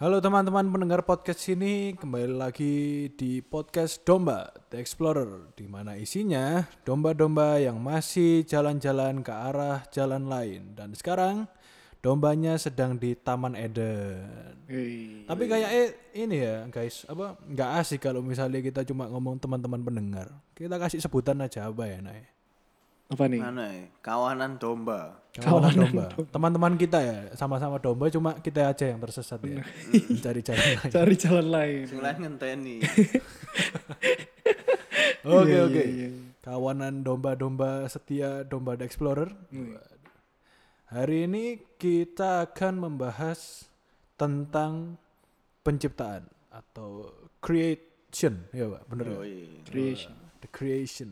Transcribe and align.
Halo 0.00 0.16
teman-teman 0.16 0.64
pendengar 0.72 1.04
podcast 1.04 1.44
ini 1.52 1.92
kembali 1.92 2.32
lagi 2.32 3.12
di 3.20 3.44
podcast 3.44 4.00
Domba 4.00 4.48
The 4.72 4.80
Explorer 4.80 5.52
di 5.52 5.68
mana 5.68 5.92
isinya 6.00 6.64
domba-domba 6.88 7.60
yang 7.60 7.76
masih 7.76 8.48
jalan-jalan 8.48 9.20
ke 9.20 9.28
arah 9.28 9.84
jalan 9.92 10.24
lain 10.24 10.72
dan 10.72 10.96
sekarang 10.96 11.44
dombanya 12.00 12.56
sedang 12.56 12.96
di 12.96 13.12
Taman 13.12 13.52
Eden. 13.52 14.64
Hei. 14.72 15.28
Tapi 15.28 15.44
kayak 15.44 15.68
eh, 15.68 15.90
ini 16.16 16.48
ya 16.48 16.64
guys, 16.72 17.04
apa 17.04 17.36
nggak 17.36 17.70
asik 17.84 18.00
kalau 18.00 18.24
misalnya 18.24 18.64
kita 18.64 18.88
cuma 18.88 19.04
ngomong 19.04 19.36
teman-teman 19.36 19.84
pendengar. 19.84 20.32
Kita 20.56 20.80
kasih 20.80 21.04
sebutan 21.04 21.44
aja 21.44 21.68
apa 21.68 21.84
ya, 21.84 22.00
Nay? 22.00 22.24
Apa 23.12 23.28
nih? 23.28 23.42
Mana 23.44 23.68
ya? 23.68 23.84
Kawanan 24.00 24.56
domba. 24.56 25.20
Kawanan 25.40 25.72
domba. 25.74 26.04
Teman-teman 26.28 26.72
kita 26.76 26.98
ya, 27.00 27.16
sama-sama 27.34 27.76
domba 27.80 28.06
cuma 28.08 28.36
kita 28.38 28.68
aja 28.68 28.84
yang 28.92 29.00
tersesat 29.00 29.40
ya. 29.42 29.64
Mencari 29.90 30.40
jalan 30.44 30.60
lain. 30.76 30.90
Cari 30.92 31.14
jalan 31.16 31.46
lain. 31.48 31.84
Lain 31.96 32.16
ngenteni. 32.20 32.76
Oke 35.20 35.52
Iya, 35.52 35.68
oke. 35.68 35.82
iya, 35.84 35.84
iya. 35.84 36.08
Kawanan 36.40 37.04
domba-domba 37.04 37.84
setia 37.92 38.40
domba 38.40 38.72
The 38.72 38.88
Explorer. 38.88 39.28
Hari 40.88 41.28
ini 41.28 41.60
kita 41.76 42.48
akan 42.48 42.88
membahas 42.88 43.68
tentang 44.16 44.96
penciptaan 45.60 46.24
atau 46.48 47.12
creation, 47.44 48.48
ya 48.50 48.66
pak, 48.72 48.82
ya? 48.88 49.20
Iya. 49.22 49.60
Creation. 49.68 50.12
The 50.40 50.48
creation. 50.48 51.10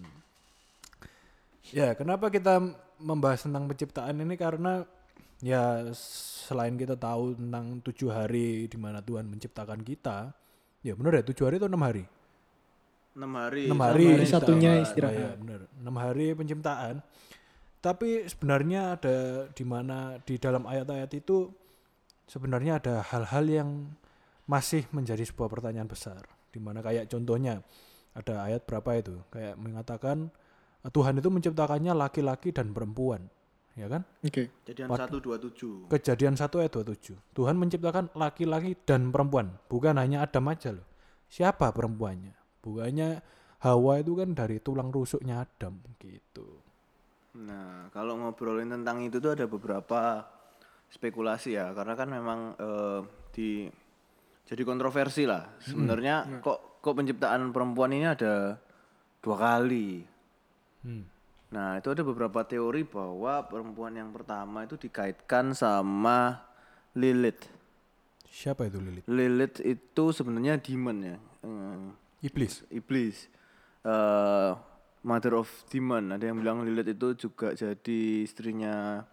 Ya, 1.69 1.93
kenapa 1.93 2.33
kita 2.33 2.65
membahas 2.99 3.47
tentang 3.47 3.67
penciptaan 3.71 4.19
ini 4.19 4.35
karena 4.35 4.83
ya 5.39 5.87
selain 5.95 6.75
kita 6.75 6.99
tahu 6.99 7.39
tentang 7.39 7.79
tujuh 7.83 8.11
hari 8.11 8.67
di 8.67 8.79
mana 8.79 8.99
Tuhan 9.03 9.27
menciptakan 9.31 9.81
kita, 9.87 10.35
ya 10.83 10.93
bener 10.99 11.23
ya 11.23 11.25
tujuh 11.27 11.45
hari 11.47 11.57
atau 11.63 11.71
enam 11.71 11.83
hari? 11.83 12.05
6 13.19 13.27
hari. 13.35 13.67
enam 13.67 13.83
hari, 13.83 14.07
hari 14.15 14.27
satunya 14.31 14.79
istirahat. 14.79 15.19
Iya, 15.19 15.31
benar. 15.43 15.61
enam 15.83 15.97
hari 15.99 16.27
penciptaan. 16.39 17.03
Tapi 17.83 18.31
sebenarnya 18.31 18.95
ada 18.95 19.17
di 19.51 19.65
mana 19.67 20.19
di 20.23 20.39
dalam 20.39 20.63
ayat-ayat 20.67 21.11
itu 21.19 21.51
sebenarnya 22.31 22.79
ada 22.79 23.03
hal-hal 23.03 23.45
yang 23.47 23.71
masih 24.47 24.87
menjadi 24.95 25.27
sebuah 25.27 25.51
pertanyaan 25.51 25.91
besar. 25.91 26.23
Di 26.55 26.63
mana 26.63 26.79
kayak 26.79 27.11
contohnya 27.11 27.63
ada 28.15 28.47
ayat 28.47 28.63
berapa 28.67 28.91
itu 28.99 29.15
kayak 29.35 29.55
mengatakan 29.59 30.31
Tuhan 30.87 31.19
itu 31.19 31.29
menciptakannya 31.29 31.91
laki-laki 31.91 32.55
dan 32.55 32.71
perempuan, 32.71 33.27
ya 33.75 33.91
kan? 33.91 34.07
Oke. 34.23 34.47
Jadian 34.63 34.89
127. 34.95 35.91
Kejadian 35.91 36.35
1 36.39 36.63
ayat 36.63 36.73
27. 36.73 37.19
Tuhan 37.35 37.57
menciptakan 37.59 38.15
laki-laki 38.15 38.79
dan 38.87 39.11
perempuan, 39.11 39.59
bukan 39.67 39.99
hanya 39.99 40.23
Adam 40.23 40.47
aja 40.49 40.71
loh. 40.71 40.87
Siapa 41.29 41.75
perempuannya? 41.75 42.63
Bukannya 42.63 43.21
Hawa 43.59 43.99
itu 43.99 44.15
kan 44.15 44.39
dari 44.39 44.63
tulang 44.63 44.95
rusuknya 44.95 45.43
Adam 45.43 45.83
gitu. 45.99 46.63
Nah, 47.43 47.91
kalau 47.91 48.19
ngobrolin 48.23 48.71
tentang 48.71 49.03
itu 49.03 49.19
tuh 49.19 49.35
ada 49.35 49.51
beberapa 49.51 50.23
spekulasi 50.89 51.59
ya, 51.59 51.75
karena 51.75 51.95
kan 51.99 52.09
memang 52.09 52.41
eh, 52.55 53.01
di 53.35 53.51
jadi 54.49 54.63
kontroversi 54.65 55.29
lah. 55.29 55.59
Sebenarnya 55.61 56.41
kok 56.45 56.81
kok 56.81 56.95
penciptaan 56.97 57.53
perempuan 57.53 57.93
ini 57.93 58.07
ada 58.09 58.57
dua 59.21 59.37
kali. 59.37 60.18
Hmm. 60.83 61.05
Nah, 61.49 61.81
itu 61.81 61.89
ada 61.89 62.05
beberapa 62.05 62.45
teori 62.45 62.85
bahwa 62.85 63.41
perempuan 63.49 63.97
yang 63.97 64.13
pertama 64.13 64.69
itu 64.69 64.77
dikaitkan 64.77 65.57
sama 65.57 66.45
Lilith. 66.93 67.49
Siapa 68.29 68.69
itu 68.69 68.79
Lilith? 68.79 69.07
Lilith 69.09 69.59
itu 69.65 70.05
sebenarnya 70.13 70.61
demon 70.61 70.99
ya. 71.01 71.17
Eh, 71.43 72.27
Iblis. 72.27 72.67
iblis 72.75 73.31
eh 73.87 74.51
mother 75.07 75.39
of 75.39 75.47
demon 75.71 76.11
ada 76.11 76.27
yang 76.27 76.43
bilang 76.43 76.67
Lilith 76.67 76.91
itu 76.99 77.31
juga 77.31 77.55
jadi 77.55 78.01
istrinya 78.27 79.07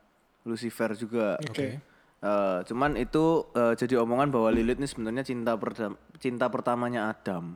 Lucifer 0.46 0.98
juga 0.98 1.38
Oke. 1.42 1.78
Eh, 2.26 2.60
cuman 2.66 2.98
itu 2.98 3.46
eh, 3.54 3.78
jadi 3.78 4.02
omongan 4.02 4.34
bahwa 4.34 4.50
Lilith 4.50 4.82
ini 4.82 4.90
sebenarnya 4.90 5.22
cinta 5.22 5.54
perda- 5.54 6.00
cinta 6.18 6.50
pertamanya 6.50 7.14
Adam 7.14 7.54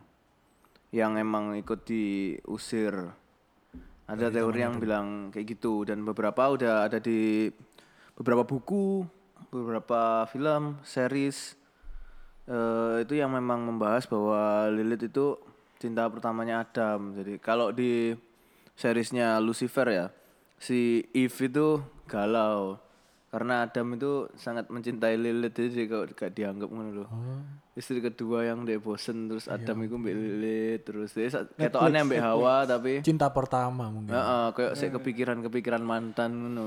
yang 0.93 1.17
emang 1.17 1.57
ikut 1.57 1.85
diusir 1.89 2.93
ada 4.09 4.33
teori 4.33 4.65
yang 4.65 4.81
bilang 4.81 5.29
kayak 5.29 5.53
gitu 5.53 5.85
dan 5.85 6.01
beberapa 6.01 6.49
udah 6.49 6.89
ada 6.89 6.97
di 6.97 7.53
beberapa 8.17 8.41
buku 8.41 9.05
beberapa 9.53 10.25
film 10.33 10.81
series 10.81 11.53
eh, 12.49 13.05
itu 13.05 13.13
yang 13.21 13.29
memang 13.29 13.69
membahas 13.69 14.09
bahwa 14.09 14.65
Lilith 14.73 15.13
itu 15.13 15.37
cinta 15.77 16.09
pertamanya 16.09 16.65
Adam. 16.65 17.13
Jadi 17.15 17.37
kalau 17.37 17.69
di 17.69 18.17
seriesnya 18.73 19.37
Lucifer 19.37 19.87
ya, 19.87 20.07
si 20.57 21.05
Eve 21.13 21.47
itu 21.47 21.79
galau 22.09 22.81
karena 23.29 23.61
Adam 23.63 23.93
itu 23.93 24.25
sangat 24.35 24.67
mencintai 24.67 25.13
Lilith 25.13 25.53
jadi 25.53 25.85
kok 25.85 26.17
gak 26.17 26.33
dianggap 26.33 26.69
ngono 26.69 26.91
loh. 26.91 27.09
Istri 27.77 28.01
kedua 28.01 28.43
yang 28.49 28.65
dia 28.65 28.81
bosen 28.81 29.29
terus 29.29 29.45
Adam 29.45 29.85
itu 29.85 29.95
mbek 29.95 30.15
Lilith 30.17 30.81
terus 30.83 31.09
dia 31.13 31.29
ketokane 31.29 32.01
mbek 32.03 32.19
Hawa 32.19 32.65
tapi 32.73 33.05
Cinta 33.05 33.29
pertama 33.29 33.87
mungkin. 33.93 34.11
heeh 34.11 34.45
kayak 34.57 34.73
sik 34.73 34.97
kepikiran-kepikiran 34.97 35.81
mantan 35.85 36.31
ngono. 36.33 36.65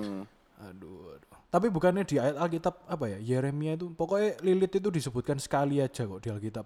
Aduh, 0.62 1.18
aduh. 1.18 1.30
Tapi 1.50 1.66
bukannya 1.68 2.06
di 2.06 2.16
ayat 2.16 2.38
Alkitab 2.38 2.86
apa 2.86 3.04
ya? 3.12 3.18
Yeremia 3.20 3.74
itu 3.76 3.90
pokoknya 3.92 4.40
Lilith 4.40 4.78
itu 4.78 4.88
disebutkan 4.88 5.36
sekali 5.36 5.82
aja 5.82 6.06
kok 6.06 6.22
di 6.22 6.30
Alkitab. 6.30 6.64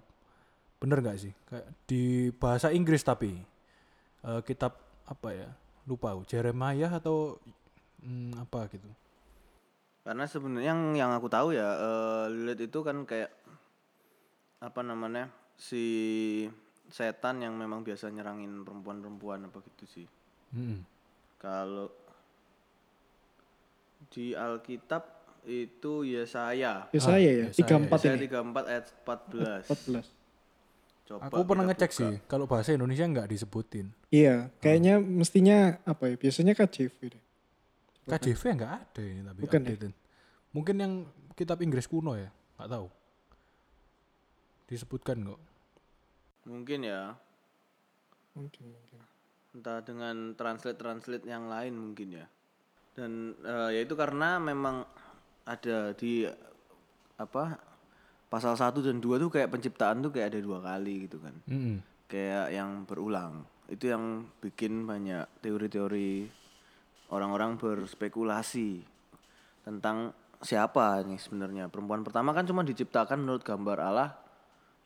Bener 0.77 1.01
nggak 1.01 1.17
sih? 1.17 1.33
Kayak 1.49 1.65
di 1.89 2.29
bahasa 2.31 2.69
Inggris 2.69 3.01
tapi 3.01 3.33
Eh, 4.27 4.41
kitab 4.43 4.75
apa 5.05 5.29
ya? 5.31 5.47
Lupa. 5.87 6.11
Jeremiah 6.27 6.89
atau 6.91 7.39
hmm, 8.03 8.43
apa 8.43 8.67
gitu. 8.73 8.89
Karena 10.07 10.23
sebenarnya 10.23 10.71
yang 10.71 10.95
yang 10.95 11.11
aku 11.11 11.27
tahu 11.27 11.51
ya 11.51 11.67
eh, 11.67 12.25
Lilith 12.31 12.71
itu 12.71 12.79
kan 12.79 13.03
kayak 13.03 13.27
apa 14.63 14.79
namanya 14.79 15.27
si 15.59 15.83
setan 16.87 17.43
yang 17.43 17.59
memang 17.59 17.83
biasa 17.83 18.07
nyerangin 18.07 18.63
perempuan-perempuan 18.63 19.51
apa 19.51 19.59
gitu 19.67 19.83
sih. 19.83 20.07
Hmm. 20.55 20.87
Kalau 21.35 21.91
di 24.07 24.31
Alkitab 24.31 25.03
itu 25.43 26.07
Yesaya. 26.07 26.87
Ya 26.87 27.01
saya 27.03 27.27
ya. 27.27 27.45
Yesaya, 27.51 27.59
Tiga 27.59 27.75
empat 27.75 27.99
Yesaya 27.99 28.15
ini. 28.15 28.31
34 28.31 28.71
ayat 28.71 28.85
14. 29.03 30.07
14. 30.07 31.07
Coba 31.07 31.19
Aku 31.27 31.43
pernah 31.43 31.65
ngecek 31.67 31.91
buka. 31.91 31.99
sih 31.99 32.13
kalau 32.31 32.45
bahasa 32.47 32.71
Indonesia 32.71 33.03
nggak 33.03 33.27
disebutin. 33.27 33.91
Iya. 34.07 34.55
Kayaknya 34.63 35.03
mestinya 35.03 35.83
apa 35.83 36.11
ya? 36.11 36.15
Biasanya 36.15 36.55
KJV 36.55 36.95
deh. 37.11 37.23
KJV 38.07 38.41
nggak 38.55 38.73
ada 38.73 39.01
ini 39.03 39.21
tapi 39.21 39.39
Bukan 39.43 39.61
ya? 39.67 39.89
Mungkin 40.55 40.75
yang 40.79 40.93
kitab 41.35 41.59
Inggris 41.59 41.85
kuno 41.91 42.15
ya, 42.15 42.31
nggak 42.57 42.69
tahu. 42.71 42.87
Disebutkan 44.67 45.27
kok. 45.27 45.41
Mungkin 46.47 46.79
ya. 46.87 47.13
Mungkin. 48.37 48.63
mungkin. 48.69 48.99
entah 49.57 49.81
dengan 49.81 50.37
translate 50.37 50.77
translate 50.77 51.25
yang 51.25 51.49
lain 51.49 51.73
mungkin 51.73 52.21
ya 52.21 52.25
dan 52.93 53.33
eh, 53.41 53.69
ya 53.77 53.81
itu 53.81 53.97
karena 53.97 54.37
memang 54.37 54.85
ada 55.49 55.97
di 55.97 56.29
apa 57.17 57.57
pasal 58.29 58.53
1 58.53 58.77
dan 58.85 59.01
2 59.01 59.17
tuh 59.17 59.29
kayak 59.33 59.49
penciptaan 59.49 60.05
tuh 60.05 60.13
kayak 60.13 60.35
ada 60.35 60.39
dua 60.43 60.59
kali 60.61 61.09
gitu 61.09 61.17
kan 61.17 61.33
Mm-mm. 61.49 61.81
kayak 62.05 62.53
yang 62.53 62.85
berulang 62.85 63.41
itu 63.65 63.89
yang 63.89 64.29
bikin 64.37 64.85
banyak 64.85 65.25
teori-teori 65.41 66.29
orang-orang 67.11 67.55
berspekulasi 67.55 68.83
tentang 69.63 70.11
siapa 70.41 71.01
nih 71.03 71.19
sebenarnya. 71.19 71.67
Perempuan 71.71 72.05
pertama 72.05 72.31
kan 72.31 72.45
cuma 72.45 72.61
diciptakan 72.61 73.23
menurut 73.23 73.43
gambar 73.43 73.77
Allah 73.81 74.09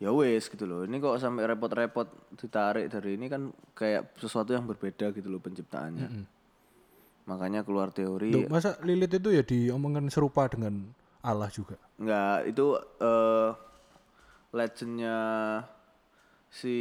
ya 0.02 0.10
wes 0.10 0.50
gitu 0.50 0.66
loh. 0.66 0.82
Ini 0.82 0.98
kok 0.98 1.22
sampai 1.22 1.46
repot-repot 1.46 2.08
ditarik 2.40 2.90
dari 2.90 3.20
ini 3.20 3.30
kan 3.30 3.54
kayak 3.78 4.18
sesuatu 4.18 4.54
yang 4.54 4.66
berbeda 4.66 5.14
gitu 5.14 5.28
loh 5.30 5.38
penciptaannya. 5.38 6.10
Makanya 7.30 7.62
keluar 7.62 7.94
teori 7.94 8.34
Loh, 8.34 8.50
masa 8.50 8.82
Lilith 8.82 9.22
itu 9.22 9.30
ya 9.30 9.46
diomongkan 9.46 10.10
serupa 10.10 10.50
dengan 10.50 10.90
Allah 11.22 11.54
juga? 11.54 11.78
Enggak, 12.02 12.50
itu 12.50 12.66
eh 12.98 13.50
legendnya 14.52 15.18
si 16.52 16.76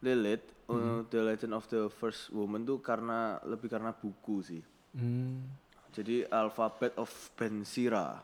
Lilith, 0.00 0.46
uh, 0.68 1.00
The 1.08 1.20
Legend 1.24 1.52
of 1.56 1.64
the 1.72 1.88
First 1.88 2.30
Woman 2.30 2.68
tuh 2.68 2.78
karena 2.84 3.40
lebih 3.44 3.72
karena 3.72 3.92
buku 3.92 4.36
sih. 4.44 4.62
Hmm. 4.94 5.48
Jadi 5.92 6.22
Alphabet 6.28 6.94
of 7.00 7.10
Ben 7.34 7.64
Sira 7.64 8.20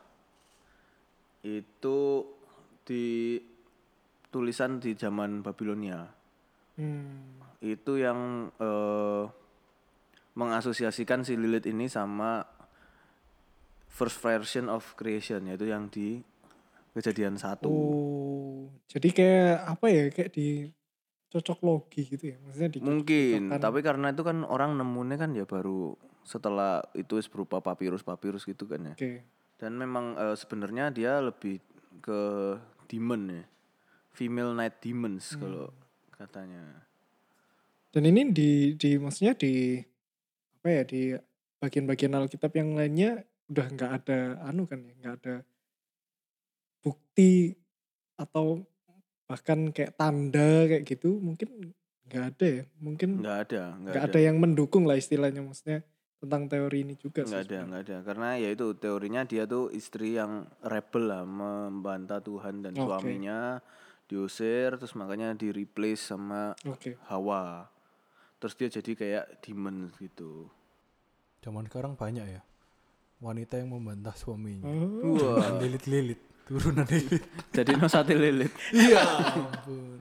itu 1.45 2.25
di 2.85 3.37
tulisan 4.29 4.81
di 4.81 4.93
zaman 4.97 5.41
Babilonia. 5.41 6.05
Hmm. 6.77 7.41
Itu 7.61 7.97
yang 7.97 8.49
eh 8.57 9.25
mengasosiasikan 10.35 11.23
si 11.23 11.39
Lilith 11.39 11.63
ini 11.63 11.87
sama 11.87 12.43
first 13.87 14.19
version 14.19 14.67
of 14.67 14.83
creation 14.99 15.47
yaitu 15.47 15.71
yang 15.71 15.87
di 15.87 16.19
kejadian 16.91 17.39
satu. 17.39 17.71
Oh, 17.71 18.67
jadi 18.91 19.09
kayak 19.15 19.57
apa 19.63 19.85
ya? 19.87 20.03
Kayak 20.11 20.31
di 20.35 20.67
cocok 21.35 21.59
logi 21.67 22.07
gitu 22.07 22.31
ya. 22.31 22.37
Maksudnya 22.39 22.69
di 22.71 22.79
Mungkin, 22.79 23.51
tapi 23.59 23.83
karena 23.83 24.15
itu 24.15 24.23
kan 24.23 24.47
orang 24.47 24.79
nemunya 24.79 25.19
kan 25.19 25.35
ya 25.35 25.43
baru 25.43 25.99
setelah 26.23 26.79
itu 26.95 27.19
berupa 27.27 27.59
papirus-papirus 27.59 28.47
gitu 28.47 28.63
kan 28.71 28.91
ya. 28.91 28.95
Oke. 28.95 29.27
Dan 29.59 29.75
memang 29.75 30.15
eh, 30.15 30.35
sebenarnya 30.39 30.95
dia 30.95 31.19
lebih 31.19 31.59
ke 31.99 32.21
demon 32.87 33.27
ya. 33.27 33.43
Female 34.15 34.55
night 34.55 34.79
demons 34.79 35.35
kalau 35.35 35.75
katanya. 36.15 36.87
Dan 37.91 38.07
ini 38.07 38.31
di 38.31 38.51
di 38.79 38.95
maksudnya 38.95 39.35
di 39.35 39.79
apa 40.63 40.67
ya 40.71 40.83
di 40.87 41.01
bagian-bagian 41.59 42.15
Alkitab 42.15 42.51
yang 42.55 42.79
lainnya 42.79 43.27
udah 43.51 43.67
nggak 43.75 43.91
ada 43.91 44.19
anu 44.47 44.63
kan 44.65 44.79
ya, 44.81 44.93
nggak 45.03 45.15
ada 45.21 45.35
bukti 46.79 47.53
atau 48.15 48.63
bahkan 49.25 49.73
kayak 49.73 49.97
tanda 49.97 50.69
kayak 50.69 50.85
gitu 50.85 51.17
mungkin 51.17 51.73
nggak 52.05 52.23
ada 52.37 52.47
ya 52.61 52.63
mungkin 52.77 53.09
Nggak 53.25 53.37
ada, 53.49 53.63
nggak 53.81 53.93
ada. 53.97 54.05
ada 54.13 54.19
yang 54.21 54.37
mendukung 54.37 54.85
lah 54.85 54.93
istilahnya 54.93 55.41
maksudnya 55.41 55.81
tentang 56.21 56.45
teori 56.45 56.85
ini 56.85 56.93
juga 56.97 57.25
Nggak 57.25 57.43
ada, 57.49 57.59
nggak 57.65 57.81
ada. 57.85 57.97
Karena 58.05 58.29
ya 58.37 58.49
itu 58.49 58.65
teorinya 58.77 59.21
dia 59.25 59.43
tuh 59.45 59.69
istri 59.69 60.17
yang 60.17 60.45
rebel 60.61 61.09
lah, 61.09 61.23
membantah 61.25 62.21
Tuhan 62.21 62.65
dan 62.65 62.73
Oke. 62.73 62.81
suaminya 62.81 63.61
diusir, 64.05 64.73
terus 64.77 64.93
makanya 64.93 65.33
di 65.33 65.49
replace 65.49 66.13
sama 66.13 66.53
Oke. 66.65 66.97
Hawa. 67.09 67.69
Terus 68.41 68.53
dia 68.57 68.69
jadi 68.69 68.91
kayak 68.93 69.25
demon 69.41 69.89
gitu. 69.97 70.49
Zaman 71.41 71.65
sekarang 71.69 71.93
banyak 71.97 72.25
ya 72.25 72.41
wanita 73.21 73.57
yang 73.57 73.73
membantah 73.73 74.13
suaminya. 74.13 74.65
Oh, 74.69 75.17
Wah, 75.17 75.57
Lilit-lilit, 75.57 76.19
turunan 76.45 76.85
lilit. 76.85 77.23
jadi 77.51 77.71
no 77.75 77.89
sate 77.89 78.13
lilit. 78.13 78.53
Iya 78.71 79.01
ampun. 79.01 79.99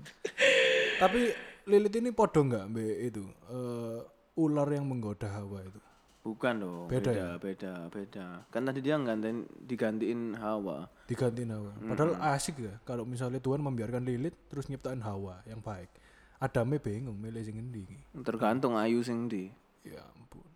Tapi 1.00 1.20
lilit 1.68 1.94
ini 1.96 2.12
podo 2.12 2.44
nggak 2.44 2.66
be 2.70 3.08
itu 3.08 3.24
eh, 3.48 3.98
ular 4.36 4.68
yang 4.68 4.84
menggoda 4.84 5.28
Hawa 5.32 5.64
itu? 5.64 5.80
Bukan 6.24 6.56
dong, 6.56 6.88
Beda 6.88 7.12
beda, 7.12 7.28
beda, 7.36 7.72
beda, 7.92 8.26
Kan 8.48 8.64
tadi 8.64 8.80
dia 8.80 8.96
nggantiin, 8.96 9.44
digantiin 9.68 10.40
Hawa. 10.40 10.88
Digantiin 11.04 11.52
Hawa. 11.52 11.76
Padahal 11.76 12.16
asik 12.32 12.64
ya 12.64 12.80
kalau 12.88 13.04
misalnya 13.04 13.44
Tuhan 13.44 13.60
membiarkan 13.60 14.08
lilit 14.08 14.32
terus 14.48 14.72
nyiptain 14.72 15.04
Hawa 15.04 15.44
yang 15.44 15.60
baik. 15.60 15.92
Adame 16.40 16.80
bingung 16.80 17.20
milih 17.20 17.44
sing 17.44 17.60
endi. 17.60 17.84
Tergantung 18.24 18.72
ayu 18.80 19.04
sing 19.04 19.28
di. 19.28 19.52
Ya 19.84 20.00
ampun. 20.16 20.48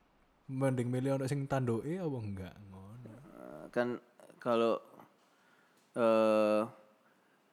Mending 0.48 0.88
milih 0.88 1.20
orang 1.20 1.28
sing 1.28 1.44
tandoke 1.44 2.00
apa 2.00 2.16
enggak 2.16 2.54
ngono. 2.72 3.12
Eh, 3.12 3.64
kan 3.68 4.00
kalau 4.40 4.80
eh 5.96 6.62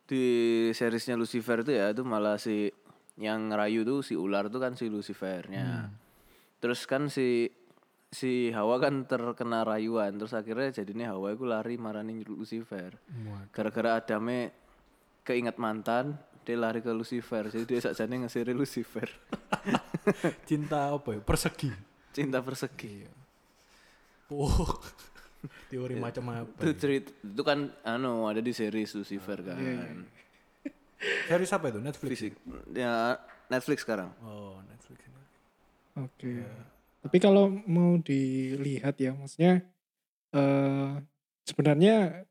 di 0.05 0.25
seriesnya 0.69 1.17
Lucifer 1.17 1.65
itu 1.65 1.73
ya 1.73 1.89
itu 1.89 2.05
malah 2.05 2.37
si 2.37 2.69
yang 3.17 3.49
ngerayu 3.49 3.81
tuh 3.81 4.05
si 4.05 4.13
ular 4.13 4.51
tuh 4.53 4.61
kan 4.61 4.77
si 4.77 4.85
Lucifernya. 4.91 5.89
Terus 6.61 6.85
kan 6.85 7.09
si 7.09 7.49
si 8.13 8.53
Hawa 8.53 8.79
kan 8.79 9.03
terkena 9.09 9.65
rayuan 9.67 10.15
terus 10.15 10.31
akhirnya 10.31 10.71
jadinya 10.71 11.11
Hawa 11.15 11.33
itu 11.33 11.43
lari 11.43 11.75
marani 11.81 12.21
Lucifer. 12.21 12.95
Gara-gara 13.49 13.97
Adame 13.99 14.53
keinget 15.25 15.57
mantan, 15.57 16.15
dia 16.45 16.55
lari 16.55 16.85
ke 16.85 16.93
Lucifer. 16.93 17.49
Jadi 17.49 17.65
dia 17.65 17.81
sakjane 17.81 18.23
ngesiri 18.23 18.53
Lucifer. 18.53 19.09
Cinta 20.49 20.93
apa 20.93 21.17
ya? 21.17 21.19
Persegi. 21.25 21.73
Cinta 22.13 22.39
persegi. 22.45 23.03
Oh. 24.29 24.77
Teori 25.71 25.95
macam 25.97 26.23
apa? 26.31 26.61
Itu 26.65 26.85
itu 27.03 27.41
kan 27.45 27.71
anu 27.85 28.29
ada 28.29 28.39
di 28.39 28.51
series 28.51 28.93
Lucifer 28.95 29.39
kan. 29.41 29.57
Series 31.29 31.51
apa 31.53 31.65
itu? 31.69 31.79
Netflix. 31.81 32.09
Fisik. 32.17 32.33
Ya 32.73 33.19
Netflix 33.51 33.85
sekarang. 33.85 34.09
Oh, 34.25 34.57
Netflix 34.65 34.99
ini. 35.05 35.23
Oke. 36.01 36.33
Tapi 37.05 37.17
kalau 37.21 37.53
mau 37.69 38.01
dilihat 38.01 38.97
ya, 38.97 39.13
maksudnya 39.13 39.61
eh 40.33 40.91
sebenarnya 41.45 42.25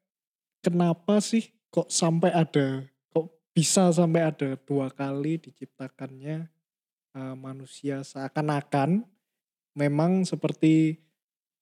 kenapa 0.59 1.23
sih 1.23 1.55
kok 1.71 1.87
sampai 1.87 2.35
ada, 2.35 2.83
kok 3.15 3.31
bisa 3.55 3.89
sampai 3.95 4.27
ada 4.27 4.59
dua 4.67 4.91
kali 4.91 5.39
diciptakannya 5.39 6.51
eh, 7.15 7.35
manusia 7.39 8.03
seakan-akan 8.03 9.07
memang 9.75 10.27
seperti 10.27 11.04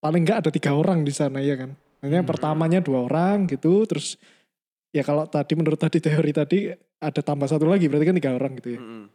paling 0.02 0.26
nggak 0.26 0.38
ada 0.43 0.50
tiga 0.50 0.75
orang 0.75 1.06
di 1.06 1.14
sana 1.14 1.38
ya 1.38 1.54
kan. 1.54 1.78
Maksudnya 2.02 2.26
pertamanya 2.26 2.82
dua 2.82 3.06
orang 3.06 3.46
gitu, 3.46 3.87
terus 3.87 4.19
ya 4.90 5.06
kalau 5.06 5.22
tadi 5.31 5.54
menurut 5.54 5.78
tadi 5.78 6.02
teori 6.02 6.34
tadi 6.34 6.58
ada 6.99 7.20
tambah 7.22 7.46
satu 7.46 7.70
lagi 7.70 7.87
berarti 7.87 8.06
kan 8.10 8.16
tiga 8.19 8.32
orang 8.34 8.52
gitu 8.58 8.75
ya. 8.75 8.81
Mm-mm. 8.82 9.06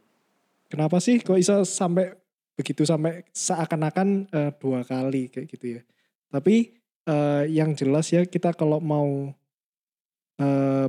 Kenapa 0.72 0.96
sih 1.04 1.20
kok 1.20 1.36
bisa 1.36 1.68
sampai 1.68 2.16
begitu 2.56 2.88
sampai 2.88 3.28
seakan-akan 3.36 4.08
eh, 4.32 4.50
dua 4.56 4.80
kali 4.88 5.28
kayak 5.28 5.46
gitu 5.52 5.78
ya. 5.78 5.82
Tapi 6.32 6.72
eh, 7.04 7.44
yang 7.52 7.76
jelas 7.76 8.08
ya 8.08 8.24
kita 8.24 8.56
kalau 8.56 8.80
mau 8.80 9.28
eh, 10.40 10.88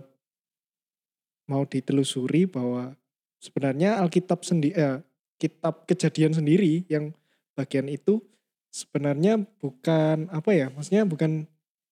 mau 1.52 1.64
ditelusuri 1.68 2.48
bahwa 2.48 2.96
sebenarnya 3.44 4.00
Alkitab 4.00 4.48
sendiri 4.48 4.76
eh, 4.80 5.00
kitab 5.40 5.88
kejadian 5.88 6.36
sendiri 6.36 6.84
yang 6.92 7.16
bagian 7.56 7.88
itu 7.88 8.20
sebenarnya 8.70 9.42
bukan 9.60 10.30
apa 10.30 10.52
ya 10.54 10.70
maksudnya 10.70 11.06
bukan 11.06 11.50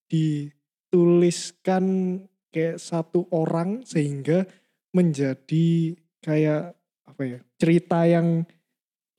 dituliskan 0.08 1.84
kayak 2.54 2.80
satu 2.80 3.28
orang 3.34 3.84
sehingga 3.84 4.48
menjadi 4.96 5.98
kayak 6.24 6.74
apa 7.06 7.22
ya 7.24 7.40
cerita 7.60 8.06
yang 8.08 8.46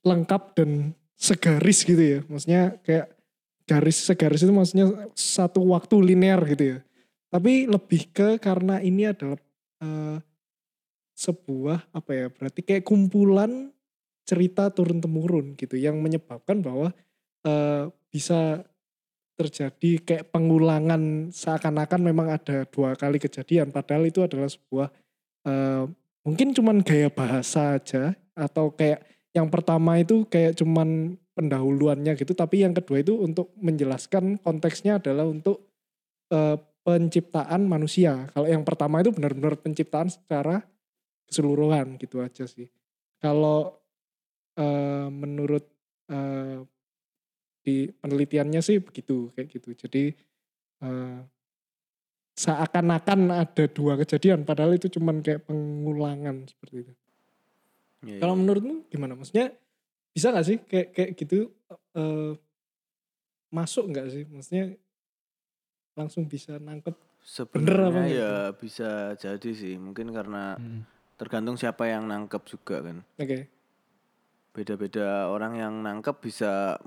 lengkap 0.07 0.43
dan 0.57 0.95
segaris 1.19 1.83
gitu 1.83 1.99
ya. 2.01 2.21
Maksudnya 2.31 2.79
kayak 2.87 3.07
garis 3.69 3.99
segaris 4.01 4.47
itu 4.47 4.55
maksudnya 4.55 4.87
satu 5.13 5.61
waktu 5.75 6.15
linear 6.15 6.41
gitu 6.47 6.79
ya. 6.79 6.79
Tapi 7.29 7.69
lebih 7.69 8.09
ke 8.15 8.29
karena 8.41 8.81
ini 8.81 9.11
adalah 9.11 9.37
eh, 9.83 10.19
sebuah 11.19 11.91
apa 11.91 12.11
ya 12.15 12.27
berarti 12.31 12.63
kayak 12.63 12.87
kumpulan 12.87 13.75
cerita 14.23 14.71
turun 14.71 15.03
temurun 15.03 15.59
gitu 15.59 15.75
yang 15.75 15.99
menyebabkan 15.99 16.63
bahwa 16.63 16.95
eh, 17.49 17.89
bisa 18.13 18.61
terjadi 19.39 20.03
kayak 20.03 20.35
pengulangan 20.35 21.31
seakan-akan 21.31 22.01
memang 22.03 22.35
ada 22.35 22.67
dua 22.67 22.99
kali 22.99 23.23
kejadian. 23.23 23.71
Padahal 23.71 24.11
itu 24.11 24.21
adalah 24.21 24.51
sebuah 24.51 24.89
eh, 25.47 25.85
mungkin 26.27 26.53
cuman 26.53 26.83
gaya 26.83 27.09
bahasa 27.09 27.79
aja 27.79 28.13
atau 28.35 28.75
kayak 28.75 29.07
yang 29.33 29.47
pertama 29.49 30.03
itu 30.03 30.27
kayak 30.27 30.59
cuman 30.59 31.15
pendahuluannya 31.39 32.19
gitu. 32.19 32.35
Tapi 32.35 32.67
yang 32.67 32.75
kedua 32.75 32.99
itu 32.99 33.15
untuk 33.23 33.55
menjelaskan 33.63 34.43
konteksnya 34.43 34.99
adalah 34.99 35.23
untuk 35.31 35.71
eh, 36.35 36.59
penciptaan 36.83 37.63
manusia. 37.63 38.27
Kalau 38.35 38.51
yang 38.51 38.67
pertama 38.67 38.99
itu 38.99 39.15
benar-benar 39.15 39.55
penciptaan 39.63 40.11
secara 40.11 40.67
keseluruhan 41.31 41.95
gitu 42.03 42.19
aja 42.19 42.43
sih. 42.49 42.67
Kalau 43.23 43.79
eh, 44.59 45.07
menurut 45.15 45.63
eh, 46.11 46.59
di 47.69 47.93
penelitiannya 47.93 48.65
sih 48.65 48.81
begitu 48.81 49.29
kayak 49.37 49.53
gitu 49.53 49.77
jadi 49.77 50.17
eh, 50.81 51.19
seakan-akan 52.33 53.21
ada 53.35 53.65
dua 53.69 54.01
kejadian 54.01 54.49
padahal 54.49 54.73
itu 54.73 54.89
cuman 54.89 55.21
kayak 55.21 55.45
pengulangan 55.45 56.49
seperti 56.49 56.89
itu 56.89 56.95
Iya, 57.99 58.23
kalau 58.23 58.39
iya. 58.39 58.41
menurutmu 58.47 58.75
gimana? 58.87 59.19
Maksudnya 59.19 59.51
bisa 60.15 60.31
nggak 60.31 60.47
sih 60.47 60.59
kayak 60.63 60.89
kayak 60.95 61.11
gitu 61.19 61.51
eh, 61.99 62.33
masuk 63.51 63.91
nggak 63.91 64.07
sih? 64.07 64.23
Maksudnya 64.31 64.79
langsung 65.99 66.31
bisa 66.31 66.63
nangkep? 66.63 66.95
Bener 66.95 67.11
apa 67.11 67.27
sebenarnya 67.27 68.05
ya 68.07 68.33
bisa 68.55 69.19
jadi 69.19 69.51
sih. 69.51 69.75
Mungkin 69.83 70.15
karena 70.15 70.55
Hmm. 70.55 70.87
tergantung 71.19 71.59
siapa 71.59 71.91
yang 71.91 72.07
nangkep 72.07 72.43
juga 72.47 72.87
kan. 72.87 73.03
Oke. 73.19 73.51
Beda-beda 74.55 75.27
orang 75.35 75.59
yang 75.59 75.75
nangkep 75.83 76.23
bisa 76.23 76.79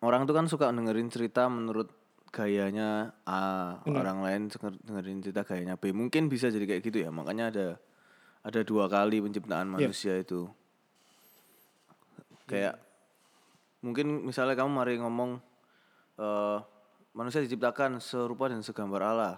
orang 0.00 0.24
tuh 0.24 0.32
kan 0.32 0.46
suka 0.46 0.68
dengerin 0.68 1.08
cerita 1.08 1.46
menurut 1.46 1.90
gayanya 2.28 3.16
A, 3.24 3.76
Benar. 3.82 4.04
orang 4.04 4.18
lain 4.20 4.42
denger- 4.46 4.78
dengerin 4.80 5.18
cerita 5.20 5.42
gayanya 5.42 5.74
B. 5.74 5.90
Mungkin 5.90 6.28
bisa 6.28 6.46
jadi 6.46 6.64
kayak 6.64 6.82
gitu 6.82 6.98
ya. 7.00 7.08
Makanya 7.08 7.48
ada 7.48 7.66
ada 8.40 8.60
dua 8.62 8.86
kali 8.86 9.18
penciptaan 9.18 9.66
manusia 9.66 10.14
itu. 10.14 10.46
Kayak 12.44 12.80
mungkin 13.80 14.24
misalnya 14.24 14.54
kamu 14.54 14.70
mari 14.70 14.94
ngomong 14.96 15.40
eh 16.16 16.58
manusia 17.12 17.40
diciptakan 17.40 17.98
serupa 17.98 18.46
dan 18.46 18.62
segambar 18.62 19.02
Allah. 19.04 19.34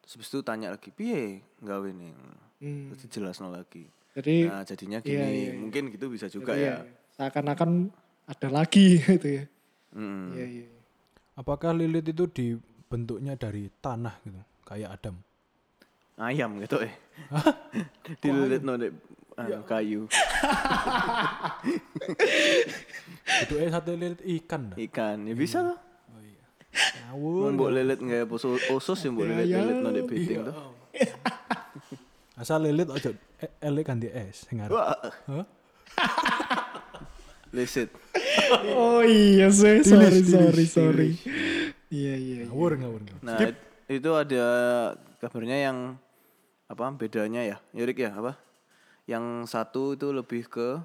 Terus 0.00 0.12
habis 0.16 0.28
itu 0.28 0.40
tanya 0.40 0.72
lagi, 0.72 0.88
piye 0.88 1.42
gawe 1.58 1.84
nih? 1.86 2.12
Hmm. 2.58 2.88
Terus 2.90 3.00
dijelasno 3.04 3.48
lagi. 3.48 3.84
Jadi 4.16 4.48
Nah, 4.48 4.64
jadinya 4.64 4.98
Iya, 4.98 5.04
gini. 5.04 5.14
iya, 5.14 5.28
iya. 5.28 5.52
Mungkin 5.54 5.82
gitu 5.90 6.08
bisa 6.08 6.26
juga 6.26 6.54
jadi 6.54 6.64
ya. 6.64 6.76
seakan-akan 7.14 7.92
ada 8.26 8.48
lagi 8.48 8.98
gitu 9.04 9.28
ya. 9.28 9.44
Mm. 9.94 10.36
Iya 10.36 10.46
iya. 10.46 10.66
iya. 10.66 10.80
Apakah 11.38 11.70
lilit 11.70 12.10
itu 12.10 12.26
dibentuknya 12.26 13.38
dari 13.38 13.70
tanah 13.78 14.18
gitu? 14.26 14.42
kayak 14.68 15.00
Adam. 15.00 15.16
Ayam 16.18 16.58
gitu 16.60 16.82
eh. 16.82 16.92
Dililit 18.22 18.62
no 18.66 18.76
dek 18.76 18.92
anu, 19.38 19.62
kayu. 19.64 20.02
Itu 23.46 23.54
eh 23.62 23.70
satu 23.70 23.94
lilit 23.94 24.18
ikan 24.42 24.74
dah. 24.74 24.76
Ikan. 24.82 25.30
Ya 25.30 25.34
bisa 25.38 25.62
tuh. 25.62 25.78
Oh 26.10 26.20
iya. 26.20 26.42
Ngawur. 27.06 27.54
Mbok 27.54 27.70
lilit 27.70 28.00
nggak 28.02 28.26
usus 28.28 28.58
usus 28.66 28.98
ya 28.98 29.08
mbok 29.14 29.30
lilit 29.30 29.46
lilit 29.46 29.78
no 29.78 29.88
dek 29.94 30.04
piting 30.10 30.42
tuh. 30.42 30.54
Asal 32.34 32.66
lilit 32.66 32.90
aja 32.90 33.14
eh, 33.38 33.50
elek 33.62 33.86
ganti 33.86 34.10
es 34.10 34.42
sing 34.44 34.58
arep. 34.58 34.74
Wah, 34.74 34.98
Lisit. 37.52 37.90
Oh 38.72 39.04
iya 39.04 39.52
sih, 39.52 39.84
sorry 39.84 40.24
sorry 40.24 40.64
sorry. 40.64 41.10
Iya 41.92 42.14
iya. 42.16 42.36
iya. 42.40 42.44
Ngawur 42.48 42.80
ngawur. 42.80 43.00
ngawur. 43.04 43.20
Nah, 43.20 43.36
it- 43.44 43.60
itu 43.88 44.10
ada 44.12 44.44
kabarnya 45.20 45.68
yang 45.68 45.78
apa 46.64 46.88
bedanya 46.96 47.44
ya? 47.44 47.56
Yurik 47.76 48.00
ya 48.00 48.12
apa? 48.12 48.40
Yang 49.04 49.52
satu 49.52 49.92
itu 49.92 50.08
lebih 50.12 50.48
ke 50.48 50.80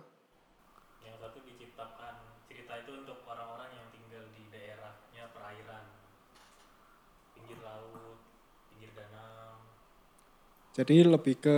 Yang 1.04 1.18
satu 1.24 1.40
diciptakan 1.44 2.14
cerita 2.48 2.74
itu 2.80 2.92
untuk 3.00 3.24
orang-orang 3.24 3.70
yang 3.80 3.88
tinggal 3.96 4.24
di 4.32 4.44
daerahnya 4.52 5.24
perairan, 5.32 5.84
pinggir 7.32 7.60
laut, 7.64 8.20
pinggir 8.72 8.92
danau. 8.92 9.60
Jadi 10.76 10.96
lebih 11.04 11.36
ke 11.40 11.58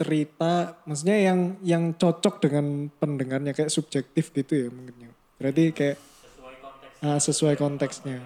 cerita, 0.00 0.80
maksudnya 0.88 1.18
yang 1.20 1.60
yang 1.60 1.84
cocok 1.92 2.40
dengan 2.40 2.88
pendengarnya 2.88 3.52
kayak 3.52 3.68
subjektif 3.68 4.32
gitu 4.32 4.52
ya 4.56 4.68
mungkin 4.72 4.96
ya. 4.96 5.12
Berarti 5.36 5.64
kayak 5.76 5.98
Sesuai 6.00 6.56
konteks 6.64 6.94
ah, 7.04 7.20
sesuai 7.20 7.54
konteksnya. 7.60 8.18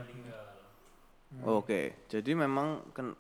Oke, 1.44 1.98
jadi 2.06 2.30
memang 2.38 2.86
kan 2.94 3.12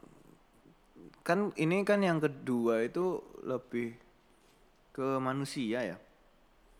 kan 1.26 1.50
ini 1.58 1.82
kan 1.82 1.98
yang 2.00 2.22
kedua 2.22 2.86
itu 2.86 3.18
lebih 3.42 3.98
ke 4.94 5.18
manusia 5.18 5.82
ya. 5.82 5.98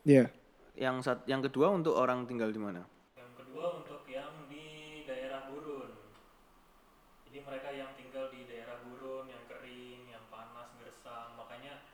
Ya, 0.05 0.29
Yang 0.79 0.97
sat, 1.09 1.19
yang 1.27 1.41
kedua 1.43 1.73
untuk 1.73 1.97
orang 1.97 2.29
tinggal 2.29 2.53
di 2.53 2.61
mana? 2.61 2.85
Yang 3.17 3.33
kedua 3.41 3.83
untuk 3.83 4.05
yang 4.07 4.47
di 4.47 5.01
daerah 5.09 5.49
gurun. 5.49 5.91
Jadi 7.27 7.39
mereka 7.41 7.73
yang 7.73 7.91
tinggal 7.97 8.29
di 8.29 8.45
daerah 8.45 8.79
gurun, 8.85 9.27
yang 9.33 9.45
kering, 9.49 10.03
yang 10.13 10.25
panas, 10.29 10.71
gersang. 10.77 11.35
Makanya 11.41 11.89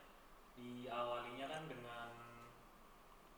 diawalinya 0.59 1.45
kan 1.47 1.63
dengan 1.71 2.07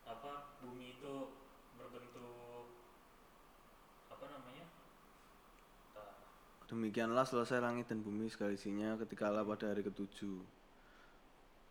apa 0.09 0.57
bumi 0.59 0.97
itu 0.97 1.38
berbentuk 1.77 2.65
apa 4.09 4.25
namanya? 4.25 4.65
Bentar. 5.93 6.09
Demikianlah 6.73 7.21
selesai 7.21 7.61
langit 7.61 7.85
dan 7.85 8.01
bumi 8.01 8.33
segala 8.33 8.57
isinya 8.57 8.97
ketika 8.97 9.29
Allah 9.29 9.45
pada 9.45 9.69
hari 9.69 9.85
ketujuh. 9.85 10.41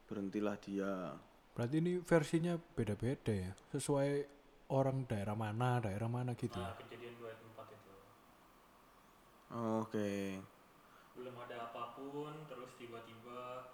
Berhentilah 0.06 0.54
dia. 0.62 1.18
Berarti 1.58 1.82
ini 1.82 1.98
versinya 1.98 2.54
beda-beda 2.54 3.34
ya. 3.34 3.50
Sesuai 3.74 4.22
orang 4.70 5.02
daerah 5.10 5.34
mana, 5.34 5.82
daerah 5.82 6.06
mana 6.06 6.38
gitu. 6.38 6.54
Nah, 6.62 6.78
kejadian 6.78 7.18
dua 7.18 7.34
ayat 7.34 7.42
empat 7.42 7.66
itu. 7.74 7.94
Oke. 9.82 10.12
Belum 11.18 11.34
ada 11.34 11.56
apa 11.66 11.98
pun, 11.98 12.32
terus 12.46 12.70
tiba-tiba 12.78 13.66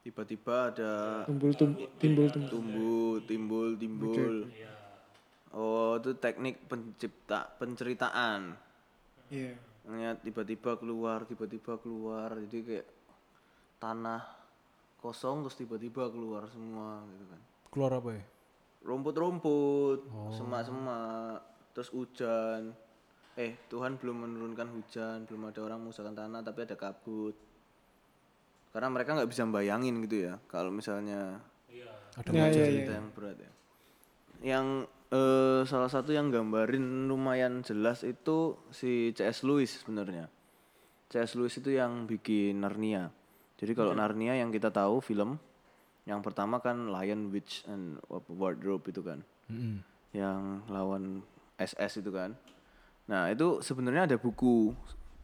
Tiba-tiba 0.00 0.72
ada 0.72 0.92
timbul 1.28 1.52
tum- 1.52 1.76
timbul 2.00 2.28
tumbuh, 2.48 3.20
timbul, 3.24 3.68
timbul. 3.76 4.36
ya 4.52 4.72
Oh, 5.56 5.96
itu 6.00 6.16
teknik 6.20 6.68
pencipta 6.68 7.48
penceritaan. 7.56 8.56
Iya. 9.28 9.69
Ngeliat 9.90 10.22
tiba-tiba 10.22 10.78
keluar, 10.78 11.26
tiba-tiba 11.26 11.74
keluar. 11.82 12.38
Jadi 12.46 12.58
kayak 12.62 12.86
tanah 13.82 14.22
kosong 15.02 15.42
terus 15.42 15.58
tiba-tiba 15.58 16.06
keluar 16.14 16.46
semua 16.46 17.02
gitu 17.10 17.24
kan. 17.26 17.40
Keluar 17.74 17.92
apa 17.98 18.10
ya? 18.14 18.24
Rumput-rumput, 18.86 20.06
semak-semak, 20.32 21.42
terus 21.74 21.90
hujan. 21.90 22.70
Eh, 23.34 23.58
Tuhan 23.66 23.98
belum 23.98 24.30
menurunkan 24.30 24.68
hujan, 24.78 25.26
belum 25.26 25.50
ada 25.50 25.60
orang 25.66 25.78
mengusahakan 25.82 26.16
tanah, 26.16 26.40
tapi 26.46 26.64
ada 26.64 26.76
kabut. 26.78 27.34
Karena 28.70 28.88
mereka 28.88 29.18
nggak 29.18 29.30
bisa 29.30 29.42
bayangin 29.50 29.98
gitu 30.06 30.30
ya, 30.30 30.38
kalau 30.46 30.70
misalnya 30.70 31.42
Ada 32.10 32.30
Ya, 32.34 32.46
ya, 32.50 32.66
cerita 32.66 32.92
yang 32.98 33.08
berat 33.14 33.38
ya. 33.38 33.52
Yang 34.42 34.66
eh, 35.10 35.60
salah 35.66 35.90
satu 35.90 36.14
yang 36.14 36.30
gambarin 36.30 37.10
lumayan 37.10 37.66
jelas 37.66 38.06
itu 38.06 38.58
si 38.70 39.10
C.S. 39.14 39.42
Lewis 39.42 39.82
sebenarnya. 39.82 40.30
C.S. 41.10 41.34
Lewis 41.34 41.58
itu 41.58 41.74
yang 41.74 42.06
bikin 42.06 42.62
Narnia. 42.62 43.10
Jadi 43.58 43.76
kalau 43.76 43.92
Narnia 43.92 44.38
yang 44.38 44.48
kita 44.54 44.72
tahu 44.72 45.02
film 45.04 45.36
yang 46.08 46.24
pertama 46.24 46.62
kan 46.64 46.88
Lion, 46.88 47.28
Witch 47.28 47.66
and 47.68 48.00
Wardrobe 48.08 48.88
itu 48.88 49.04
kan. 49.04 49.20
Mm-mm. 49.52 49.84
Yang 50.16 50.42
lawan 50.72 51.04
SS 51.60 52.00
itu 52.00 52.10
kan. 52.10 52.34
Nah, 53.10 53.28
itu 53.28 53.60
sebenarnya 53.60 54.08
ada 54.08 54.16
buku. 54.16 54.72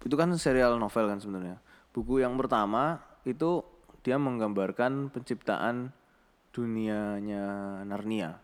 Itu 0.04 0.14
kan 0.14 0.30
serial 0.36 0.76
novel 0.76 1.08
kan 1.08 1.18
sebenarnya. 1.18 1.56
Buku 1.96 2.20
yang 2.20 2.36
pertama 2.36 3.00
itu 3.24 3.64
dia 4.04 4.20
menggambarkan 4.20 5.10
penciptaan 5.10 5.90
dunianya 6.54 7.82
Narnia 7.82 8.38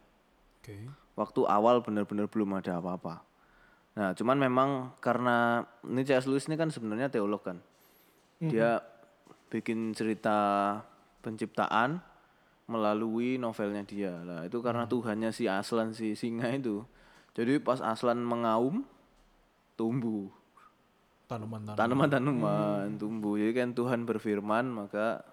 Oke. 0.63 1.02
Waktu 1.19 1.41
awal 1.45 1.85
benar-benar 1.85 2.29
belum 2.29 2.59
ada 2.59 2.81
apa-apa. 2.81 3.25
Nah, 3.93 4.17
cuman 4.17 4.37
memang 4.41 4.69
karena 5.05 5.69
ini 5.85 6.03
C.S. 6.05 6.25
Lewis 6.25 6.49
ini 6.49 6.57
kan 6.57 6.73
sebenarnya 6.73 7.13
teolog 7.13 7.45
kan. 7.45 7.61
Dia 8.43 8.83
bikin 9.53 9.93
cerita 9.93 10.81
penciptaan 11.21 12.01
melalui 12.67 13.37
novelnya 13.37 13.85
dia. 13.85 14.17
Lah, 14.25 14.49
itu 14.49 14.59
karena 14.65 14.89
Tuhannya 14.89 15.31
si 15.31 15.45
Aslan 15.47 15.93
si 15.93 16.17
singa 16.17 16.49
itu. 16.51 16.83
Jadi 17.37 17.61
pas 17.61 17.81
Aslan 17.85 18.21
mengaum 18.25 18.85
tumbuh 19.77 20.33
Tanaman-tanaman. 21.29 21.79
tanaman-tanaman 21.81 22.89
tumbuh. 23.01 23.41
Jadi 23.41 23.53
kan 23.57 23.69
Tuhan 23.73 24.05
berfirman 24.05 24.69
maka 24.69 25.25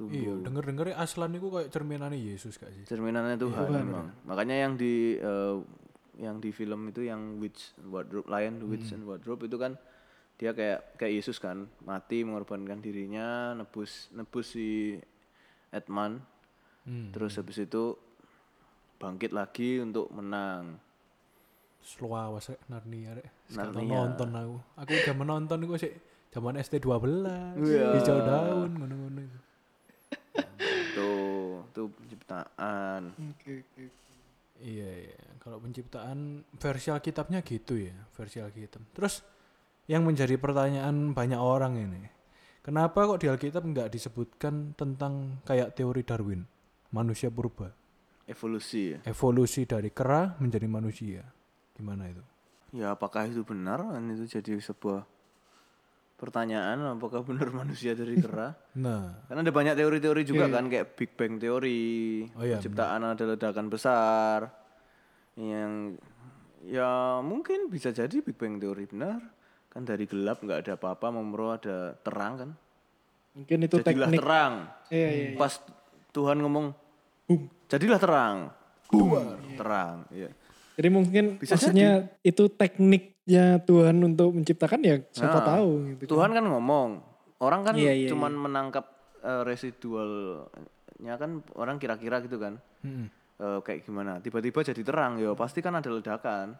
tumbuh. 0.00 0.16
Iya, 0.16 0.32
denger-denger 0.40 0.96
Aslan 0.96 1.36
itu 1.36 1.52
kayak 1.52 1.68
cerminannya 1.68 2.16
Yesus 2.16 2.56
gak 2.56 2.72
sih? 2.72 2.88
cerminannya 2.88 3.36
Tuhan 3.36 3.68
memang. 3.68 4.06
Makanya 4.24 4.56
yang 4.64 4.72
di 4.80 5.20
eh, 5.20 5.56
yang 6.20 6.40
di 6.40 6.48
film 6.52 6.88
itu 6.88 7.04
yang 7.04 7.36
Witch 7.36 7.76
and 7.76 7.92
Wardrobe, 7.92 8.28
Lion, 8.28 8.56
Witch 8.68 8.92
and 8.96 9.04
Wardrobe 9.04 9.44
itu 9.44 9.56
kan 9.60 9.76
dia 10.40 10.56
kayak 10.56 10.96
kayak 10.96 11.12
Yesus 11.20 11.36
kan, 11.36 11.68
mati 11.84 12.24
mengorbankan 12.24 12.80
dirinya, 12.80 13.52
nebus 13.52 14.08
nebus 14.16 14.56
si 14.56 14.96
Edman. 15.68 16.24
Hmm. 16.88 17.12
Terus 17.12 17.36
habis 17.36 17.60
itu 17.60 17.92
bangkit 18.96 19.36
lagi 19.36 19.84
untuk 19.84 20.08
menang. 20.12 20.80
Selawas 21.80 22.52
Narnia 22.68 23.16
rek. 23.16 23.28
Narnia. 23.52 24.04
nonton 24.04 24.28
aku. 24.32 24.56
Aku 24.80 24.90
udah 24.92 25.16
menonton 25.16 25.64
iku 25.64 25.76
sih 25.76 25.92
zaman 26.32 26.56
ST12. 26.60 27.04
Iya. 27.60 28.00
Hijau 28.00 28.18
daun 28.24 28.70
ngono-ngono 28.76 29.49
tuh 31.70 31.88
penciptaan. 31.94 33.14
Oke 33.16 33.64
oke. 33.64 33.84
Iya, 34.60 34.90
iya. 35.08 35.18
Kalau 35.40 35.56
penciptaan 35.56 36.44
versi 36.60 36.92
Alkitabnya 36.92 37.40
gitu 37.40 37.80
ya, 37.80 37.96
versi 38.12 38.44
Alkitab. 38.44 38.92
Terus 38.92 39.24
yang 39.88 40.04
menjadi 40.04 40.36
pertanyaan 40.36 41.16
banyak 41.16 41.40
orang 41.40 41.80
ini, 41.80 42.04
kenapa 42.60 43.08
kok 43.08 43.24
di 43.24 43.26
Alkitab 43.32 43.64
nggak 43.64 43.88
disebutkan 43.88 44.76
tentang 44.76 45.40
kayak 45.48 45.72
teori 45.72 46.04
Darwin, 46.04 46.44
manusia 46.92 47.32
purba, 47.32 47.72
Evolusi 48.28 48.94
ya. 48.94 48.98
evolusi 49.08 49.66
dari 49.66 49.90
kera 49.90 50.36
menjadi 50.38 50.68
manusia, 50.70 51.24
gimana 51.74 52.06
itu? 52.06 52.22
Ya 52.70 52.94
apakah 52.94 53.26
itu 53.26 53.42
benar? 53.42 53.82
Kan 53.82 54.12
itu 54.14 54.28
jadi 54.30 54.60
sebuah 54.62 55.02
pertanyaan 56.20 57.00
apakah 57.00 57.24
benar 57.24 57.48
manusia 57.64 57.96
dari 57.96 58.20
kera? 58.20 58.52
Nah, 58.76 59.24
Kan 59.24 59.40
ada 59.40 59.48
banyak 59.48 59.72
teori-teori 59.72 60.22
juga 60.22 60.52
kan 60.52 60.68
kayak 60.68 60.92
Big 60.92 61.16
Bang 61.16 61.40
teori, 61.40 62.28
Oh 62.36 62.44
iya, 62.44 62.60
penciptaan 62.60 63.00
ada 63.00 63.24
ledakan 63.24 63.66
besar. 63.72 64.52
Yang 65.40 65.96
ya 66.68 67.24
mungkin 67.24 67.72
bisa 67.72 67.88
jadi 67.88 68.20
Big 68.20 68.36
Bang 68.36 68.60
teori 68.60 68.84
benar. 68.84 69.24
Kan 69.72 69.88
dari 69.88 70.04
gelap 70.04 70.44
nggak 70.44 70.68
ada 70.68 70.72
apa-apa, 70.76 71.08
memro 71.08 71.56
ada 71.56 71.96
terang 71.96 72.34
kan. 72.36 72.50
Mungkin 73.30 73.58
itu 73.64 73.80
Jadilah 73.80 74.10
teknik. 74.12 74.18
terang. 74.20 74.54
Iya 74.92 75.08
iya. 75.08 75.28
Pas 75.38 75.56
Tuhan 76.10 76.36
ngomong, 76.42 76.74
jadilah 77.66 78.00
terang. 78.02 78.36
Terang. 79.56 79.96
Iya. 80.10 80.30
Jadi 80.74 80.88
mungkin 80.90 81.24
Bisa 81.38 81.54
maksudnya 81.54 82.08
itu 82.26 82.50
tekniknya 83.30 83.62
Tuhan 83.62 83.96
untuk 84.02 84.28
menciptakan 84.34 84.80
ya 84.82 84.96
siapa 85.08 85.38
Nah, 85.38 85.46
tahu 85.46 85.70
gitu. 85.86 86.02
kan. 86.02 86.10
Tuhan 86.10 86.30
kan 86.34 86.44
ngomong, 86.46 86.88
orang 87.38 87.60
kan 87.62 87.74
Iya, 87.78 87.92
iya, 87.94 88.08
cuman 88.10 88.32
menangkap 88.34 88.84
eh, 89.20 89.42
residualnya 89.44 91.14
kan 91.14 91.30
orang 91.54 91.76
kira-kira 91.78 92.18
gitu 92.20 92.36
kan. 92.36 92.58
mm-mm. 92.82 93.06
Eh, 93.40 93.60
kayak 93.64 93.88
gimana 93.88 94.20
tiba-tiba 94.20 94.60
jadi 94.60 94.82
terang 94.84 95.16
ya 95.16 95.32
pasti 95.32 95.64
kan 95.64 95.72
ada 95.72 95.88
ledakan 95.88 96.52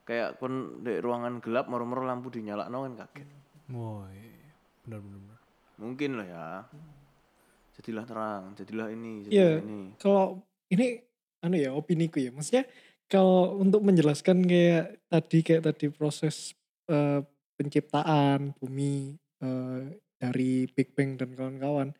kayak 0.00 0.40
kon 0.40 0.80
di 0.80 0.96
ruangan 0.96 1.44
gelap 1.44 1.68
moro-moro 1.68 2.00
lampu 2.02 2.32
dinyala 2.32 2.64
kan 2.64 2.96
kaget 2.96 3.28
Woi, 3.68 4.16
benar 4.80 5.04
benar. 5.04 5.18
benar. 5.18 5.38
Mungkin 5.76 6.10
lah 6.16 6.24
ya. 6.24 6.46
Jadilah 7.76 8.04
terang, 8.06 8.42
jadilah 8.56 8.88
ini, 8.88 9.28
Iya. 9.28 9.60
jadilah 9.60 9.60
ini. 9.60 9.80
Kalau 10.00 10.40
ini 10.72 10.86
anu 11.42 11.56
ya 11.58 11.70
opiniku 11.74 12.16
ya. 12.16 12.32
Maksudnya 12.32 12.64
kalau 13.06 13.58
untuk 13.58 13.82
menjelaskan 13.86 14.42
kayak 14.46 14.98
tadi 15.06 15.38
kayak 15.46 15.62
tadi 15.72 15.86
proses 15.90 16.54
eh, 16.90 17.22
penciptaan 17.56 18.52
bumi 18.58 19.14
eh, 19.42 19.80
dari 20.18 20.66
Big 20.70 20.92
Bang 20.92 21.14
dan 21.16 21.32
kawan-kawan. 21.32 21.94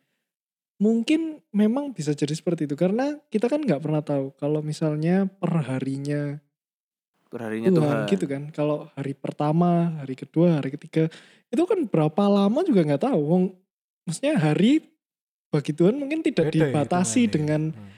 Mungkin 0.77 1.41
memang 1.57 1.89
bisa 1.89 2.13
jadi 2.13 2.37
seperti 2.37 2.69
itu 2.69 2.77
karena 2.77 3.17
kita 3.33 3.49
kan 3.49 3.65
nggak 3.65 3.81
pernah 3.81 4.03
tahu 4.05 4.29
kalau 4.37 4.61
misalnya 4.61 5.25
perharinya 5.25 6.37
Perharinya 7.27 7.67
Tuhan, 7.67 7.83
Tuhan. 7.83 7.99
gitu 8.07 8.25
kan. 8.29 8.43
Kalau 8.55 8.87
hari 8.95 9.11
pertama, 9.11 9.99
hari 9.99 10.15
kedua, 10.15 10.63
hari 10.63 10.71
ketiga 10.71 11.11
itu 11.51 11.63
kan 11.67 11.83
berapa 11.83 12.23
lama 12.23 12.59
juga 12.63 12.87
nggak 12.87 13.03
tahu. 13.03 13.19
Wong, 13.19 13.43
maksudnya 14.07 14.39
hari 14.39 14.87
bagi 15.51 15.75
Tuhan 15.75 15.95
mungkin 15.99 16.23
tidak 16.23 16.51
Beda 16.51 16.55
ya 16.55 16.71
dibatasi 16.71 17.27
hitungannya. 17.27 17.35
dengan 17.35 17.61
Hmm. 17.75 17.96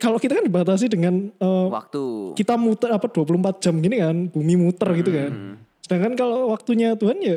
Kalau 0.00 0.16
kita 0.16 0.40
kan 0.40 0.44
dibatasi 0.48 0.88
dengan 0.88 1.28
eh, 1.28 1.66
Waktu. 1.68 2.32
kita 2.40 2.56
muter 2.56 2.90
apa 2.92 3.06
24 3.08 3.60
jam 3.60 3.74
gini 3.84 4.00
kan, 4.00 4.16
bumi 4.32 4.56
muter 4.56 4.88
gitu 4.96 5.12
kan. 5.12 5.32
Hmm. 5.32 5.56
Sedangkan 5.84 6.16
kalau 6.16 6.48
waktunya 6.48 6.96
Tuhan 6.96 7.20
ya 7.20 7.36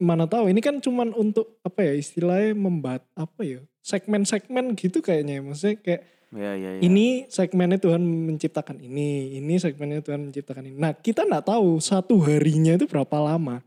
mana 0.00 0.24
tahu 0.24 0.48
ini 0.48 0.60
kan 0.64 0.80
cuman 0.80 1.12
untuk 1.12 1.60
apa 1.60 1.84
ya 1.84 1.92
istilahnya 1.92 2.56
membat 2.56 3.04
apa 3.12 3.40
ya 3.44 3.60
segmen-segmen 3.84 4.72
gitu 4.72 5.04
kayaknya 5.04 5.44
maksudnya 5.44 5.76
kayak 5.76 6.02
Ya, 6.30 6.54
ya, 6.54 6.78
ya. 6.78 6.80
ini 6.86 7.26
segmennya 7.26 7.82
Tuhan 7.82 7.98
menciptakan 8.06 8.78
ini, 8.78 9.42
ini 9.42 9.58
segmennya 9.58 9.98
Tuhan 9.98 10.30
menciptakan 10.30 10.62
ini. 10.62 10.78
Nah 10.78 10.94
kita 10.94 11.26
nggak 11.26 11.50
tahu 11.50 11.82
satu 11.82 12.22
harinya 12.22 12.78
itu 12.78 12.86
berapa 12.86 13.18
lama. 13.18 13.58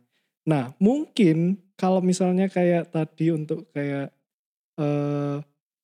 Nah 0.47 0.71
mungkin 0.79 1.59
kalau 1.75 1.99
misalnya 1.99 2.47
kayak 2.47 2.87
tadi 2.87 3.35
untuk 3.35 3.67
kayak 3.75 4.15
eh, 4.79 5.37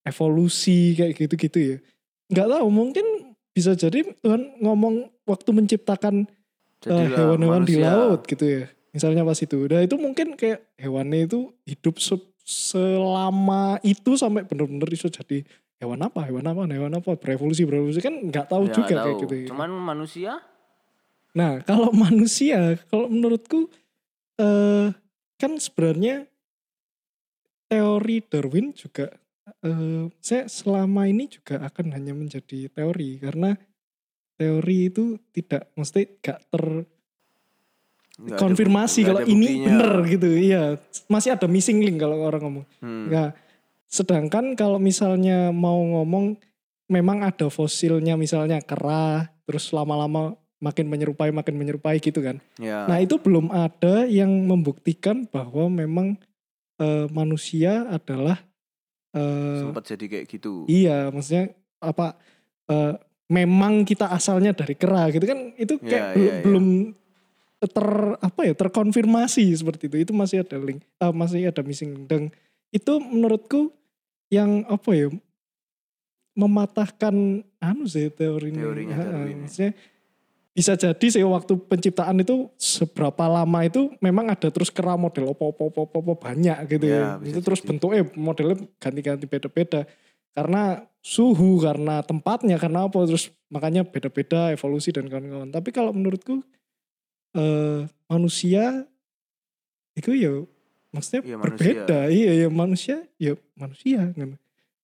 evolusi 0.08 0.96
kayak 0.96 1.20
gitu-gitu 1.20 1.60
ya, 1.60 1.78
nggak 2.30 2.48
tahu 2.48 2.68
mungkin 2.70 3.06
bisa 3.50 3.74
jadi 3.74 4.06
Tuhan 4.16 4.62
ngomong 4.62 5.10
waktu 5.26 5.50
menciptakan 5.52 6.30
eh, 6.86 7.08
hewan-hewan 7.10 7.62
di 7.62 7.76
manusia. 7.76 7.84
laut 7.84 8.22
gitu 8.24 8.46
ya. 8.46 8.64
Misalnya 8.90 9.22
pas 9.22 9.36
itu. 9.36 9.58
Nah 9.66 9.82
itu 9.82 9.96
mungkin 9.96 10.34
kayak 10.34 10.66
hewannya 10.76 11.26
itu 11.26 11.40
hidup 11.64 11.98
se- 11.98 12.30
selama 12.42 13.78
itu 13.82 14.16
sampai 14.16 14.42
bener-bener 14.42 14.88
bisa 14.88 15.06
jadi 15.06 15.46
hewan 15.78 16.02
apa, 16.02 16.26
hewan 16.26 16.46
apa, 16.46 16.66
hewan 16.66 16.94
apa, 16.96 17.14
berevolusi, 17.14 17.62
berevolusi 17.64 18.00
kan 18.00 18.16
nggak 18.16 18.48
tahu 18.48 18.66
Ya, 18.66 18.74
juga 18.74 18.86
nggak 18.88 18.96
kayak 18.96 19.06
tahu. 19.14 19.22
gitu. 19.24 19.36
ya. 19.36 19.48
Cuman 19.50 19.70
manusia 19.76 20.32
Nah 21.30 21.62
kalau 21.70 21.90
manusia, 21.92 22.78
kalau 22.88 23.06
menurutku 23.06 23.70
eh 24.38 24.90
kan 25.36 25.52
sebenarnya 25.56 26.26
teori 27.68 28.26
Darwin 28.26 28.74
juga 28.74 29.14
eh 29.64 30.08
saya 30.20 30.48
selama 30.48 31.10
ini 31.10 31.28
juga 31.28 31.62
akan 31.66 31.96
hanya 31.96 32.14
menjadi 32.14 32.70
teori 32.72 33.20
karena 33.20 33.56
teori 34.40 34.78
itu 34.88 35.20
tidak 35.36 35.68
mesti 35.76 36.22
gak 36.24 36.40
ter 36.48 36.64
nggak 38.20 38.36
ada 38.36 38.42
konfirmasi 38.44 39.00
kalau 39.08 39.24
ini 39.24 39.64
bener 39.64 39.94
gitu 40.12 40.28
iya. 40.36 40.76
Masih 41.08 41.40
ada 41.40 41.48
missing 41.48 41.80
link 41.80 42.04
kalau 42.04 42.20
orang 42.20 42.44
ngomong. 42.44 42.66
Hmm. 42.84 43.08
Nah, 43.08 43.32
sedangkan 43.88 44.60
kalau 44.60 44.76
misalnya 44.76 45.56
mau 45.56 45.80
ngomong 45.80 46.36
memang 46.92 47.24
ada 47.24 47.48
fosilnya 47.48 48.20
misalnya 48.20 48.60
kera 48.60 49.32
terus 49.48 49.72
lama-lama 49.72 50.36
makin 50.60 50.92
menyerupai 50.92 51.32
makin 51.32 51.56
menyerupai 51.56 52.04
gitu 52.04 52.20
kan. 52.20 52.44
Ya. 52.60 52.84
nah 52.92 53.00
itu 53.00 53.16
belum 53.16 53.48
ada 53.56 54.04
yang 54.04 54.30
membuktikan 54.44 55.24
bahwa 55.32 55.72
memang 55.72 56.20
eh, 56.76 57.08
manusia 57.16 57.88
adalah 57.88 58.44
eh, 59.12 59.58
sempat 59.62 59.84
jadi 59.86 60.06
kayak 60.08 60.26
gitu. 60.28 60.64
iya 60.66 61.10
maksudnya 61.10 61.54
apa 61.80 62.18
eh, 62.68 62.94
memang 63.28 63.84
kita 63.84 64.10
asalnya 64.10 64.52
dari 64.52 64.74
kera 64.74 65.10
gitu 65.10 65.24
kan 65.24 65.54
itu 65.56 65.78
kayak 65.78 66.06
Iya, 66.14 66.14
belum 66.14 66.24
iya, 66.24 66.34
iya. 66.34 66.44
belum 66.44 66.66
ter 67.60 67.88
apa 68.18 68.42
ya 68.48 68.54
terkonfirmasi 68.56 69.52
seperti 69.52 69.86
itu 69.86 69.98
itu 70.00 70.14
masih 70.14 70.42
ada 70.42 70.58
link 70.58 70.80
eh, 70.82 71.14
masih 71.14 71.46
ada 71.46 71.62
missing 71.62 71.92
link. 71.94 72.06
dan 72.08 72.22
itu 72.70 72.94
menurutku 72.98 73.74
yang 74.30 74.62
apa 74.66 74.90
ya 74.94 75.08
mematahkan 76.34 77.16
anu 77.60 77.84
sih 77.84 78.08
teori 78.10 78.54
ini. 78.54 78.62
Teorinya 78.62 78.96
Ha, 78.96 79.04
Darwin. 79.04 79.38
maksudnya 79.44 79.72
bisa 80.52 80.74
jadi 80.74 81.06
sih 81.08 81.24
waktu 81.24 81.56
penciptaan 81.62 82.20
itu 82.20 82.50
seberapa 82.56 83.26
lama 83.26 83.60
itu 83.62 83.94
memang 83.98 84.28
ada 84.28 84.50
terus 84.50 84.68
kera 84.68 84.94
model 84.94 85.30
opo 85.30 85.50
opo 85.50 85.64
opo 85.68 85.80
opo, 85.86 85.98
opo 86.02 86.14
banyak 86.16 86.58
gitu 86.68 86.86
ya, 86.86 87.16
Ya, 87.18 87.30
itu 87.30 87.40
terus 87.40 87.60
jadi. 87.60 87.68
bentuknya 87.70 88.02
modelnya 88.14 88.58
ganti-ganti 88.76 89.26
beda-beda 89.26 89.86
karena 90.30 90.84
suhu 91.00 91.60
karena 91.60 92.02
tempatnya 92.02 92.56
karena 92.56 92.86
apa 92.86 92.98
terus 93.04 93.30
makanya 93.48 93.82
beda-beda 93.84 94.52
evolusi 94.52 94.90
dan 94.90 95.08
kawan-kawan 95.08 95.50
tapi 95.50 95.70
kalau 95.70 95.90
menurutku 95.90 96.44
eh, 97.34 97.82
manusia 98.06 98.84
itu 99.94 100.12
ya 100.12 100.34
maksudnya 100.90 101.22
Iya, 101.24 101.38
manusia. 101.38 101.56
berbeda 101.56 102.00
iya 102.10 102.32
ya 102.36 102.48
manusia 102.50 102.98
ya 103.18 103.34
manusia 103.54 104.00
kan. 104.10 104.30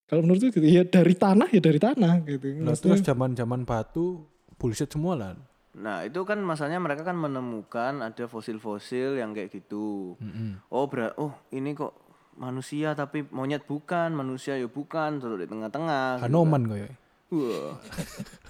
kalau 0.05 0.21
menurutku 0.21 0.53
gitu 0.53 0.63
ya 0.63 0.83
dari 0.83 1.13
tanah 1.15 1.49
ya 1.49 1.59
dari 1.59 1.79
tanah 1.79 2.13
gitu 2.23 2.45
Nah, 2.53 2.71
Maksudnya- 2.71 2.95
terus 2.95 3.01
zaman-zaman 3.03 3.61
batu 3.63 4.23
bullshit 4.55 4.87
semua 4.87 5.13
lah. 5.13 5.33
Nah 5.75 6.07
itu 6.07 6.23
kan 6.23 6.39
masalahnya 6.39 6.79
mereka 6.79 7.03
kan 7.03 7.19
menemukan 7.19 7.99
ada 7.99 8.25
fosil-fosil 8.25 9.19
yang 9.19 9.35
kayak 9.35 9.51
gitu. 9.51 10.15
Mm-mm. 10.23 10.63
Oh 10.71 10.87
ber 10.87 11.11
oh 11.19 11.35
ini 11.51 11.75
kok 11.75 11.91
manusia 12.35 12.95
tapi 12.95 13.27
monyet 13.31 13.67
bukan, 13.67 14.11
manusia 14.11 14.55
ya 14.55 14.67
bukan, 14.67 15.19
terus 15.19 15.35
di 15.35 15.47
tengah-tengah. 15.47 16.19
gitu 16.19 16.25
Hanoman 16.31 16.63
kayak. 16.67 16.91
kan. 16.91 16.95
Wah. 17.35 17.71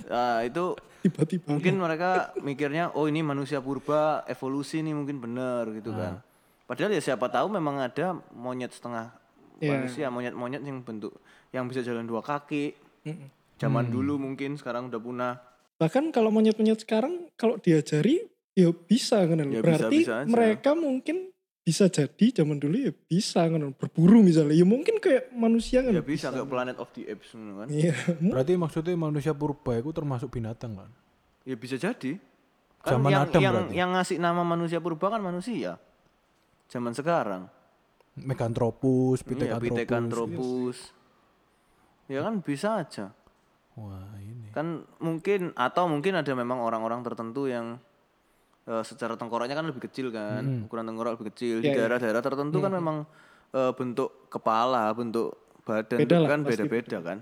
Nah 0.05 0.35
itu 0.45 0.65
tiba-tiba 1.01 1.45
mungkin 1.49 1.73
mereka 1.81 2.33
mikirnya 2.41 2.93
oh 2.93 3.09
ini 3.09 3.25
manusia 3.25 3.61
purba 3.61 4.21
evolusi 4.25 4.85
nih 4.85 4.93
mungkin 4.93 5.17
bener 5.17 5.69
gitu 5.73 5.93
kan. 5.93 6.21
Padahal 6.65 6.93
ya 6.93 7.01
siapa 7.01 7.29
tahu 7.29 7.49
memang 7.49 7.81
ada 7.81 8.17
monyet 8.33 8.73
setengah 8.73 9.13
Iya. 9.55 9.71
manusia, 9.71 10.05
monyet-monyet 10.11 10.67
yang 10.67 10.83
bentuk 10.83 11.15
yang 11.55 11.63
bisa 11.71 11.79
jalan 11.79 12.03
dua 12.03 12.19
kaki. 12.19 12.75
Mm-mm. 13.07 13.31
Zaman 13.55 13.87
dulu 13.87 14.19
mungkin 14.19 14.59
sekarang 14.59 14.91
udah 14.91 14.99
punah. 14.99 15.33
Bahkan 15.75 16.09
kalau 16.09 16.29
monyet-monyet 16.29 16.79
sekarang 16.79 17.27
kalau 17.35 17.57
diajari 17.57 18.23
ya 18.53 18.71
bisa 18.71 19.19
kan 19.21 19.35
Ya 19.35 19.45
bisa, 19.45 19.59
berarti 19.61 19.97
bisa 19.97 20.13
aja. 20.21 20.27
mereka 20.27 20.71
mungkin 20.71 21.29
bisa 21.61 21.89
jadi 21.89 22.25
zaman 22.31 22.61
dulu 22.61 22.77
ya 22.77 22.93
bisa 22.93 23.41
kan 23.43 23.73
berburu 23.73 24.21
misalnya 24.21 24.53
ya 24.53 24.63
mungkin 24.63 25.01
kayak 25.01 25.33
manusia 25.33 25.81
kan 25.81 25.91
Ya 25.91 25.99
bisa 25.99 26.29
kayak 26.29 26.45
Planet 26.45 26.77
of 26.77 26.87
the 26.93 27.03
Apes 27.05 27.33
kan. 27.33 27.67
iya 27.67 27.91
Berarti 28.21 28.53
maksudnya 28.53 28.93
manusia 28.93 29.33
purba 29.33 29.75
itu 29.75 29.89
termasuk 29.89 30.29
binatang 30.29 30.77
kan? 30.77 30.89
Ya 31.41 31.53
bisa 31.53 31.75
jadi. 31.75 32.21
Kan 32.79 33.01
Zaman 33.01 33.09
yang 33.09 33.21
Adam 33.23 33.41
yang, 33.41 33.53
berarti. 33.57 33.73
yang 33.73 33.89
ngasih 33.91 34.17
nama 34.17 34.41
manusia 34.41 34.77
purba 34.77 35.09
kan 35.09 35.19
manusia. 35.19 35.81
Zaman 36.65 36.93
sekarang. 36.93 37.49
Meganthropus, 38.15 39.19
Iya, 39.19 39.27
Pithecanthropus. 39.27 39.73
Pithecanthropus. 39.75 40.77
Ya 42.07 42.21
kan 42.21 42.39
bisa 42.39 42.79
aja. 42.79 43.05
Wah, 43.75 44.15
ini. 44.23 44.51
Kan 44.55 44.87
mungkin 45.03 45.51
atau 45.55 45.91
mungkin 45.91 46.15
ada 46.15 46.31
memang 46.31 46.63
orang-orang 46.63 47.03
tertentu 47.03 47.51
yang 47.51 47.75
eh, 48.67 48.83
secara 48.87 49.19
tengkoraknya 49.19 49.55
kan 49.55 49.67
lebih 49.67 49.83
kecil 49.91 50.15
kan. 50.15 50.43
Hmm. 50.43 50.65
Ukuran 50.67 50.87
tengkorak 50.87 51.19
lebih 51.19 51.35
kecil. 51.35 51.59
Di 51.59 51.69
Iya, 51.69 51.71
iya. 51.71 51.77
daerah-daerah 51.83 52.21
tertentu 52.23 52.57
kan 52.63 52.71
memang 52.71 53.03
eh, 53.51 53.71
bentuk 53.75 54.31
kepala, 54.31 54.91
bentuk 54.95 55.35
badan 55.67 55.99
Beda 55.99 56.15
itu 56.15 56.23
lah, 56.23 56.29
kan 56.31 56.39
beda-beda 56.45 56.97
kan. 57.03 57.17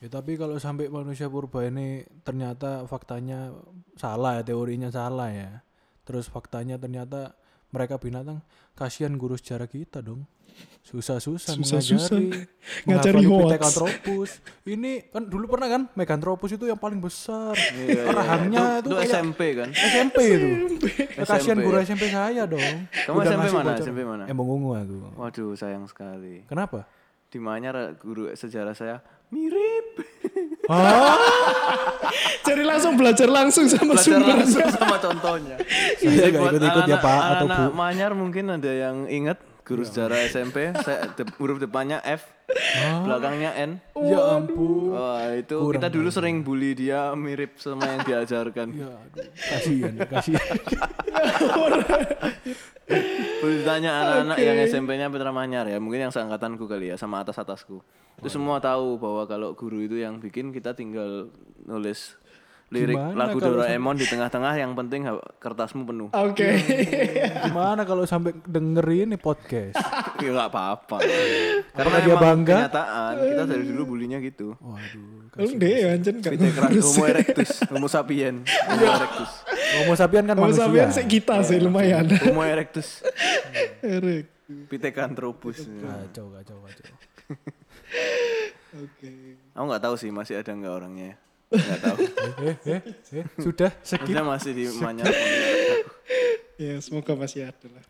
Ya 0.00 0.08
tapi 0.08 0.40
kalau 0.40 0.56
sampai 0.56 0.88
manusia 0.88 1.28
purba 1.28 1.60
ini 1.68 2.08
ternyata 2.24 2.88
faktanya 2.88 3.52
salah 4.00 4.40
ya, 4.40 4.42
teorinya 4.42 4.88
salah 4.88 5.28
ya. 5.28 5.60
Terus 6.08 6.26
faktanya 6.26 6.80
ternyata 6.80 7.36
mereka 7.70 7.96
binatang, 7.96 8.42
kasihan 8.74 9.14
guru 9.14 9.38
sejarah 9.38 9.70
kita 9.70 10.02
dong. 10.02 10.26
Susah-susah 10.80 11.54
mengajari. 11.56 12.50
Ngajari. 12.88 13.22
Pithecanthropus. 13.22 14.30
Ini 14.66 15.12
kan 15.12 15.22
dulu 15.28 15.46
pernah 15.46 15.68
kan 15.70 15.82
Meganthropus 15.94 16.58
itu 16.58 16.66
yang 16.66 16.76
paling 16.76 16.98
besar. 16.98 17.54
Iya, 17.54 17.86
iya. 17.86 18.02
Rahangnya 18.10 18.64
itu, 18.82 18.88
itu, 18.88 18.88
itu 18.90 18.96
kayak 18.98 19.12
SMP 19.12 19.40
kan. 19.54 19.68
SMP 19.70 20.18
itu. 20.26 20.48
Kasihan 21.22 21.58
guru 21.62 21.76
SMP 21.80 22.04
saya 22.10 22.42
dong. 22.44 22.90
Kamu 23.06 23.16
Udah 23.22 23.30
SMP 23.30 23.46
mana? 23.54 23.64
bocor. 23.70 23.84
SMP 23.86 24.00
mana? 24.02 24.24
Emang 24.26 24.46
ungu 24.50 24.70
aku. 24.74 24.96
Waduh, 25.16 25.54
sayang 25.54 25.86
sekali. 25.86 26.44
Kenapa? 26.50 26.84
Di 27.30 27.38
Manyar 27.38 27.94
guru 28.02 28.28
sejarah 28.34 28.74
saya 28.74 29.00
mirip. 29.30 30.02
jadi 32.46 32.62
langsung 32.62 32.94
belajar 32.94 33.28
langsung 33.28 33.66
sama 33.66 33.94
Belajar 33.98 34.04
sumbernya 34.06 34.34
langsung 34.38 34.68
sama 34.70 34.96
contohnya. 35.02 35.56
Saya 35.98 36.26
nggak 36.30 36.40
buat 36.40 36.52
ikut-ikut 36.54 36.82
ya, 36.86 36.98
Pak, 36.98 37.20
atau 37.20 37.46
anak-anak 37.46 37.70
Bu. 37.70 37.76
Manyar 37.76 38.12
mungkin 38.14 38.44
ada 38.54 38.70
yang 38.70 38.96
ingat 39.10 39.38
guru 39.70 39.86
sejarah 39.86 40.18
SMP, 40.26 40.74
saya 40.82 41.06
de- 41.14 41.30
huruf 41.38 41.62
depannya 41.62 42.02
F, 42.02 42.26
belakangnya 43.06 43.54
N. 43.54 43.78
Ya 43.94 44.18
ampun. 44.34 44.90
Wah, 44.90 45.30
itu 45.38 45.54
Kurang 45.54 45.78
kita 45.78 45.88
dulu 45.94 46.10
sering 46.10 46.42
bully 46.42 46.74
dia 46.74 47.14
mirip 47.14 47.54
sama 47.62 47.86
yang 47.86 48.02
diajarkan. 48.02 48.74
Ya, 48.74 48.90
kasihan, 49.38 49.94
kasihan. 50.10 50.48
Boleh 53.40 53.56
ditanya 53.62 53.90
anak-anak 54.02 54.36
yang 54.42 54.56
SMP-nya 54.66 55.06
Petra 55.06 55.30
Manyar 55.30 55.70
ya, 55.70 55.78
mungkin 55.78 56.10
yang 56.10 56.12
seangkatanku 56.12 56.66
kali 56.66 56.90
ya, 56.90 56.98
sama 56.98 57.22
atas-atasku. 57.22 57.78
Itu 58.18 58.28
semua 58.28 58.58
tahu 58.58 58.98
bahwa 58.98 59.22
kalau 59.30 59.54
guru 59.54 59.80
itu 59.86 60.02
yang 60.02 60.18
bikin 60.18 60.50
kita 60.50 60.74
tinggal 60.74 61.30
nulis 61.64 62.18
lirik 62.70 62.94
Gimana 62.94 63.18
lagu 63.18 63.42
Doraemon 63.42 63.98
di 63.98 64.06
tengah-tengah 64.06 64.54
yang 64.54 64.78
penting 64.78 65.02
kertasmu 65.42 65.82
penuh. 65.82 66.08
Oke. 66.14 66.54
Gimana 67.50 67.82
kalau 67.82 68.06
sampai 68.06 68.30
dengerin 68.46 69.10
nih 69.10 69.18
podcast? 69.18 69.74
ya 70.22 70.30
nggak 70.30 70.48
apa-apa. 70.54 71.02
Karena 71.74 71.98
dia 71.98 72.14
bangga? 72.14 72.56
kenyataan 72.70 73.12
kita 73.26 73.44
dari 73.50 73.64
dulu 73.66 73.82
bulinya 73.98 74.22
gitu. 74.22 74.54
Waduh. 74.62 75.34
Lu 75.34 75.50
deh 75.58 75.76
anjen 75.90 76.22
Pitekeran 76.22 76.70
Homo 76.86 77.02
erectus, 77.10 77.50
Homo 77.74 77.88
sapien, 77.90 78.46
Homo 78.46 78.86
erectus, 78.86 79.30
Homo 79.82 79.94
sapien 79.98 80.24
kan 80.30 80.36
Homo 80.38 80.46
manusia. 80.46 80.66
sapien 80.70 80.88
sih 80.94 81.06
kita 81.10 81.42
sih 81.42 81.58
lumayan. 81.58 82.06
Homo 82.22 82.46
erectus, 82.46 83.02
Erik. 83.82 84.30
Pithecanthropus. 84.70 85.66
Kacau, 85.66 86.26
kacau, 86.38 86.58
kacau. 86.66 86.94
Oke. 88.78 89.10
Aku 89.54 89.64
nggak 89.66 89.82
tahu 89.82 89.94
sih 89.98 90.10
masih 90.14 90.38
ada 90.38 90.54
nggak 90.54 90.74
orangnya. 90.74 91.18
Nggak 91.50 91.78
tahu. 91.82 91.96
Eh, 92.40 92.56
eh, 92.62 92.80
eh, 93.18 93.24
sudah 93.42 93.70
skip. 93.82 94.06
Kita 94.06 94.22
masih 94.22 94.52
di 94.54 94.64
Manyar. 94.78 95.06
Ya 96.60 96.76
semoga 96.84 97.16
masih 97.16 97.48
ada 97.48 97.66
lah. 97.72 97.80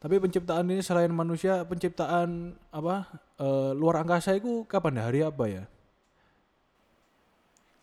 Tapi 0.00 0.16
penciptaan 0.16 0.64
ini 0.72 0.80
selain 0.80 1.12
manusia, 1.12 1.68
penciptaan 1.68 2.56
apa 2.72 3.12
eh, 3.36 3.76
luar 3.76 4.00
angkasa 4.00 4.32
itu 4.40 4.64
kapan? 4.64 5.04
Hari 5.04 5.20
apa 5.20 5.44
ya? 5.44 5.68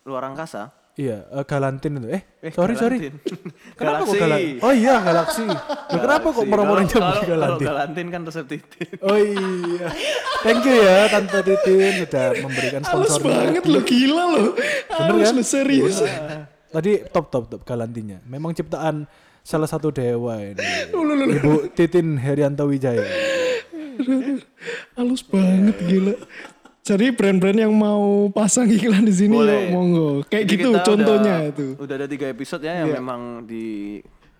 Luar 0.10 0.26
angkasa. 0.26 0.74
Iya, 0.94 1.26
eh, 1.26 1.42
Galantin 1.44 1.98
itu. 1.98 2.08
Eh, 2.08 2.22
Eh, 2.40 2.52
sorry, 2.54 2.78
sorry. 2.78 2.98
Galantin. 3.02 3.18
Kenapa 3.82 3.98
kok 4.00 4.14
Galaksi. 4.14 4.22
Galantin? 4.22 4.62
Oh 4.62 4.72
iya, 4.72 4.94
galaksi. 5.00 5.44
Loh, 5.44 5.62
kenapa 5.90 6.28
kok 6.28 6.34
Kalau- 6.36 6.46
nyebut 6.46 6.78
kalau- 6.86 6.86
Kalau 6.94 7.26
Galantin? 7.26 7.66
Galantin 7.66 8.08
kan 8.08 8.22
resep 8.24 8.46
titik. 8.46 8.88
Oh 9.02 9.18
iya. 9.18 9.88
Thank 10.40 10.62
you 10.64 10.78
ya 10.78 11.08
Tante 11.08 11.40
Titin 11.42 11.80
sudah 12.00 12.26
memberikan 12.38 12.82
Halus 12.84 13.10
sponsor. 13.10 13.26
banget 13.26 13.64
lo 13.66 13.80
gila 13.82 14.24
lo. 14.28 14.44
Halus 14.92 15.24
kan? 15.24 15.34
lo 15.34 15.44
serius. 15.44 15.98
Tadi 16.70 16.92
top 17.10 17.26
top 17.28 17.44
top 17.48 17.62
Galantinya. 17.64 18.22
Memang 18.24 18.52
ciptaan 18.52 19.10
salah 19.42 19.66
satu 19.66 19.90
dewa 19.90 20.38
ini. 20.38 20.62
Ibu 21.34 21.74
Titin 21.74 22.18
Herianto 22.18 22.66
Wijaya. 22.66 23.02
Halus 24.94 25.22
banget 25.24 25.78
gila. 25.82 26.16
Jadi 26.84 27.16
brand-brand 27.16 27.56
yang 27.58 27.72
mau 27.72 28.28
pasang 28.28 28.68
iklan 28.68 29.08
di 29.08 29.16
sini 29.16 29.32
Boleh. 29.34 29.56
yuk 29.56 29.72
monggo. 29.72 30.10
Kayak 30.28 30.44
Jadi 30.44 30.56
gitu 30.60 30.70
contohnya 30.76 31.36
udah, 31.40 31.40
itu. 31.48 31.68
Udah 31.80 31.96
ada 31.96 32.08
tiga 32.08 32.26
episode 32.28 32.60
ya 32.60 32.74
yang 32.76 32.92
Iya. 32.92 32.98
memang 33.00 33.22
di 33.48 33.66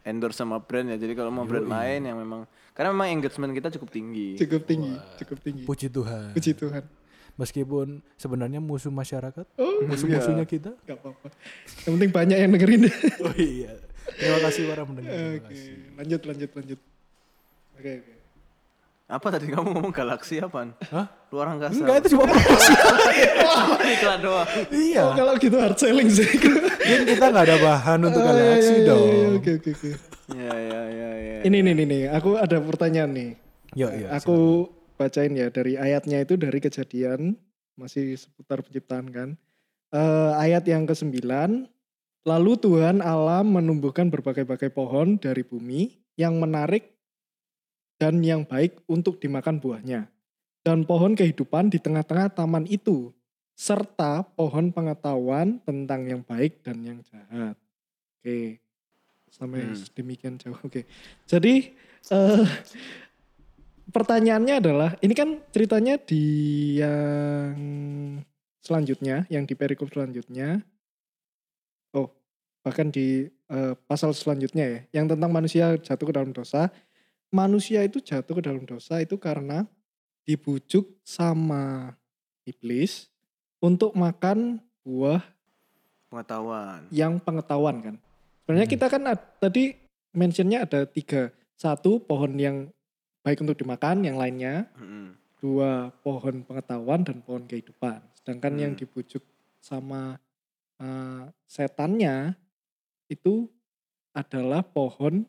endorse 0.04 0.36
sama 0.38 0.60
brand 0.60 0.92
ya. 0.92 1.00
Jadi 1.00 1.16
kalau 1.16 1.32
mau 1.32 1.48
brand 1.48 1.64
lain 1.64 2.04
yang 2.04 2.20
memang 2.20 2.44
karena 2.76 2.92
memang 2.92 3.08
engagement 3.16 3.56
kita 3.56 3.72
cukup 3.72 3.90
tinggi. 3.90 4.36
Cukup 4.36 4.68
tinggi, 4.68 4.92
cukup 5.24 5.38
tinggi. 5.40 5.64
Puji 5.64 5.88
Tuhan. 5.88 6.36
Puji 6.36 6.52
Tuhan. 6.52 6.84
Meskipun 7.34 7.88
sebenarnya 8.14 8.60
musuh 8.60 8.92
masyarakat, 8.92 9.48
Oh, 9.58 9.82
musuh-musuhnya 9.88 10.44
kita. 10.44 10.76
Gak 10.84 11.00
apa-apa. 11.00 11.34
Yang 11.82 11.92
penting 11.98 12.12
banyak 12.12 12.38
yang 12.38 12.52
dengerin. 12.52 12.82
Oh 13.26 13.34
iya. 13.34 13.74
Terima 14.14 14.40
kasih 14.44 14.68
para 14.68 14.84
pendengar. 14.84 15.10
Terima 15.10 15.40
Oke, 15.40 15.48
kasih. 15.48 15.74
lanjut 15.96 16.22
lanjut 16.28 16.50
lanjut. 16.54 16.80
Oke 17.74 17.92
oke. 18.04 18.14
Apa 19.04 19.36
tadi 19.36 19.52
kamu 19.52 19.68
ngomong 19.76 19.92
galaksi 19.92 20.40
apaan? 20.40 20.72
Hah? 20.88 21.12
Luar 21.30 21.52
angkasa. 21.54 21.76
Enggak 21.76 21.96
itu 22.02 22.16
cuma 22.16 22.24
promosi. 22.32 22.74
iklan 24.00 24.20
doang. 24.24 24.48
iya. 24.72 25.02
Oh, 25.04 25.12
kalau 25.12 25.34
gitu 25.36 25.58
hard 25.60 25.76
selling 25.76 26.08
sih. 26.08 26.30
Kan 26.40 27.04
kita 27.04 27.26
nggak 27.30 27.46
ada 27.52 27.58
bahan 27.60 28.00
untuk 28.00 28.22
Oh, 28.24 28.32
iya, 28.32 28.40
galaksi 28.40 28.72
iya, 28.72 28.80
iya, 28.80 28.88
dong. 28.88 29.04
iya, 29.04 29.28
Oke 29.36 29.52
oke 29.60 29.70
oke. 29.76 29.90
Ya 30.34 30.54
ya 30.56 30.82
ya 30.88 31.10
ya. 31.20 31.38
Ini 31.44 31.58
nih 31.60 31.74
nih 31.76 31.86
nih, 31.86 32.04
aku 32.16 32.40
ada 32.40 32.58
pertanyaan 32.64 33.12
nih. 33.12 33.30
Yuk, 33.76 33.92
yuk. 33.92 34.10
aku 34.10 34.38
bacain 34.96 35.34
ya 35.36 35.52
dari 35.52 35.76
ayatnya 35.76 36.24
itu 36.24 36.40
dari 36.40 36.60
kejadian 36.64 37.36
masih 37.76 38.16
seputar 38.16 38.64
penciptaan 38.64 39.12
kan. 39.12 39.30
Eh, 39.94 40.32
ayat 40.40 40.64
yang 40.66 40.88
ke-9 40.90 41.22
Lalu 42.24 42.56
Tuhan 42.56 43.04
Allah 43.04 43.44
menumbuhkan 43.44 44.08
berbagai-bagai 44.08 44.72
pohon 44.72 45.20
dari 45.20 45.44
bumi 45.44 45.92
yang 46.16 46.40
menarik 46.40 46.88
dan 47.98 48.20
yang 48.24 48.44
baik 48.44 48.82
untuk 48.90 49.20
dimakan 49.22 49.60
buahnya. 49.62 50.10
Dan 50.64 50.88
pohon 50.88 51.14
kehidupan 51.14 51.68
di 51.68 51.80
tengah-tengah 51.80 52.32
taman 52.32 52.64
itu 52.72 53.12
serta 53.54 54.24
pohon 54.34 54.74
pengetahuan 54.74 55.62
tentang 55.62 56.08
yang 56.08 56.22
baik 56.26 56.64
dan 56.66 56.82
yang 56.82 57.00
jahat. 57.06 57.54
Oke. 58.20 58.58
Sampai 59.30 59.66
Hmm. 59.66 59.78
sedemikian 59.78 60.38
jauh. 60.40 60.58
Oke. 60.64 60.86
Jadi 61.28 61.74
eh 62.10 62.46
pertanyaannya 63.92 64.56
adalah 64.58 64.96
ini 65.04 65.14
kan 65.14 65.42
ceritanya 65.52 66.00
di 66.00 66.24
yang 66.80 67.54
selanjutnya, 68.64 69.28
yang 69.28 69.44
di 69.44 69.54
perikop 69.54 69.92
selanjutnya. 69.92 70.64
Oh, 71.92 72.08
bahkan 72.64 72.90
di 72.90 73.28
eh, 73.54 73.74
pasal 73.86 74.16
selanjutnya 74.16 74.66
ya, 74.66 74.80
yang 75.02 75.06
tentang 75.12 75.30
manusia 75.30 75.78
jatuh 75.78 76.10
ke 76.10 76.14
dalam 76.16 76.32
dosa. 76.34 76.72
Manusia 77.34 77.82
itu 77.82 77.98
jatuh 77.98 78.38
ke 78.38 78.44
dalam 78.46 78.62
dosa 78.62 79.02
itu 79.02 79.18
karena 79.18 79.66
dibujuk 80.22 80.86
sama 81.02 81.98
iblis 82.44 83.10
untuk 83.58 83.98
makan 83.98 84.62
buah 84.86 85.26
Pengetahuan. 86.06 86.86
yang 86.94 87.18
pengetahuan 87.18 87.82
kan. 87.82 87.96
Sebenarnya 88.46 88.68
Hmm. 88.70 88.76
kita 88.78 88.86
kan 88.88 89.04
ad- 89.10 89.30
tadi 89.40 89.74
mentionnya 90.14 90.62
ada 90.62 90.86
tiga. 90.86 91.34
Satu 91.56 91.98
pohon 91.98 92.38
yang 92.38 92.70
baik 93.22 93.42
untuk 93.42 93.56
dimakan, 93.56 94.04
yang 94.04 94.20
lainnya 94.20 94.70
Mm-mm. 94.76 95.18
dua 95.40 95.90
pohon 96.00 96.44
pengetahuan 96.44 97.02
dan 97.02 97.18
pohon 97.20 97.44
kehidupan. 97.44 97.98
Sedangkan 98.14 98.54
yang 98.56 98.72
Hmm. 98.74 98.80
dibujuk 98.80 99.26
sama 99.58 100.22
eh, 100.76 101.24
setannya 101.48 102.36
itu 103.08 103.48
adalah 104.12 104.62
pohon 104.62 105.24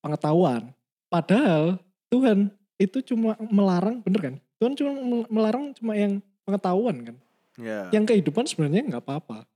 pengetahuan. 0.00 0.72
Padahal 1.08 1.80
Tuhan 2.12 2.52
itu 2.76 3.00
cuma 3.12 3.34
melarang, 3.48 4.00
bener 4.04 4.20
kan? 4.20 4.34
Tuhan 4.60 4.72
cuma 4.76 4.92
mel- 4.94 5.30
melarang 5.32 5.64
cuma 5.74 5.96
yang 5.96 6.20
pengetahuan 6.44 6.96
kan. 7.12 7.16
Ya. 7.58 7.90
Yang 7.90 8.14
kehidupan 8.14 8.46
sebenarnya 8.46 8.86
nggak 8.86 9.04
apa-apa 9.04 9.48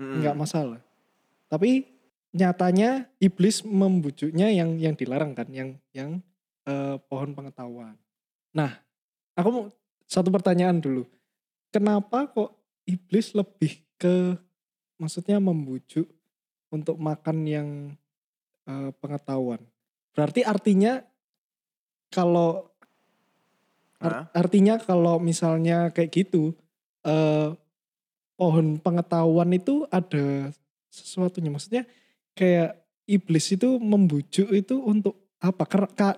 nggak 0.00 0.36
masalah. 0.36 0.80
Tapi 1.50 1.84
nyatanya 2.32 3.10
iblis 3.20 3.60
membujuknya 3.66 4.48
yang 4.48 4.80
yang 4.80 4.96
dilarang 4.96 5.36
kan, 5.36 5.48
yang 5.52 5.76
yang 5.92 6.24
eh, 6.64 6.96
pohon 7.10 7.36
pengetahuan. 7.36 7.94
Nah, 8.56 8.80
aku 9.36 9.48
mau 9.52 9.64
satu 10.08 10.32
pertanyaan 10.32 10.80
dulu. 10.80 11.04
Kenapa 11.70 12.26
kok 12.26 12.56
iblis 12.88 13.36
lebih 13.36 13.84
ke 14.00 14.34
maksudnya 14.96 15.38
membujuk 15.38 16.08
untuk 16.72 16.96
makan 16.96 17.44
yang 17.44 17.68
eh, 18.64 18.90
pengetahuan? 18.98 19.60
Berarti 20.14 20.42
artinya 20.42 20.98
kalau 22.10 22.70
ar- 24.02 24.28
artinya 24.34 24.80
kalau 24.80 25.22
misalnya 25.22 25.94
kayak 25.94 26.10
gitu 26.10 26.56
eh 27.06 27.54
pohon 28.40 28.80
pengetahuan 28.80 29.52
itu 29.52 29.84
ada 29.92 30.48
sesuatunya. 30.88 31.52
Maksudnya 31.52 31.84
kayak 32.32 32.80
iblis 33.04 33.52
itu 33.52 33.76
membujuk 33.76 34.48
itu 34.48 34.80
untuk 34.80 35.36
apa? 35.44 35.68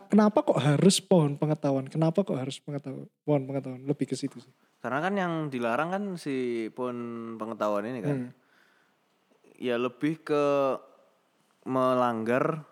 Kenapa 0.06 0.46
kok 0.46 0.58
harus 0.62 1.02
pohon 1.02 1.34
pengetahuan? 1.34 1.90
Kenapa 1.90 2.22
kok 2.22 2.38
harus 2.38 2.62
pengetahuan 2.62 3.10
pohon 3.26 3.42
pengetahuan? 3.42 3.82
Lebih 3.82 4.14
ke 4.14 4.16
situ 4.18 4.38
sih. 4.38 4.54
Karena 4.82 4.98
kan 4.98 5.14
yang 5.14 5.32
dilarang 5.50 5.90
kan 5.94 6.02
si 6.18 6.66
pohon 6.70 7.34
pengetahuan 7.38 7.86
ini 7.90 8.00
kan. 8.02 8.16
Hmm. 8.18 8.30
Ya 9.58 9.78
lebih 9.78 10.22
ke 10.26 10.78
melanggar 11.66 12.66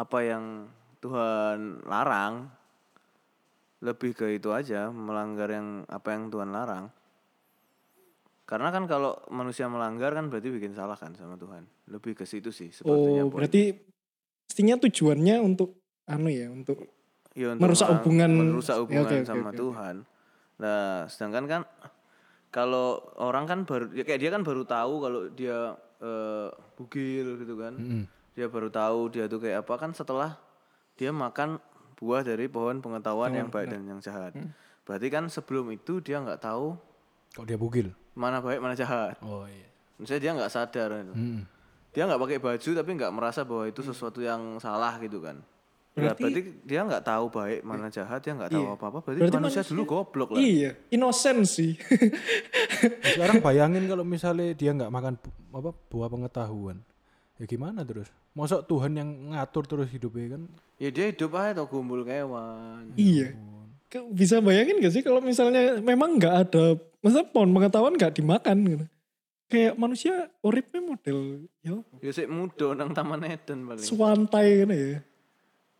apa 0.00 0.18
yang 0.24 0.44
Tuhan 0.98 1.84
larang. 1.84 2.48
Lebih 3.80 4.12
ke 4.12 4.26
itu 4.30 4.52
aja, 4.52 4.88
melanggar 4.88 5.48
yang 5.48 5.84
apa 5.88 6.12
yang 6.12 6.28
Tuhan 6.28 6.52
larang. 6.52 6.92
Karena 8.44 8.68
kan 8.68 8.84
kalau 8.84 9.14
manusia 9.30 9.70
melanggar 9.70 10.12
kan 10.12 10.28
berarti 10.28 10.50
bikin 10.50 10.74
salah 10.74 10.96
kan 10.96 11.14
sama 11.14 11.36
Tuhan. 11.36 11.64
Lebih 11.88 12.12
ke 12.14 12.24
situ 12.24 12.50
sih 12.50 12.68
sepertinya. 12.68 13.24
oh 13.24 13.30
berarti 13.30 13.72
mestinya 14.44 14.76
tujuannya 14.76 15.36
untuk 15.40 15.80
anu 16.04 16.28
ya 16.28 16.48
untuk 16.48 16.80
Ya, 17.30 17.54
untuk 17.54 17.62
merusak 17.62 17.88
hubungan- 18.02 18.34
merusak 18.50 18.74
Ya, 18.74 18.80
hubungan 18.82 19.06
oke, 19.06 19.16
oke, 19.16 19.28
sama 19.30 19.40
oke, 19.40 19.48
oke. 19.48 19.60
Tuhan. 19.62 19.96
Nah, 20.58 21.06
sedangkan 21.06 21.44
kan 21.46 21.62
kalau 22.50 22.98
orang 23.16 23.46
kan 23.46 23.58
baru 23.62 23.86
ya 23.94 24.02
kayak 24.02 24.18
dia 24.18 24.30
kan 24.34 24.42
baru 24.42 24.66
tahu 24.66 24.94
kalau 24.98 25.20
dia 25.30 25.78
eh, 26.02 26.48
bugil 26.74 27.38
gitu 27.38 27.54
kan. 27.54 27.78
Mm-mm. 27.78 28.04
Dia 28.32 28.46
baru 28.46 28.68
tahu 28.68 29.10
dia 29.10 29.26
tuh 29.26 29.38
kayak 29.38 29.62
apa 29.62 29.74
kan 29.76 29.90
setelah 29.90 30.38
dia 30.94 31.10
makan 31.10 31.58
buah 31.94 32.22
dari 32.22 32.46
pohon 32.46 32.78
pengetahuan 32.78 33.30
yang 33.30 33.48
baik 33.48 33.68
dan 33.68 33.82
yang 33.84 33.98
jahat. 33.98 34.32
Hmm. 34.32 34.52
Berarti 34.82 35.06
kan 35.06 35.24
sebelum 35.26 35.68
itu 35.68 35.98
dia 35.98 36.18
nggak 36.18 36.40
tahu 36.40 36.74
Kok 37.30 37.44
dia 37.44 37.54
bugil? 37.54 37.92
mana 38.12 38.38
baik 38.38 38.58
mana 38.58 38.74
jahat. 38.74 39.14
Oh 39.20 39.44
iya. 39.44 39.68
Maksudnya 39.96 40.20
dia 40.20 40.32
nggak 40.34 40.50
sadar. 40.50 40.88
gitu. 40.98 41.12
Mm-mm. 41.12 41.42
dia 41.90 42.06
nggak 42.06 42.18
pakai 42.18 42.38
baju 42.38 42.70
tapi 42.72 42.90
nggak 42.94 43.12
merasa 43.12 43.40
bahwa 43.42 43.64
itu 43.66 43.80
sesuatu 43.80 44.18
yang 44.18 44.40
salah 44.56 44.94
gitu 44.98 45.18
kan. 45.18 45.42
Ya, 45.90 46.14
Berarti- 46.14 46.22
berarti 46.22 46.40
dia 46.64 46.80
nggak 46.80 47.02
tahu 47.02 47.24
baik 47.28 47.60
mana 47.60 47.86
jahat, 47.88 48.18
dia 48.20 48.30
nggak 48.32 48.46
tahu 48.48 48.62
Iya. 48.62 48.72
apa-apa. 48.72 48.98
Berarti, 49.00 49.18
Berarti 49.20 49.36
manusia, 49.36 49.60
manusia- 49.60 49.70
dulu 49.74 49.82
goblok 49.84 50.28
lah. 50.30 50.38
Iya, 50.40 50.70
inosen 50.88 51.42
sih. 51.42 51.74
Sekarang 53.10 53.38
bayangin 53.40 53.84
kalau 53.86 54.02
misalnya 54.02 54.52
dia 54.52 54.70
nggak 54.70 54.86
makan 54.88 55.14
apa 55.50 55.70
buah 55.90 56.08
pengetahuan. 56.08 56.78
Ya 57.40 57.48
gimana 57.48 57.80
terus? 57.82 58.12
Masa 58.30 58.60
Tuhan 58.60 58.92
yang 58.92 59.08
ngatur 59.32 59.64
terus 59.64 59.88
hidupnya 59.88 60.36
kan? 60.36 60.42
Ya 60.76 60.92
dia 60.92 61.08
hidup 61.08 61.32
aja 61.32 61.56
tuh 61.56 61.66
gumbul 61.66 62.04
kewan. 62.04 62.92
iya. 62.94 63.32
Ke- 63.88 64.04
Bisa 64.06 64.38
bayangin 64.38 64.76
gak 64.78 64.92
sih 64.92 65.00
kalau 65.00 65.18
misalnya 65.18 65.80
memang 65.80 66.20
nggak 66.20 66.34
ada, 66.46 66.76
masa 67.00 67.24
pohon 67.24 67.50
pengetahuan 67.50 67.96
nggak 67.96 68.12
dimakan 68.12 68.56
gitu. 68.62 68.86
Kayak 69.50 69.74
manusia 69.74 70.14
uripnya 70.40 70.78
model 70.78 71.18
ya 71.58 71.74
apa? 71.74 71.92
Ya 71.98 72.10
sik 72.12 72.28
muda 72.28 72.76
nang 72.76 72.92
Taman 72.92 73.24
Eden 73.26 73.66
paling. 73.66 73.82
swantai 73.82 74.48
kan 74.62 74.70
ya. 74.70 75.00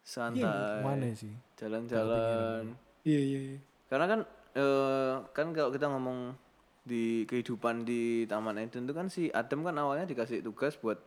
Santai. 0.02 0.80
Mana 0.82 1.12
sih? 1.14 1.30
Jalan-jalan. 1.54 2.74
Iya 3.04 3.20
iya. 3.20 3.40
iya. 3.52 3.58
Karena 3.86 4.06
kan 4.08 4.20
eh, 4.56 5.14
kan 5.30 5.46
kalau 5.52 5.70
kita 5.70 5.86
ngomong 5.86 6.34
di 6.82 7.28
kehidupan 7.28 7.84
di 7.84 8.24
Taman 8.26 8.58
Eden 8.58 8.88
itu 8.88 8.94
kan 8.96 9.06
si 9.06 9.28
Adam 9.30 9.62
kan 9.62 9.76
awalnya 9.76 10.08
dikasih 10.08 10.42
tugas 10.42 10.74
buat 10.74 10.98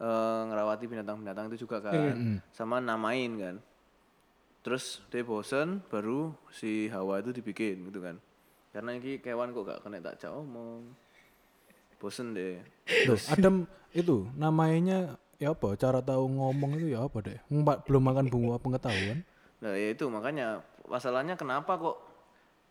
eh, 0.00 0.40
ngerawati 0.50 0.84
binatang-binatang 0.88 1.50
itu 1.52 1.68
juga 1.68 1.84
kan, 1.84 2.42
sama 2.50 2.80
namain 2.80 3.32
kan. 3.38 3.56
Terus 4.64 5.04
dia 5.12 5.20
bosen, 5.20 5.84
baru 5.92 6.32
si 6.48 6.88
Hawa 6.88 7.20
itu 7.20 7.36
dibikin 7.36 7.84
gitu 7.92 8.00
kan. 8.00 8.16
Karena 8.72 8.96
ini 8.96 9.20
kewan 9.20 9.52
kok 9.52 9.68
gak 9.68 9.80
kena 9.84 10.00
tak 10.00 10.24
jauh 10.24 10.40
omong. 10.40 10.88
Bosen 12.00 12.32
deh. 12.32 12.58
Loh, 13.04 13.20
Adam 13.28 13.68
itu 13.92 14.24
namanya 14.34 15.20
ya 15.36 15.52
apa? 15.52 15.76
Cara 15.76 16.00
tahu 16.00 16.26
ngomong 16.26 16.80
itu 16.80 16.96
ya 16.96 17.04
apa 17.04 17.20
deh? 17.22 17.38
Mbak 17.52 17.86
belum 17.86 18.02
makan 18.02 18.26
buah 18.32 18.58
pengetahuan. 18.58 19.20
Nah 19.62 19.72
ya 19.76 19.88
itu 19.92 20.08
makanya 20.08 20.64
masalahnya 20.88 21.36
kenapa 21.36 21.76
kok 21.76 21.96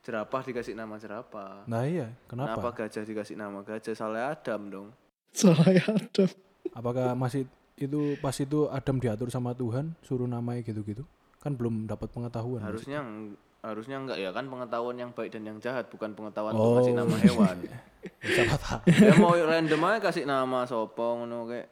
jerapah 0.03 0.41
dikasih 0.43 0.75
nama 0.75 0.99
jerapah? 0.99 1.63
Nah 1.69 1.87
iya, 1.87 2.11
kenapa? 2.27 2.59
Kenapa 2.59 2.69
gajah 2.83 3.03
dikasih 3.07 3.35
nama 3.39 3.63
gajah? 3.63 3.93
Salah 3.95 4.35
Adam 4.35 4.61
dong. 4.67 4.87
Salah 5.31 5.69
ya 5.71 5.85
ada. 5.87 6.25
Apakah 6.73 7.13
masih 7.13 7.45
itu 7.73 8.17
pas 8.17 8.33
itu 8.33 8.65
Adam 8.67 8.97
diatur 8.97 9.27
sama 9.27 9.53
Tuhan 9.53 9.97
suruh 9.99 10.25
namanya 10.25 10.61
gitu-gitu? 10.61 11.05
Kan 11.37 11.53
belum 11.53 11.85
dapat 11.85 12.09
pengetahuan. 12.09 12.61
harusnya 12.61 13.01
harusnya 13.59 13.95
enggak 13.95 14.17
ya 14.17 14.29
kan 14.29 14.43
pengetahuan 14.45 14.91
yang 14.93 15.09
baik 15.09 15.31
dan 15.31 15.43
yang 15.45 15.57
jahat 15.57 15.87
bukan 15.87 16.11
pengetahuan 16.11 16.51
Oh. 16.51 16.75
untuk 16.75 16.83
kasih 16.83 16.95
nama 16.95 17.15
hewan 17.15 17.57
Siapa 18.35 18.55
tahu. 18.57 18.79
ya 18.91 19.13
mau 19.15 19.31
random 19.33 19.81
aja 19.81 19.99
kasih 20.01 20.23
nama 20.23 20.67
sopo 20.67 21.07
ngono 21.17 21.47
kayak 21.47 21.71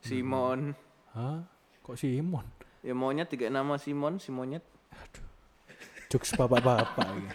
Simon 0.00 0.76
Hah? 1.10 1.40
Kok 1.80 1.96
Simon? 1.96 2.44
ya 2.80 2.92
monyet 2.92 3.28
tiga 3.28 3.48
nama 3.48 3.76
Simon 3.76 4.16
si 4.16 4.28
monyet 4.28 4.60
Jokes 6.10 6.34
bapak-bapak 6.34 7.06
gitu. 7.06 7.34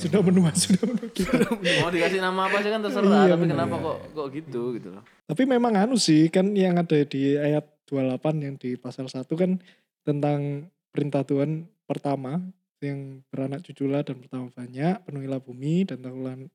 Sudah 0.08 0.24
menua, 0.24 0.48
sudah 0.56 0.80
menua 0.88 1.08
kita. 1.16 1.44
mau 1.84 1.92
dikasih 1.92 2.24
nama 2.24 2.48
apa 2.48 2.56
sih 2.64 2.70
kan 2.72 2.80
terserah 2.80 3.24
tapi 3.28 3.44
kenapa 3.44 3.74
kok 3.76 3.98
kok 4.16 4.26
gitu 4.32 4.62
gitu 4.80 4.88
loh 4.96 5.04
Tapi 5.28 5.42
memang 5.44 5.76
anu 5.76 6.00
sih 6.00 6.32
kan 6.32 6.56
yang 6.56 6.80
ada 6.80 7.04
di 7.04 7.36
ayat 7.36 7.68
28 7.84 8.40
yang 8.40 8.56
di 8.56 8.80
pasal 8.80 9.12
1 9.12 9.28
kan 9.36 9.60
tentang 10.08 10.72
perintah 10.88 11.20
Tuhan 11.20 11.68
pertama 11.84 12.40
yang 12.80 13.24
beranak 13.32 13.64
cuculah 13.64 14.04
dan 14.04 14.20
pertama 14.20 14.46
banyak, 14.52 15.00
penuhilah 15.08 15.40
bumi 15.40 15.88
dan 15.88 16.04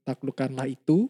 taklukkanlah 0.05 0.69
itu, 0.69 1.09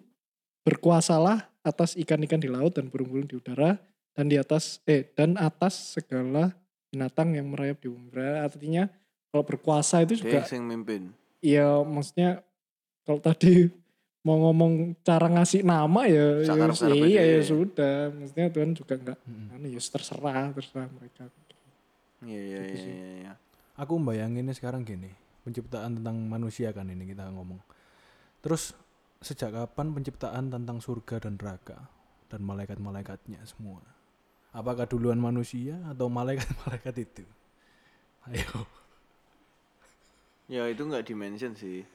berkuasalah 0.63 1.51
atas 1.61 1.99
ikan-ikan 1.99 2.39
di 2.39 2.47
laut 2.47 2.75
dan 2.79 2.87
burung-burung 2.87 3.27
di 3.27 3.35
udara 3.35 3.75
dan 4.15 4.31
di 4.31 4.39
atas 4.39 4.79
eh 4.87 5.11
dan 5.11 5.35
atas 5.35 5.99
segala 5.99 6.55
binatang 6.89 7.35
yang 7.35 7.51
merayap 7.51 7.83
di 7.83 7.87
bumi. 7.91 8.07
Berarti 8.09 8.39
Artinya 8.39 8.83
kalau 9.29 9.43
berkuasa 9.45 10.01
itu 10.03 10.19
juga 10.25 10.41
dia 10.41 10.49
yang 10.53 10.65
mimpin 10.65 11.13
Iya, 11.39 11.87
maksudnya 11.87 12.43
kalau 13.07 13.23
tadi 13.23 13.71
mau 14.27 14.35
ngomong 14.43 14.99
cara 15.07 15.31
ngasih 15.31 15.63
nama 15.63 16.03
ya, 16.03 16.43
ya 16.43 16.91
iya 16.91 17.23
ya 17.23 17.41
sudah. 17.41 18.11
Maksudnya 18.11 18.51
Tuhan 18.51 18.75
juga 18.75 18.93
enggak, 18.99 19.17
Mm-mm. 19.23 19.55
anu 19.55 19.67
ya 19.71 19.79
terserah, 19.79 20.51
terserah 20.51 20.91
mereka. 20.91 21.31
iya 22.27 22.41
iya 22.43 22.59
Gitu 22.67 22.83
iya 22.83 22.91
iya 22.91 23.09
iya. 23.23 23.33
Aku 23.79 23.95
membayanginnya 23.95 24.51
sekarang 24.51 24.83
gini, 24.83 25.15
penciptaan 25.47 26.03
tentang 26.03 26.19
manusia 26.27 26.75
kan 26.75 26.91
ini 26.91 27.07
kita 27.07 27.31
ngomong. 27.31 27.63
Terus 28.43 28.75
sejak 29.23 29.55
kapan 29.55 29.95
penciptaan 29.95 30.51
tentang 30.51 30.83
surga 30.83 31.23
dan 31.23 31.39
neraka 31.39 31.79
dan 32.27 32.43
malaikat-malaikatnya 32.43 33.39
semua? 33.47 33.79
Apakah 34.51 34.83
duluan 34.83 35.23
manusia 35.23 35.79
atau 35.87 36.11
malaikat-malaikat 36.11 36.95
itu? 36.99 37.23
Ayo. 38.27 38.67
Ya 40.49 40.65
itu 40.65 40.81
nggak 40.81 41.05
dimention 41.05 41.53
sih 41.53 41.85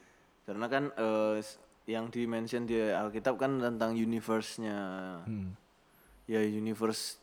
karena 0.47 0.67
kan 0.67 0.95
s- 1.37 1.59
yang 1.85 2.09
dimention 2.09 2.65
di 2.65 2.79
Alkitab 2.81 3.37
kan 3.37 3.59
tentang 3.59 3.93
universe-nya 3.93 4.79
Hmm. 5.23 5.53
ya 6.25 6.41
universe 6.41 7.19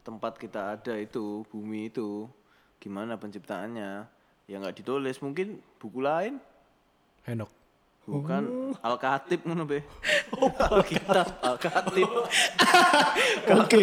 tempat 0.00 0.36
kita 0.36 0.76
ada 0.76 0.94
itu 0.94 1.42
bumi 1.48 1.88
itu 1.88 2.28
gimana 2.78 3.16
penciptaannya 3.16 4.04
ya 4.44 4.54
nggak 4.54 4.76
ditulis 4.76 5.18
mungkin 5.18 5.58
buku 5.80 5.98
lain 5.98 6.36
Henok. 7.24 7.48
Bukan 8.04 8.42
Al-Khatib 8.78 9.40
ngono 9.44 9.64
be 9.64 9.80
Alkitab 10.60 11.28
Al-Khatib 11.48 12.08
Oke, 13.64 13.82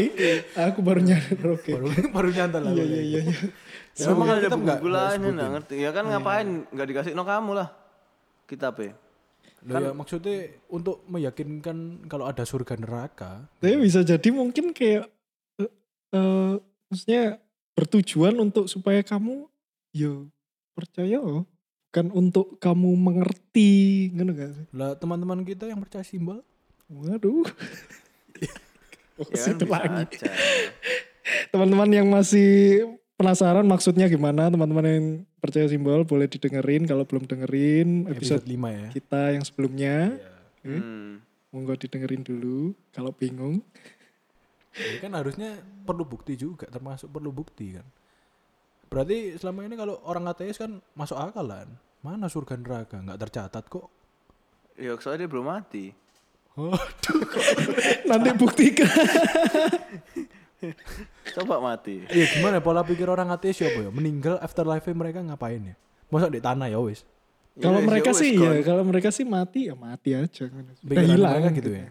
aku 0.54 0.80
baru 0.82 1.02
nyadar. 1.02 1.38
Oke, 1.54 1.72
Baru 1.74 1.88
baru 2.10 2.30
nyantol 2.30 2.64
iya 2.74 2.84
iya 2.84 3.02
iya. 3.02 3.20
iya. 3.26 3.38
ya 3.94 4.06
memang 4.14 4.28
ada 4.30 4.38
Alkitab 4.40 4.60
nggak- 4.60 4.80
buku 4.82 4.88
nggak 4.88 4.98
lain 5.02 5.12
sebutin. 5.18 5.34
nggak 5.34 5.50
ngerti 5.54 5.76
ya 5.78 5.90
kan 5.92 6.04
ngapain 6.06 6.48
nggak 6.70 6.88
dikasih 6.88 7.12
no 7.14 7.24
kamu 7.24 7.52
lah 7.58 7.68
kitab 8.46 8.76
ya 8.78 8.94
Loh 9.62 9.78
ya 9.78 9.92
maksudnya 9.94 10.38
untuk 10.74 11.06
meyakinkan 11.06 11.78
kalau 12.10 12.26
ada 12.26 12.42
surga 12.42 12.82
neraka. 12.82 13.46
Tapi 13.62 13.78
bisa 13.78 14.02
jadi 14.02 14.26
mungkin 14.34 14.74
kayak, 14.74 15.06
eh, 15.62 15.70
eh, 16.12 16.54
maksudnya 16.90 17.38
bertujuan 17.78 18.34
untuk 18.42 18.66
supaya 18.66 19.06
kamu, 19.06 19.46
yo 19.94 20.34
percaya 20.74 21.22
oh. 21.22 21.46
Bukan 21.92 22.08
untuk 22.16 22.56
kamu 22.64 22.96
mengerti, 22.96 24.08
ngono 24.16 24.32
gak 24.32 24.52
sih? 24.56 24.66
Lah 24.72 24.96
teman-teman 24.96 25.44
kita 25.44 25.68
yang 25.68 25.84
percaya 25.84 26.08
simbol 26.08 26.40
Waduh. 26.88 27.44
Oh, 29.22 29.28
ya 29.38 29.54
kan 29.54 30.02
lagi. 30.02 30.18
teman-teman 31.54 31.94
yang 31.94 32.10
masih 32.10 32.82
penasaran 33.14 33.62
maksudnya 33.70 34.10
gimana 34.10 34.50
teman-teman 34.50 34.86
yang 34.88 35.06
percaya 35.38 35.70
simbol 35.70 36.02
boleh 36.10 36.26
didengerin 36.26 36.90
kalau 36.90 37.06
belum 37.06 37.30
dengerin 37.30 38.10
episode 38.10 38.42
episode 38.42 38.50
5 38.50 38.82
ya. 38.82 38.88
kita 38.98 39.22
yang 39.38 39.44
sebelumnya 39.46 40.18
hmm. 40.66 41.22
monggo 41.54 41.78
didengerin 41.78 42.26
dulu 42.26 42.74
kalau 42.90 43.14
bingung 43.14 43.62
Ya 44.72 45.04
kan 45.04 45.12
harusnya 45.12 45.60
perlu 45.84 46.08
bukti 46.08 46.40
juga, 46.40 46.64
termasuk 46.72 47.12
perlu 47.12 47.36
bukti 47.36 47.76
kan. 47.76 47.84
Berarti 48.92 49.40
selama 49.40 49.64
ini 49.64 49.80
kalau 49.80 50.04
orang 50.04 50.28
ateis 50.28 50.60
kan 50.60 50.84
masuk 51.00 51.16
akal 51.16 51.48
kan. 51.48 51.72
Mana 52.04 52.28
surga 52.28 52.60
neraka? 52.60 53.00
Nggak 53.00 53.20
tercatat 53.24 53.64
kok. 53.72 53.88
ya 54.82 54.98
soalnya 54.98 55.28
dia 55.28 55.30
belum 55.30 55.46
mati 55.46 55.86
Waduh. 56.58 57.22
nanti 58.10 58.30
buktikan 58.34 58.90
coba 61.38 61.56
mati 61.62 62.02
Iya 62.10 62.26
gimana 62.34 62.58
pola 62.64 62.82
pikir 62.82 63.06
orang 63.06 63.30
ateis 63.30 63.62
ya 63.62 63.70
apa 63.70 63.88
ya? 63.88 63.92
Meninggal 63.94 64.42
afterlife 64.42 64.90
mereka 64.90 65.22
ngapain 65.22 65.62
ya? 65.62 65.76
Masa 66.10 66.34
di 66.34 66.42
tanah 66.42 66.68
ya 66.72 66.82
wis. 66.82 67.06
Ya 67.54 67.68
kalau 67.68 67.80
wes, 67.84 67.88
mereka 67.94 68.10
ya 68.12 68.18
sih 68.18 68.32
ya 68.34 68.52
kalau 68.66 68.84
mereka 68.88 69.10
sih 69.14 69.26
mati 69.28 69.70
ya 69.70 69.76
mati 69.78 70.10
aja 70.18 70.42
udah 70.50 70.76
Pikiran 70.82 71.08
hilang 71.14 71.54
gitu 71.54 71.70
ya? 71.72 71.88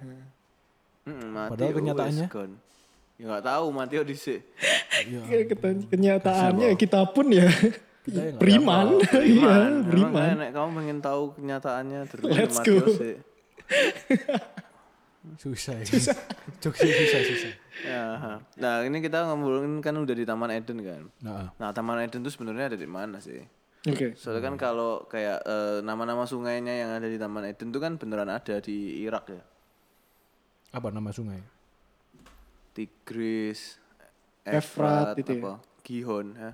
Mm, 1.06 1.26
mati 1.30 1.50
Padahal 1.54 1.70
ya 1.70 1.76
kenyataannya? 1.78 2.26
Ya 3.20 3.28
nggak 3.28 3.44
tahu 3.44 3.66
Iya. 5.00 5.20
Kayak 5.22 5.46
keten- 5.50 5.86
kenyataannya 5.86 6.68
kita 6.74 7.00
pun 7.12 7.28
ya. 7.28 7.48
Kita 8.00 8.20
ya 8.22 8.32
beriman 8.32 8.96
iya 9.36 9.56
beriman 9.84 10.16
kayak 10.16 10.34
nek 10.34 10.50
kamu 10.50 10.68
pengen 10.74 10.98
tahu 11.00 11.22
kenyataannya 11.36 12.00
terus 12.08 12.24
Let's 12.26 12.56
mati 12.56 12.72
go. 12.72 12.84
sih 12.90 13.16
Susah 15.36 15.76
ya. 15.76 15.84
Jokesnya 16.64 16.94
susah 16.96 17.20
susah. 17.22 17.52
ya 17.80 18.04
nah 18.56 18.80
ini 18.82 19.00
kita 19.00 19.24
ngomongin 19.26 19.80
kan 19.80 19.92
udah 19.94 20.12
di 20.12 20.24
Taman 20.24 20.48
Eden 20.50 20.80
kan? 20.80 21.02
Nah, 21.20 21.52
nah 21.56 21.70
Taman 21.70 22.00
Eden 22.00 22.20
itu 22.20 22.32
sebenarnya 22.32 22.72
ada 22.72 22.78
di 22.78 22.88
mana 22.88 23.20
sih? 23.20 23.40
Oke. 23.82 24.16
Soalnya 24.16 24.48
kan 24.48 24.56
kalau 24.56 25.04
kayak 25.04 25.40
eh, 25.40 25.78
nama-nama 25.80 26.24
sungainya 26.24 26.72
yang 26.74 26.90
ada 26.90 27.04
di 27.04 27.16
Taman 27.16 27.44
Eden 27.46 27.68
itu 27.68 27.78
kan 27.78 27.96
beneran 27.96 28.28
ada 28.28 28.60
di 28.60 29.00
Irak 29.00 29.28
ya? 29.28 29.44
Apa 30.72 30.88
nama 30.88 31.12
sungai? 31.12 31.40
Tigris 32.72 33.76
Efrat 34.42 35.14
Efrat 35.14 35.20
itu 35.20 35.32
ya? 35.32 35.40
apa 35.40 35.52
Gihon 35.82 36.26
ya 36.32 36.50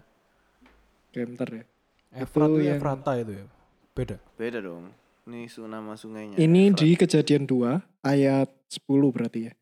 Oke, 1.07 1.21
bentar 1.25 1.49
ya 1.49 1.65
Efrat 2.13 2.49
itu 2.49 2.61
yang- 2.63 2.79
Efrata 2.79 3.13
itu 3.17 3.33
ya. 3.35 3.47
Beda. 3.93 4.17
beda 4.35 4.59
dong 4.61 4.93
ini 5.25 5.47
su 5.47 5.65
nama 5.65 5.95
sungainya 5.95 6.37
Ini 6.37 6.71
Efrat. 6.71 6.79
di 6.79 6.89
kejadian 6.95 7.45
2 7.45 7.83
ayat 8.03 8.49
10 8.69 8.87
berarti 9.11 9.41
ya. 9.47 9.53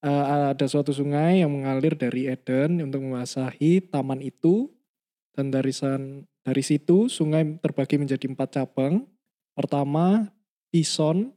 eh, 0.00 0.24
ada 0.50 0.66
suatu 0.66 0.90
sungai 0.90 1.40
yang 1.40 1.48
mengalir 1.48 1.94
dari 1.94 2.28
Eden 2.28 2.76
untuk 2.78 3.00
membasahi 3.00 3.88
taman 3.88 4.20
itu 4.20 4.68
dan 5.32 5.48
dari 5.48 5.72
san, 5.72 6.22
dari 6.42 6.60
situ 6.60 7.08
sungai 7.08 7.56
terbagi 7.56 7.96
menjadi 7.96 8.28
empat 8.28 8.48
cabang. 8.52 9.08
Pertama, 9.56 10.28
Pison 10.68 11.32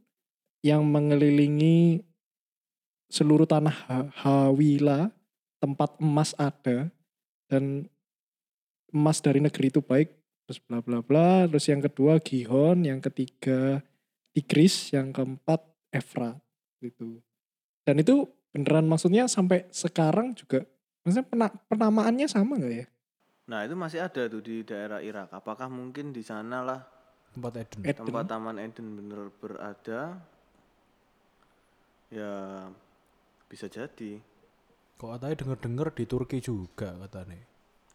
yang 0.59 0.83
mengelilingi 0.83 2.03
seluruh 3.07 3.47
tanah 3.47 3.75
Ha- 3.87 4.11
Hawila, 4.23 5.11
tempat 5.57 5.95
emas 5.99 6.35
ada 6.37 6.91
dan 7.47 7.87
emas 8.91 9.19
dari 9.19 9.39
negeri 9.43 9.71
itu 9.71 9.81
baik 9.83 10.11
terus 10.47 10.59
bla 10.63 10.79
bla 10.79 10.99
bla. 11.03 11.47
Terus 11.47 11.65
yang 11.67 11.81
kedua 11.83 12.19
Gihon, 12.23 12.83
yang 12.87 12.99
ketiga 13.03 13.83
Tigris, 14.31 14.93
yang 14.93 15.11
keempat 15.11 15.63
Efrat 15.91 16.37
gitu. 16.83 17.19
Dan 17.87 18.03
itu 18.03 18.27
beneran 18.51 18.87
maksudnya 18.87 19.27
sampai 19.27 19.67
sekarang 19.71 20.35
juga 20.35 20.63
maksudnya 21.03 21.27
pena- 21.27 21.57
penamaannya 21.71 22.27
sama 22.27 22.59
nggak 22.59 22.75
ya? 22.83 22.87
Nah 23.47 23.63
itu 23.63 23.75
masih 23.79 24.03
ada 24.03 24.27
tuh 24.27 24.43
di 24.43 24.67
daerah 24.67 24.99
Irak. 24.99 25.31
Apakah 25.31 25.71
mungkin 25.71 26.11
di 26.11 26.19
sana 26.19 26.59
lah 26.63 26.81
Tempat 27.31 27.53
Eden. 27.63 27.79
Eden. 27.85 28.05
tempat 28.07 28.25
Taman 28.27 28.57
Eden 28.57 28.87
bener 28.97 29.29
berada? 29.37 30.19
Ya 32.07 32.33
bisa 33.47 33.71
jadi. 33.71 34.19
Kok 34.97 35.09
katanya 35.17 35.35
denger-denger 35.39 35.87
di 35.95 36.03
Turki 36.05 36.37
juga 36.43 36.93
katanya. 37.07 37.39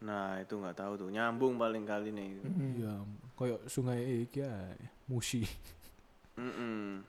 Nah 0.02 0.40
itu 0.42 0.58
nggak 0.58 0.76
tahu 0.76 0.92
tuh 0.98 1.08
nyambung 1.12 1.60
paling 1.60 1.86
kali 1.86 2.10
nih. 2.10 2.28
Iya, 2.82 2.94
kayak 3.38 3.60
sungai 3.70 4.26
iki 4.26 4.42
ya, 4.42 4.74
Musi. 5.06 5.46
Mm-mm. 6.40 7.04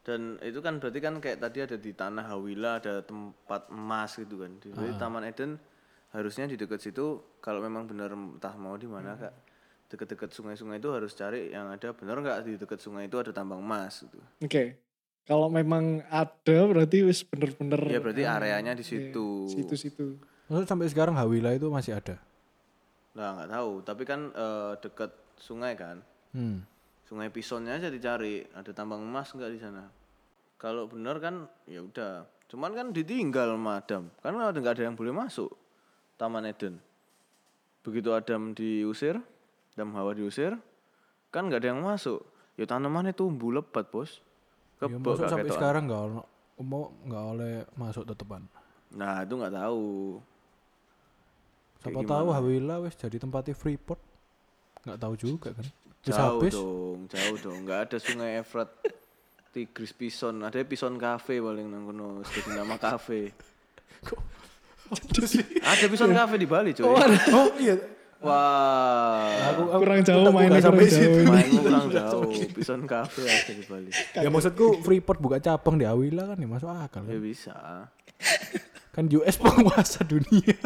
Dan 0.00 0.40
itu 0.40 0.58
kan 0.64 0.80
berarti 0.80 0.98
kan 0.98 1.14
kayak 1.20 1.38
tadi 1.44 1.58
ada 1.60 1.76
di 1.76 1.92
tanah 1.92 2.24
Hawila 2.30 2.80
ada 2.80 3.04
tempat 3.04 3.68
emas 3.68 4.16
gitu 4.16 4.40
kan. 4.40 4.56
Di 4.58 4.72
berarti 4.72 4.94
Taman 4.96 5.24
Eden 5.28 5.60
harusnya 6.10 6.50
di 6.50 6.58
dekat 6.58 6.82
situ 6.82 7.38
kalau 7.38 7.62
memang 7.62 7.86
benar 7.86 8.10
entah 8.10 8.54
mau 8.58 8.74
di 8.74 8.90
mana 8.90 9.14
kak 9.14 9.34
deket-deket 9.90 10.30
sungai-sungai 10.34 10.78
itu 10.78 10.90
harus 10.90 11.14
cari 11.14 11.50
yang 11.50 11.70
ada 11.70 11.90
benar 11.94 12.22
nggak 12.22 12.38
di 12.46 12.54
dekat 12.58 12.78
sungai 12.78 13.10
itu 13.10 13.18
ada 13.18 13.30
tambang 13.34 13.62
emas 13.62 14.06
gitu. 14.06 14.18
Oke. 14.42 14.89
Kalau 15.30 15.46
memang 15.46 16.02
ada 16.10 16.58
berarti 16.66 17.06
wis 17.06 17.22
bener-bener 17.22 17.78
Ya 17.86 18.02
berarti 18.02 18.26
eh, 18.26 18.34
areanya 18.34 18.74
di 18.74 18.82
iya, 18.82 18.90
situ. 18.90 19.46
Situ-situ. 19.46 20.18
Maksudnya 20.50 20.66
sampai 20.66 20.90
sekarang 20.90 21.14
Hawila 21.14 21.54
itu 21.54 21.70
masih 21.70 21.94
ada. 21.94 22.18
Nah 23.14 23.38
nggak 23.38 23.50
tahu, 23.54 23.72
tapi 23.86 24.02
kan 24.02 24.34
eh, 24.34 24.74
dekat 24.82 25.14
sungai 25.38 25.78
kan. 25.78 26.02
Hmm. 26.34 26.66
Sungai 27.06 27.30
Pisonnya 27.30 27.78
aja 27.78 27.86
dicari, 27.86 28.42
ada 28.50 28.74
tambang 28.74 29.06
emas 29.06 29.30
nggak 29.30 29.50
di 29.54 29.58
sana? 29.62 29.86
Kalau 30.58 30.90
benar 30.90 31.22
kan 31.22 31.46
ya 31.70 31.78
udah. 31.78 32.26
Cuman 32.50 32.74
kan 32.74 32.90
ditinggal 32.90 33.54
sama 33.54 33.78
Adam, 33.78 34.10
karena 34.26 34.50
ada 34.50 34.58
nggak 34.58 34.74
ada 34.74 34.84
yang 34.90 34.98
boleh 34.98 35.14
masuk 35.14 35.54
Taman 36.18 36.50
Eden. 36.50 36.82
Begitu 37.86 38.10
Adam 38.10 38.50
diusir, 38.50 39.14
Adam 39.78 39.94
Hawa 39.94 40.18
diusir, 40.18 40.58
kan 41.30 41.46
nggak 41.46 41.62
ada 41.62 41.70
yang 41.70 41.86
masuk. 41.86 42.26
Ya 42.58 42.66
tanamannya 42.66 43.14
tumbuh 43.14 43.54
lebat 43.54 43.86
bos. 43.94 44.18
Ya, 44.80 44.88
Kebek 44.88 45.04
masuk 45.04 45.28
sampai 45.28 45.52
sekarang 45.52 45.82
nggak 45.86 46.02
ono- 46.02 46.28
mau 46.60 46.92
nggak 47.04 47.24
oleh 47.26 47.52
masuk 47.74 48.04
tetepan. 48.04 48.42
Nah 48.90 49.20
itu 49.20 49.34
nggak 49.36 49.54
tahu. 49.54 49.84
Siapa 51.80 52.00
tahu 52.02 52.28
Hawila 52.30 52.76
wes 52.80 52.92
jadi 52.94 53.16
tempatnya 53.16 53.52
Freeport. 53.52 54.00
Nggak 54.84 54.98
tahu 54.98 55.14
juga 55.16 55.48
kan. 55.52 55.66
Jauh 56.00 56.40
habis. 56.40 56.52
dong, 56.52 56.98
jauh 57.06 57.36
dong. 57.38 57.58
Nggak 57.64 57.80
ada 57.86 57.96
sungai 57.96 58.40
Efrat. 58.40 58.68
Tigris 59.50 59.90
Pison, 59.90 60.38
ada 60.40 60.62
Pison 60.62 60.94
Cafe 60.94 61.42
paling 61.42 61.66
nang 61.66 61.82
kono, 61.84 62.22
wis 62.22 62.30
jadi 62.30 62.62
nama 62.62 62.78
kafe. 62.78 63.34
Ada 65.62 65.86
Pison 65.86 66.10
Cafe 66.10 66.34
di 66.34 66.46
Bali, 66.46 66.70
coy. 66.70 66.86
Oh 66.86 67.50
iya. 67.62 67.78
Wah. 68.20 69.32
Aku, 69.50 69.62
aku 69.72 69.80
Kurang 69.80 70.00
jauh 70.04 70.28
mainnya 70.28 70.60
kurang 70.60 70.84
situ. 70.84 71.00
jauh. 71.00 71.24
Mainmu 71.24 71.60
kurang 71.64 71.86
jauh. 71.88 72.32
Pison 72.52 72.82
Cafe 72.84 73.24
ada 73.24 73.52
di 73.52 73.64
Bali. 73.64 73.90
Ya 74.12 74.28
maksudku 74.28 74.84
Freeport 74.84 75.18
buka 75.18 75.40
cabang 75.40 75.80
di 75.80 75.88
Hawila 75.88 76.28
kan 76.28 76.36
ya 76.36 76.44
masuk 76.44 76.68
akal 76.68 77.02
Ya 77.04 77.16
kan. 77.16 77.20
bisa. 77.20 77.56
Kan 78.92 79.04
US 79.08 79.36
penguasa 79.36 80.04
dunia. 80.04 80.52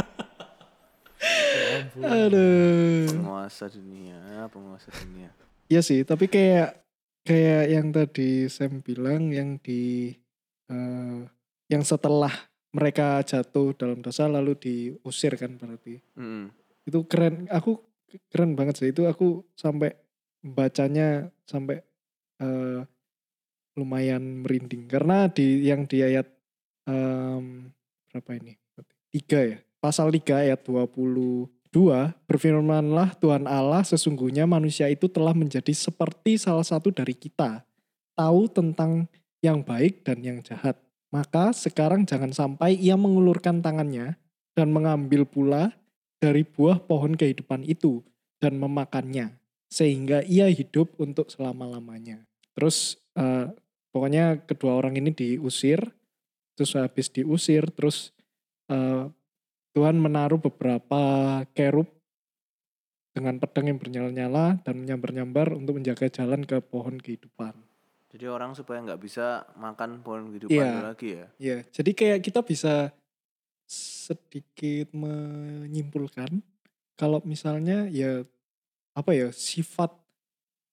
Aduh. 2.05 3.07
Penguasa 3.09 3.65
dunia, 3.71 4.19
penguasa 4.51 4.89
dunia. 4.93 5.31
Iya 5.67 5.81
sih, 5.81 6.05
tapi 6.05 6.29
kayak 6.29 6.85
kayak 7.25 7.65
yang 7.71 7.89
tadi 7.89 8.51
Sam 8.53 8.85
bilang 8.85 9.33
yang 9.33 9.57
di 9.57 10.13
eh, 10.69 11.19
yang 11.71 11.83
setelah 11.83 12.33
mereka 12.75 13.23
jatuh 13.23 13.73
dalam 13.73 14.03
dosa 14.03 14.27
lalu 14.27 14.59
diusir 14.59 15.39
kan 15.39 15.55
berarti. 15.57 16.03
Mm-mm. 16.19 16.51
Itu 16.85 17.05
keren. 17.09 17.49
Aku 17.49 17.81
keren 18.31 18.55
banget 18.55 18.79
sih 18.79 18.89
itu 18.95 19.09
aku 19.09 19.43
sampai 19.59 19.97
bacanya 20.45 21.33
sampai 21.49 21.81
eh, 22.39 22.81
lumayan 23.75 24.47
merinding 24.47 24.87
karena 24.87 25.27
di 25.27 25.67
yang 25.67 25.89
di 25.89 26.05
ayat 26.05 26.31
em, 26.87 27.75
berapa 28.11 28.31
ini? 28.39 28.55
Tiga 29.11 29.41
ya. 29.43 29.59
Pasal 29.79 30.09
3 30.09 30.49
ayat 30.49 30.65
22 30.65 31.51
berfirmanlah 32.25 33.21
Tuhan 33.21 33.45
Allah 33.45 33.85
sesungguhnya 33.85 34.49
manusia 34.49 34.89
itu 34.89 35.13
telah 35.13 35.37
menjadi 35.37 35.71
seperti 35.77 36.41
salah 36.41 36.65
satu 36.65 36.89
dari 36.89 37.13
kita. 37.13 37.61
Tahu 38.17 38.49
tentang 38.49 39.11
yang 39.45 39.61
baik 39.61 40.07
dan 40.07 40.25
yang 40.25 40.39
jahat. 40.41 40.81
Maka 41.13 41.53
sekarang 41.53 42.09
jangan 42.09 42.33
sampai 42.33 42.81
ia 42.81 42.97
mengulurkan 42.97 43.61
tangannya 43.61 44.17
dan 44.57 44.73
mengambil 44.73 45.29
pula 45.29 45.77
dari 46.25 46.41
buah 46.49 46.81
pohon 46.81 47.13
kehidupan 47.13 47.69
itu 47.69 48.01
dan 48.41 48.57
memakannya. 48.57 49.37
Sehingga 49.69 50.25
ia 50.25 50.49
hidup 50.49 50.97
untuk 50.97 51.29
selama-lamanya. 51.29 52.25
Terus 52.57 52.97
eh, 53.13 53.53
pokoknya 53.93 54.41
kedua 54.49 54.81
orang 54.81 54.97
ini 54.97 55.13
diusir. 55.13 55.85
Terus 56.57 56.73
habis 56.81 57.13
diusir 57.13 57.69
terus 57.77 58.17
eh, 58.73 59.05
Tuhan 59.77 60.01
menaruh 60.01 60.41
beberapa 60.41 61.03
kerub 61.53 61.91
dengan 63.13 63.39
pedang 63.39 63.71
yang 63.71 63.79
bernyala-nyala 63.79 64.59
dan 64.65 64.75
menyambar-nyambar 64.81 65.55
untuk 65.55 65.79
menjaga 65.79 66.09
jalan 66.11 66.43
ke 66.43 66.59
pohon 66.65 66.99
kehidupan. 66.99 67.55
Jadi 68.15 68.31
orang 68.31 68.55
supaya 68.55 68.79
nggak 68.83 69.03
bisa 69.03 69.43
makan 69.59 69.99
pohon 70.07 70.31
kehidupan 70.31 70.55
Iya. 70.55 70.71
itu 70.71 70.83
lagi 70.87 71.09
ya. 71.11 71.27
Ya, 71.43 71.57
jadi 71.75 71.91
kayak 71.91 72.21
kita 72.23 72.41
bisa 72.47 72.95
sedikit 73.67 74.93
menyimpulkan 74.93 76.43
kalau 76.95 77.19
misalnya 77.27 77.91
ya 77.91 78.23
apa 78.95 79.11
ya 79.11 79.29
sifat 79.35 79.91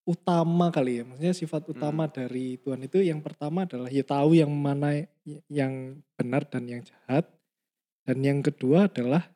utama 0.05 0.73
kali 0.73 1.01
ya, 1.01 1.03
maksudnya 1.05 1.33
sifat 1.33 1.63
utama 1.69 2.09
dari 2.09 2.57
Tuhan 2.57 2.81
itu 2.85 3.05
yang 3.05 3.21
pertama 3.21 3.69
adalah 3.69 3.89
ya 3.89 4.01
tahu 4.01 4.33
yang 4.33 4.49
mana 4.49 5.05
yang 5.45 6.01
benar 6.17 6.45
dan 6.49 6.65
yang 6.65 6.81
jahat, 6.81 7.29
dan 8.05 8.17
yang 8.21 8.41
kedua 8.41 8.89
adalah 8.89 9.29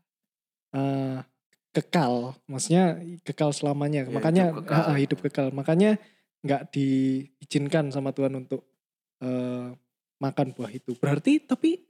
eh, 0.74 1.22
kekal, 1.70 2.34
maksudnya 2.50 2.98
kekal 3.22 3.54
selamanya. 3.54 4.10
Ya, 4.10 4.14
Makanya 4.14 4.46
hidup 4.50 4.62
kekal. 4.66 4.82
ah, 4.82 4.98
hidup 4.98 5.20
kekal. 5.22 5.48
Makanya 5.54 5.92
nggak 6.42 6.62
diizinkan 6.74 7.94
sama 7.94 8.10
Tuhan 8.10 8.34
untuk 8.34 8.66
eh, 9.22 9.70
makan 10.18 10.48
buah 10.58 10.72
itu. 10.74 10.98
Berarti 10.98 11.46
tapi 11.46 11.86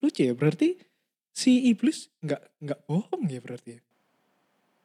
lucu 0.00 0.24
ya, 0.24 0.32
berarti 0.32 0.80
si 1.34 1.66
iblis 1.66 2.14
nggak 2.22 2.42
nggak 2.62 2.80
bohong 2.86 3.22
ya 3.26 3.40
berarti 3.42 3.70
ya. 3.76 3.80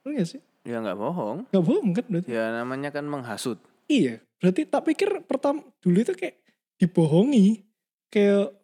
Nggak 0.01 0.27
sih? 0.27 0.41
Ya 0.65 0.81
nggak 0.81 0.97
bohong. 0.97 1.45
Nggak 1.53 1.63
bohong 1.63 1.89
kan 1.93 2.05
berarti? 2.09 2.29
Ya 2.33 2.43
namanya 2.51 2.89
kan 2.89 3.05
menghasut. 3.05 3.61
Iya, 3.85 4.21
berarti 4.41 4.65
tak 4.65 4.89
pikir 4.89 5.09
pertama 5.29 5.61
dulu 5.79 6.01
itu 6.01 6.13
kayak 6.17 6.41
dibohongi. 6.81 7.61
Kayak 8.09 8.57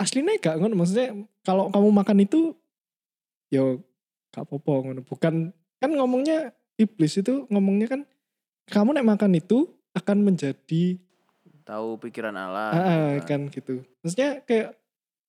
aslinya 0.00 0.40
gak 0.40 0.56
ngono 0.56 0.74
maksudnya 0.80 1.12
kalau 1.44 1.68
kamu 1.68 1.88
makan 1.92 2.18
itu 2.24 2.56
yo 3.52 3.84
gak 4.32 4.48
apa-apa 4.48 4.72
ngono. 4.88 5.00
Bukan 5.04 5.52
kan 5.52 5.90
ngomongnya 5.92 6.56
iblis 6.80 7.20
itu 7.20 7.44
ngomongnya 7.52 7.92
kan 7.92 8.00
kamu 8.72 8.96
nek 8.96 9.08
makan 9.12 9.36
itu 9.36 9.68
akan 9.92 10.24
menjadi 10.24 10.96
Tahu 11.62 12.00
pikiran 12.02 12.34
Allah. 12.34 12.74
ah, 12.74 12.76
ah, 12.76 13.08
gitu 13.14 13.22
kan. 13.28 13.40
kan 13.46 13.54
gitu. 13.54 13.74
Maksudnya 14.02 14.30
kayak 14.42 14.81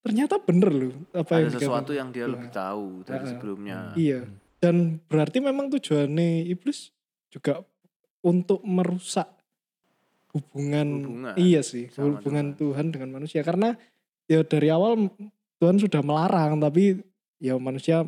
ternyata 0.03 0.35
bener 0.37 0.69
loh 0.69 0.93
apa 1.11 1.31
yang 1.39 1.49
Ada 1.49 1.57
sesuatu 1.57 1.89
dikatakan. 1.89 1.99
yang 1.99 2.09
dia 2.11 2.25
lebih 2.27 2.49
tahu 2.51 2.85
dari 3.01 3.23
ah. 3.23 3.29
sebelumnya. 3.29 3.77
Iya. 3.95 4.21
Dan 4.59 4.75
berarti 5.07 5.37
memang 5.39 5.67
tujuannya 5.69 6.47
iblis 6.47 6.91
juga 7.27 7.63
untuk 8.21 8.63
merusak 8.63 9.27
hubungan, 10.31 10.87
Hubungan 11.03 11.33
iya 11.35 11.61
sih, 11.61 11.91
hubungan 11.93 12.55
Tuhan. 12.55 12.89
dengan 12.89 13.09
manusia 13.13 13.41
karena 13.41 13.75
ya 14.25 14.41
dari 14.41 14.67
awal 14.67 15.11
Tuhan 15.59 15.77
sudah 15.77 16.01
melarang 16.01 16.57
tapi 16.57 16.99
ya 17.37 17.55
manusia 17.55 18.03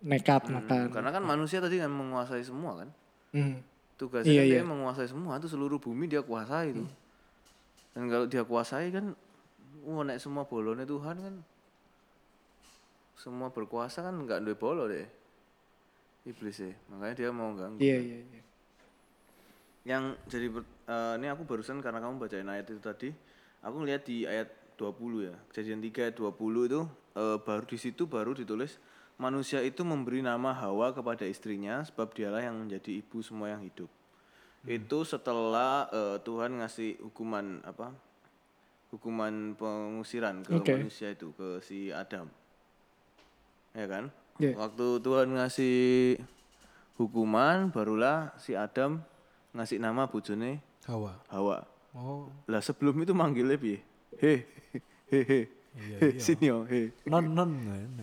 nekat 0.00 0.46
Hmm, 0.46 0.62
makan. 0.62 0.84
Karena 0.90 1.10
kan 1.10 1.22
manusia 1.22 1.58
tadi 1.58 1.76
kan 1.76 1.90
menguasai 1.90 2.42
semua 2.42 2.80
kan. 2.80 2.88
Hmm. 3.30 3.58
Tugasnya 3.96 4.28
Iya, 4.28 4.40
kan 4.40 4.46
iya. 4.46 4.56
dia 4.60 4.64
menguasai 4.64 5.08
semua 5.08 5.36
itu 5.36 5.48
seluruh 5.48 5.76
bumi 5.76 6.06
dia 6.06 6.20
kuasai 6.20 6.70
itu. 6.70 6.84
Dan 7.92 8.06
kalau 8.06 8.26
dia 8.26 8.44
kuasai 8.44 8.92
kan 8.92 9.16
wah 9.86 10.02
nek 10.02 10.18
semua 10.18 10.42
bolone 10.50 10.82
Tuhan 10.82 11.16
kan. 11.22 11.34
Semua 13.16 13.54
berkuasa 13.54 14.02
kan 14.02 14.18
nggak 14.18 14.42
duwe 14.42 14.58
bolo 14.58 14.90
deh. 14.90 15.06
Iblis 16.26 16.58
ya. 16.58 16.74
Makanya 16.90 17.14
dia 17.14 17.30
mau 17.30 17.54
ganggu. 17.54 17.78
Iya 17.78 17.98
iya 18.02 18.18
iya. 18.20 18.42
yang 19.86 20.18
jadi 20.26 20.50
eh, 20.90 21.14
ini 21.14 21.30
aku 21.30 21.46
barusan 21.46 21.78
karena 21.78 22.02
kamu 22.02 22.18
bacain 22.18 22.50
ayat 22.50 22.66
itu 22.74 22.82
tadi 22.82 23.14
aku 23.62 23.86
ngeliat 23.86 24.02
di 24.02 24.26
ayat 24.26 24.50
20 24.74 25.30
ya. 25.30 25.34
Kejadian 25.54 25.78
3 25.78 26.10
ayat 26.10 26.16
20 26.18 26.66
itu 26.66 26.80
eh, 27.14 27.38
baru 27.38 27.64
di 27.70 27.78
situ 27.78 28.02
baru 28.10 28.34
ditulis 28.34 28.82
manusia 29.16 29.62
itu 29.62 29.86
memberi 29.86 30.20
nama 30.26 30.52
Hawa 30.52 30.90
kepada 30.90 31.22
istrinya 31.22 31.80
sebab 31.86 32.12
dialah 32.12 32.42
yang 32.42 32.58
menjadi 32.58 32.98
ibu 32.98 33.22
semua 33.22 33.54
yang 33.54 33.62
hidup. 33.62 33.86
Itu 34.66 35.06
setelah 35.06 35.86
eh, 35.94 36.18
Tuhan 36.26 36.58
ngasih 36.58 36.98
hukuman 37.06 37.62
apa 37.62 37.94
hukuman 38.88 39.52
pengusiran 39.52 40.40
ke 40.40 40.52
Oke. 40.54 40.72
manusia 40.74 41.10
itu 41.10 41.32
ke 41.32 41.58
si 41.60 41.88
Adam 41.88 42.30
ya 43.72 43.86
kan 43.86 44.08
Iya. 44.36 44.52
waktu 44.54 45.00
Tuhan 45.00 45.32
ngasih 45.32 45.76
hukuman 46.94 47.68
barulah 47.68 48.36
si 48.36 48.52
Adam 48.52 49.00
ngasih 49.50 49.76
nama 49.76 50.04
bojone 50.04 50.60
Hawa. 50.84 51.16
Hawa 51.26 51.64
Oh, 51.96 52.28
lah 52.44 52.60
sebelum 52.60 53.00
itu 53.00 53.10
manggilnya 53.10 53.56
piye 53.56 53.80
he 54.16 54.44
he 55.08 55.18
he 55.24 55.40
Iya, 55.72 55.96
he 55.98 56.06
iya. 56.10 56.20
sini 56.20 56.44
yo 56.46 56.64
he 56.64 56.92
non 57.04 57.32
non 57.32 57.56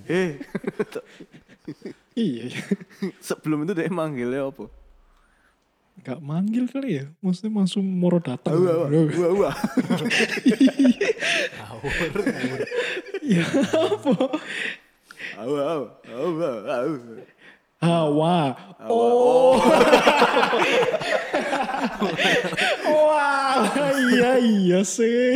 he 0.04 0.42
Iya 2.14 2.50
iya. 2.50 2.62
sebelum 3.24 3.64
itu 3.64 3.74
dia 3.74 3.86
manggilnya 3.88 4.46
apa 4.46 4.66
Gak 6.02 6.20
manggil 6.26 6.66
kali 6.66 6.98
ya. 6.98 7.06
Maksudnya 7.22 7.54
langsung 7.54 7.86
moro 7.86 8.18
datang. 8.18 8.58
Hawa 8.58 8.90
Hawa 8.90 9.10
Hawa 9.14 9.50
Awur, 11.84 11.92
awur. 12.26 12.60
Iya 13.22 13.44
apa? 13.46 14.16
Hawa 15.38 15.60
Hawa 15.64 15.88
Hawa 16.08 16.50
Hawa 16.64 16.96
Hawa. 17.84 18.56
Oh. 18.88 19.60
Wah, 22.88 23.68
iya 24.08 24.40
iya 24.40 24.80
sih. 24.88 25.36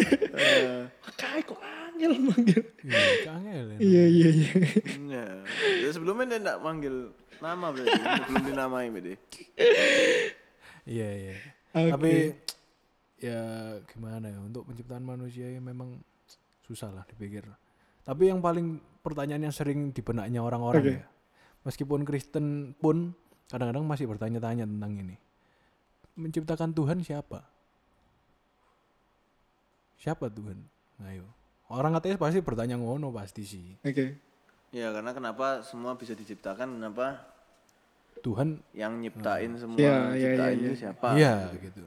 Kayak 1.20 1.52
kok 1.52 1.60
angel 1.60 2.16
manggil. 2.24 2.64
Iya, 2.88 3.04
kangen. 3.28 3.66
Iya 3.84 4.04
iya 4.08 4.30
iya. 4.32 4.52
Ya, 5.12 5.26
ya 5.84 5.90
sebelumnya 5.92 6.32
dia 6.32 6.40
enggak 6.40 6.60
manggil 6.64 7.12
nama 7.44 7.70
berarti 7.76 8.00
belum 8.32 8.44
dinamai 8.48 8.88
berarti 8.90 9.44
Iya, 10.88 11.10
iya. 11.12 11.36
Oke. 11.76 11.92
Tapi 11.92 12.14
ya 13.18 13.42
gimana 13.92 14.30
ya 14.30 14.40
untuk 14.40 14.64
penciptaan 14.70 15.04
manusia 15.04 15.52
ya 15.52 15.60
memang 15.60 16.00
susah 16.64 16.90
lah 16.96 17.04
dipikir. 17.12 17.44
Tapi 18.08 18.32
yang 18.32 18.40
paling 18.40 18.80
pertanyaan 19.04 19.52
yang 19.52 19.56
sering 19.56 19.92
di 19.92 20.00
benaknya 20.00 20.40
orang-orang 20.40 20.84
Oke. 20.84 20.96
ya. 21.04 21.06
Meskipun 21.68 22.08
Kristen 22.08 22.72
pun 22.80 23.12
kadang-kadang 23.52 23.84
masih 23.84 24.08
bertanya-tanya 24.08 24.64
tentang 24.64 24.96
ini. 24.96 25.16
Menciptakan 26.16 26.72
Tuhan 26.72 27.04
siapa? 27.04 27.44
Siapa 30.00 30.32
Tuhan? 30.32 30.64
Ayo. 31.04 31.28
Orang 31.68 32.00
ateis 32.00 32.16
pasti 32.16 32.40
bertanya 32.40 32.80
ngono 32.80 33.12
pasti 33.12 33.44
sih. 33.44 33.76
Oke. 33.84 34.24
ya 34.68 34.92
karena 34.92 35.16
kenapa 35.16 35.64
semua 35.64 35.96
bisa 35.96 36.12
diciptakan 36.12 36.76
kenapa 36.76 37.24
Tuhan 38.28 38.60
yang 38.76 39.00
nyiptain 39.00 39.56
semua 39.56 39.80
Ya, 39.80 39.96
ya, 40.12 40.20
ciptain 40.36 40.58
ya, 40.60 40.64
itu 40.68 40.74
ya. 40.76 40.80
siapa 40.84 41.08
iya 41.16 41.34
gitu. 41.56 41.84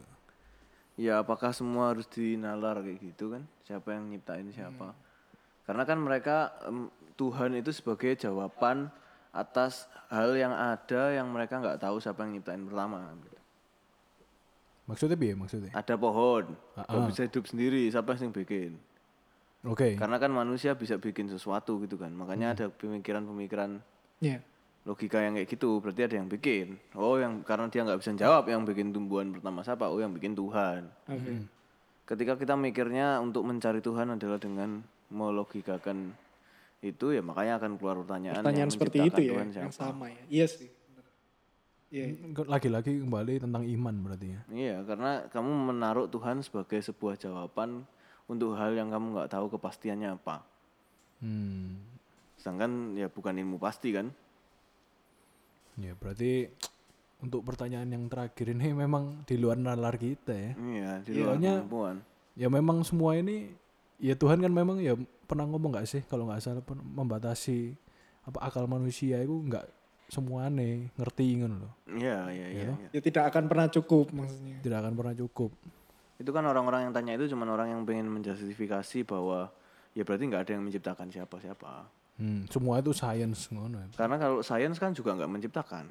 ya 0.97 1.14
apakah 1.20 1.53
semua 1.53 1.93
harus 1.93 2.09
dinalar 2.09 2.80
kayak 2.80 2.99
gitu 3.05 3.36
kan 3.36 3.45
siapa 3.64 3.93
yang 3.93 4.09
nyiptain 4.09 4.49
siapa 4.49 4.97
karena 5.68 5.84
kan 5.84 6.01
mereka 6.01 6.36
em, 6.64 6.88
Tuhan 7.14 7.53
itu 7.55 7.68
sebagai 7.70 8.16
jawaban 8.16 8.88
atas 9.30 9.84
hal 10.09 10.32
yang 10.34 10.51
ada 10.51 11.12
yang 11.12 11.28
mereka 11.28 11.61
nggak 11.61 11.78
tahu 11.78 12.01
siapa 12.01 12.24
yang 12.24 12.34
nyiptain 12.34 12.64
pertama 12.64 13.12
gitu. 13.22 13.38
Maksudnya 14.88 15.14
piye 15.14 15.38
maksudnya? 15.38 15.70
ada 15.70 15.95
pohon 15.95 16.57
Ah, 16.74 16.82
kok 16.82 17.07
bisa 17.07 17.22
hidup 17.22 17.45
sendiri 17.47 17.86
siapa 17.86 18.18
yang 18.18 18.34
bikin 18.34 18.74
Oke. 19.62 19.95
karena 19.95 20.16
kan 20.18 20.32
manusia 20.32 20.74
bisa 20.74 20.97
bikin 20.99 21.28
sesuatu 21.28 21.78
gitu 21.84 21.95
kan 21.95 22.11
makanya 22.11 22.57
ada 22.57 22.66
pemikiran-pemikiran 22.72 23.78
Iya. 24.18 24.43
Logika 24.89 25.20
yang 25.20 25.37
kayak 25.37 25.49
gitu 25.49 25.81
berarti 25.85 26.09
ada 26.09 26.14
yang 26.16 26.28
bikin 26.28 26.81
oh 26.97 27.20
yang 27.20 27.45
karena 27.45 27.68
dia 27.68 27.85
nggak 27.85 28.01
bisa 28.01 28.16
jawab 28.16 28.49
yang 28.49 28.64
bikin 28.64 28.93
tumbuhan 28.97 29.33
pertama 29.33 29.61
siapa 29.61 29.89
oh 29.93 30.01
yang 30.01 30.12
bikin 30.16 30.33
Tuhan 30.33 30.89
Oke. 31.05 31.33
ketika 32.09 32.33
kita 32.41 32.55
mikirnya 32.57 33.20
untuk 33.20 33.45
mencari 33.45 33.85
Tuhan 33.85 34.16
adalah 34.16 34.41
dengan 34.41 34.81
melogikakan 35.12 36.16
itu 36.81 37.12
ya 37.12 37.20
makanya 37.20 37.61
akan 37.61 37.76
keluar 37.76 38.01
pertanyaan, 38.01 38.41
Pertanyaan 38.41 38.61
yang 38.64 38.72
seperti 38.72 38.99
itu 39.05 39.20
ya, 39.20 39.31
Tuhan 39.37 39.49
yang 39.53 39.72
sama 39.72 40.09
ya. 40.09 40.22
Iya 40.33 40.47
sih. 40.49 40.68
bener. 40.72 41.05
Iya. 41.93 42.05
Lagi-lagi 42.49 43.05
kembali 43.05 43.35
tentang 43.45 43.62
iman 43.68 43.95
berarti 44.01 44.26
ya. 44.33 44.41
Iya, 44.49 44.76
karena 44.89 45.28
kamu 45.28 45.51
menaruh 45.74 46.09
Tuhan 46.09 46.41
sebagai 46.41 46.81
sebuah 46.81 47.20
jawaban 47.20 47.85
untuk 48.24 48.57
hal 48.57 48.72
yang 48.72 48.89
kamu 48.89 49.12
nggak 49.12 49.28
tahu 49.28 49.53
kepastiannya 49.53 50.16
apa. 50.16 50.41
Hmm. 51.20 51.76
Sedangkan 52.41 52.97
ya 52.97 53.12
bukan 53.12 53.37
ilmu 53.37 53.61
pasti 53.61 53.93
kan? 53.93 54.09
Ya 55.79 55.93
berarti 55.95 56.51
untuk 57.21 57.45
pertanyaan 57.45 57.87
yang 57.87 58.05
terakhir 58.09 58.51
ini 58.51 58.73
memang 58.83 59.23
di 59.29 59.37
luar 59.37 59.61
nalar 59.61 59.95
kita 59.95 60.33
ya. 60.33 60.53
Iya, 60.57 60.91
di 61.05 61.11
Iya, 61.12 61.18
luar 61.21 61.29
soalnya- 61.37 61.59
kemampuan. 61.62 61.97
Ya 62.39 62.47
memang 62.49 62.81
semua 62.83 63.14
ini 63.14 63.53
ya 64.01 64.16
Tuhan 64.16 64.41
kan 64.41 64.49
memang 64.49 64.81
ya 64.81 64.97
pernah 65.29 65.45
ngomong 65.45 65.77
nggak 65.77 65.87
sih 65.87 66.03
kalau 66.09 66.25
nggak 66.25 66.41
salah 66.41 66.64
pun 66.64 66.81
membatasi 66.81 67.77
apa 68.25 68.39
akal 68.41 68.64
manusia 68.64 69.21
itu 69.21 69.35
nggak 69.45 69.66
semuanya 70.09 70.91
ngerti 70.97 71.27
ngono 71.39 71.68
loh. 71.68 71.73
Iya, 71.87 72.18
iya, 72.33 72.47
iya. 72.51 72.62
iya. 72.75 72.89
Ya 72.91 73.01
tidak 73.01 73.29
akan 73.31 73.47
pernah 73.47 73.68
cukup 73.68 74.11
maksudnya. 74.11 74.57
Tidak 74.59 74.79
akan 74.79 74.95
pernah 74.97 75.14
cukup. 75.14 75.53
Itu 76.16 76.31
kan 76.33 76.45
orang-orang 76.45 76.89
yang 76.89 76.93
tanya 76.93 77.12
itu 77.14 77.29
cuma 77.29 77.47
orang 77.47 77.71
yang 77.71 77.83
pengen 77.85 78.09
menjustifikasi 78.09 79.05
bahwa 79.05 79.53
ya 79.93 80.03
berarti 80.03 80.25
nggak 80.27 80.43
ada 80.49 80.53
yang 80.57 80.64
menciptakan 80.64 81.09
siapa-siapa. 81.09 81.87
Hmm, 82.21 82.45
semua 82.47 82.79
itu 82.79 82.93
science 82.93 83.49
ngono 83.49 83.81
ya. 83.81 83.89
Karena 83.97 84.16
kalau 84.16 84.39
sains 84.41 84.77
kan 84.77 84.93
juga 84.93 85.16
nggak 85.16 85.31
menciptakan, 85.31 85.89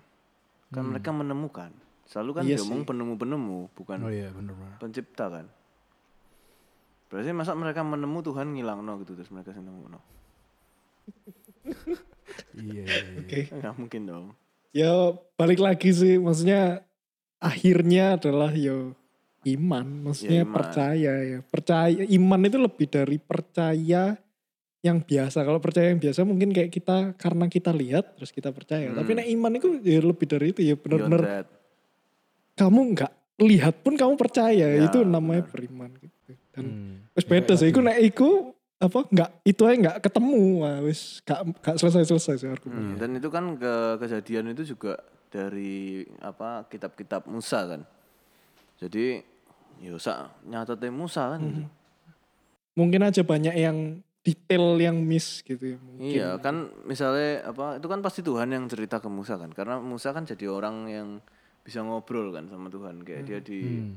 kan 0.70 0.84
mereka 0.86 1.10
menemukan. 1.10 1.74
Selalu 2.06 2.32
kan 2.32 2.44
Iya 2.44 2.58
diomong 2.58 2.86
penemu-penemu, 2.86 3.74
bukan 3.74 3.98
Oh 4.00 4.10
iya 4.10 4.30
bener 4.30 4.54
bener. 4.54 4.78
pencipta 4.78 5.26
kan. 5.28 5.46
Berarti 7.10 7.34
masa 7.34 7.54
mereka 7.54 7.82
menemu 7.82 8.22
Tuhan 8.22 8.54
ngilang 8.54 8.80
no 8.80 9.02
gitu 9.02 9.14
terus 9.14 9.30
mereka 9.30 9.50
seneng 9.50 9.74
no. 9.84 9.98
iya 12.56 12.84
iya. 12.86 12.98
iya. 13.10 13.20
Oke. 13.20 13.40
Nggak 13.50 13.74
mungkin 13.76 14.02
dong. 14.06 14.26
Ya 14.70 14.94
balik 15.34 15.58
lagi 15.58 15.90
sih 15.90 16.22
maksudnya 16.22 16.86
akhirnya 17.42 18.22
adalah 18.22 18.54
yo 18.54 18.94
iman, 19.42 20.06
maksudnya 20.06 20.42
Ya, 20.42 20.46
iman. 20.46 20.54
percaya 20.54 21.14
ya. 21.26 21.40
Percaya 21.42 22.04
iman 22.06 22.42
itu 22.44 22.58
lebih 22.60 22.86
dari 22.86 23.18
percaya 23.18 24.14
yang 24.80 25.04
biasa. 25.04 25.44
Kalau 25.44 25.60
percaya 25.60 25.92
yang 25.92 26.00
biasa 26.00 26.24
mungkin 26.24 26.56
kayak 26.56 26.72
kita 26.72 27.14
karena 27.20 27.52
kita 27.52 27.72
lihat 27.76 28.16
terus 28.16 28.32
kita 28.32 28.56
percaya. 28.56 28.92
Tapi 28.96 29.12
nek 29.12 29.28
iman 29.28 29.52
itu 29.60 29.68
ya 29.84 30.00
lebih 30.00 30.28
dari 30.28 30.56
itu 30.56 30.62
ya 30.64 30.76
benar-benar 30.80 31.48
kamu 32.56 32.80
nggak 32.96 33.12
lihat 33.40 33.76
pun 33.84 33.96
kamu 33.96 34.14
percaya. 34.20 34.68
Ya, 34.76 34.84
itu 34.84 35.04
namanya 35.04 35.48
beriman 35.48 35.92
gitu. 36.00 36.32
Dan 36.56 36.64
Hmm. 36.66 36.96
wis 37.16 37.24
beda 37.28 37.56
sih. 37.56 37.72
Iku 37.72 37.80
nek 37.84 38.00
iku 38.04 38.52
apa 38.80 39.04
nggak 39.12 39.30
itu 39.44 39.62
aja 39.68 39.76
nggak 39.76 39.98
ketemu 40.08 40.64
Wah, 40.64 40.80
wis 40.88 41.20
gak, 41.28 41.44
gak 41.60 41.76
selesai 41.76 42.08
selesai 42.08 42.36
sih. 42.40 42.48
Hmm, 42.68 42.96
dan 42.96 43.12
itu 43.16 43.28
kan 43.28 43.60
ke 43.60 44.00
kejadian 44.00 44.56
itu 44.56 44.76
juga 44.76 44.96
dari 45.28 46.08
apa 46.24 46.64
kitab-kitab 46.72 47.28
Musa 47.28 47.68
kan. 47.68 47.82
Jadi 48.80 49.20
ya 49.84 49.92
usah 49.96 50.32
nyatetin 50.48 50.96
Musa 50.96 51.36
kan. 51.36 51.68
Mungkin 52.76 53.02
aja 53.04 53.24
banyak 53.28 53.56
yang 53.60 54.00
detail 54.24 54.76
yang 54.78 55.00
miss 55.00 55.42
gitu 55.42 55.76
ya. 55.76 55.78
Mungkin. 55.80 56.04
Iya 56.04 56.30
kan 56.44 56.70
misalnya 56.84 57.48
apa 57.48 57.80
itu 57.80 57.88
kan 57.88 58.00
pasti 58.04 58.20
Tuhan 58.22 58.52
yang 58.52 58.68
cerita 58.68 59.00
ke 59.00 59.08
Musa 59.08 59.40
kan 59.40 59.52
karena 59.56 59.80
Musa 59.80 60.12
kan 60.12 60.28
jadi 60.28 60.52
orang 60.52 60.76
yang 60.92 61.10
bisa 61.64 61.84
ngobrol 61.84 62.36
kan 62.36 62.48
sama 62.52 62.68
Tuhan 62.68 63.04
kayak 63.04 63.24
dia 63.28 63.40
di 63.40 63.90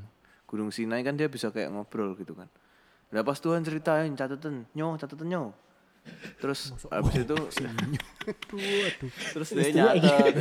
Gunung 0.47 0.69
Sinai 0.69 1.01
kan 1.01 1.17
dia 1.17 1.27
bisa 1.27 1.49
kayak 1.49 1.73
ngobrol 1.73 2.15
gitu 2.15 2.37
kan. 2.37 2.47
Lah 3.13 3.21
pas 3.21 3.37
Tuhan 3.37 3.61
ceritain 3.61 4.13
catatan 4.15 4.65
nyo 4.73 4.95
catatan 4.97 5.27
nyo. 5.27 5.43
Terus 6.39 6.75
habis 6.91 7.15
itu 7.23 7.35
terus 9.31 9.49
dia 9.55 9.71
nyatet 9.71 10.35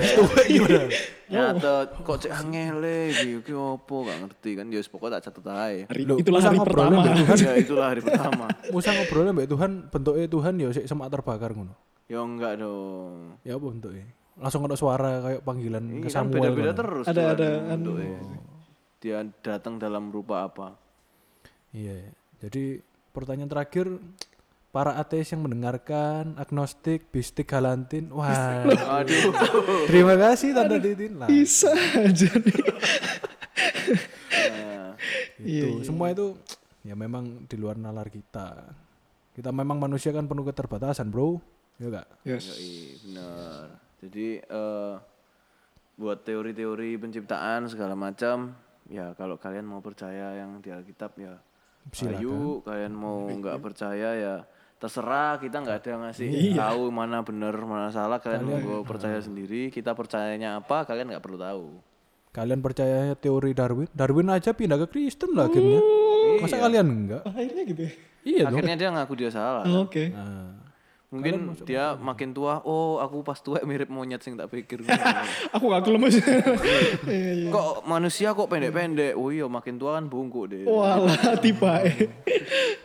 nyatet 1.31 1.89
kok 2.03 2.17
cek 2.19 2.33
angele 2.35 3.15
gitu 3.15 3.39
ki 3.41 3.55
opo 3.55 4.05
gak 4.07 4.19
ngerti 4.27 4.51
kan 4.59 4.67
dia 4.69 4.83
pokoknya 4.83 5.19
tak 5.19 5.31
catet 5.31 5.45
aja. 5.47 5.85
Hari, 5.89 6.03
Loh, 6.05 6.17
itulah 6.19 6.41
hari 6.43 6.59
pertama. 6.59 7.01
ya 7.47 7.53
itulah 7.55 7.87
hari 7.95 8.01
pertama. 8.03 8.47
Musa 8.75 8.91
ngobrolnya 8.93 9.33
mbak 9.33 9.49
Tuhan 9.49 9.71
bentuknya 9.89 10.27
Tuhan 10.27 10.55
ya 10.59 10.69
sik 10.75 10.87
semak 10.91 11.09
terbakar 11.09 11.51
ngono. 11.55 11.75
Ya 12.11 12.21
enggak 12.21 12.61
dong. 12.61 13.39
Ya 13.47 13.55
apa 13.57 13.67
bentuknya? 13.71 14.07
Langsung 14.37 14.65
ada 14.67 14.77
suara 14.77 15.11
kayak 15.23 15.41
panggilan 15.47 15.85
ke 15.87 15.95
Ini 15.95 16.09
kan 16.11 16.27
Samuel. 16.27 16.35
beda-beda 16.51 16.71
ngono. 16.73 16.81
terus. 16.83 17.05
Ada- 17.07 17.15
Tuhan 17.15 17.33
ada 17.33 17.49
bentuknya. 17.71 18.19
Dia 19.03 19.19
datang 19.43 19.75
dalam 19.79 20.11
rupa 20.11 20.47
apa? 20.47 20.75
Iya. 21.73 21.95
iya. 22.07 22.11
Jadi 22.43 22.83
pertanyaan 23.13 23.51
terakhir 23.51 23.87
para 24.73 24.97
ateis 24.97 25.29
yang 25.29 25.45
mendengarkan 25.45 26.33
agnostik 26.41 27.13
bistik 27.13 27.53
galantin 27.53 28.09
wah. 28.09 28.65
Aduh. 29.05 29.85
terima 29.85 30.17
kasih 30.17 30.57
tanda 30.57 30.81
titin. 30.81 31.21
Lah 31.21 31.29
Bisa 31.29 31.69
aja 32.01 32.33
nih. 32.33 32.61
Nah, 34.49 34.97
itu. 35.45 35.85
Semua 35.85 36.09
itu 36.09 36.41
ya 36.83 36.97
memang 36.97 37.45
di 37.45 37.57
luar 37.61 37.77
nalar 37.77 38.09
kita. 38.09 38.73
Kita 39.37 39.53
memang 39.53 39.77
manusia 39.77 40.09
kan 40.09 40.25
penuh 40.25 40.49
keterbatasan 40.49 41.13
bro. 41.13 41.37
Ya 41.77 41.93
gak 41.93 42.09
Yes. 42.25 42.49
yoi, 42.57 42.97
benar. 43.05 43.65
Jadi 44.01 44.29
eh, 44.41 44.95
buat 46.01 46.25
teori-teori 46.25 46.97
penciptaan 46.97 47.69
segala 47.69 47.93
macam, 47.93 48.57
ya 48.89 49.13
kalau 49.21 49.37
kalian 49.37 49.69
mau 49.69 49.85
percaya 49.85 50.41
yang 50.41 50.65
di 50.65 50.73
Alkitab 50.73 51.13
ya 51.21 51.37
ayo, 52.09 52.63
kalian 52.65 52.95
mau 52.95 53.27
nggak 53.27 53.59
percaya 53.59 54.11
ya 54.15 54.35
terserah 54.83 55.39
kita 55.39 55.63
nggak 55.63 55.77
ada 55.79 55.89
yang 55.95 56.03
ngasih 56.11 56.29
tahu 56.59 56.83
mana 56.91 57.23
benar 57.23 57.55
mana 57.63 57.95
salah. 57.95 58.19
Kalian 58.19 58.43
mau 58.67 58.83
percaya 58.83 59.23
sendiri 59.23 59.71
kita 59.71 59.95
percayanya 59.95 60.59
apa 60.59 60.83
kalian 60.83 61.15
nggak 61.15 61.23
perlu 61.23 61.39
tahu. 61.39 61.67
Kalian 62.35 62.59
percaya 62.65 63.13
teori 63.15 63.55
Darwin? 63.55 63.87
Darwin 63.95 64.27
aja 64.33 64.51
pindah 64.51 64.81
ke 64.83 64.87
Kristen 64.91 65.37
lah 65.39 65.47
akhirnya. 65.47 65.79
Masa 66.41 66.57
kalian 66.59 66.87
enggak 66.89 67.23
Akhirnya 67.29 67.63
gitu 67.69 67.83
ya. 67.87 67.93
iya 68.25 68.41
dong. 68.49 68.59
Akhirnya 68.59 68.75
dia 68.75 68.89
ngaku 68.91 69.15
dia 69.15 69.31
salah. 69.31 69.63
Oh, 69.69 69.85
Oke. 69.87 70.11
Nah, 70.11 70.62
mungkin 71.13 71.53
dia 71.69 71.93
makin 72.01 72.33
tua 72.33 72.65
oh 72.65 72.97
aku 72.97 73.21
pas 73.21 73.37
tua 73.37 73.61
mirip 73.69 73.93
monyet 73.93 74.25
sing 74.25 74.35
tak 74.35 74.49
pikir 74.49 74.81
Aku 75.55 75.69
gak 75.69 75.85
gelem 75.85 76.09
aja. 76.09 76.25
Iya, 77.05 77.31
iya. 77.37 77.49
kok 77.53 77.85
manusia 77.85 78.33
kok 78.33 78.49
pendek-pendek 78.49 79.13
oh 79.13 79.29
iya 79.29 79.45
makin 79.45 79.77
tua 79.77 80.01
kan 80.01 80.09
bungkuk 80.09 80.49
deh 80.49 80.65
Walah 80.65 81.37
tiba 81.45 81.85
eh. 81.85 82.09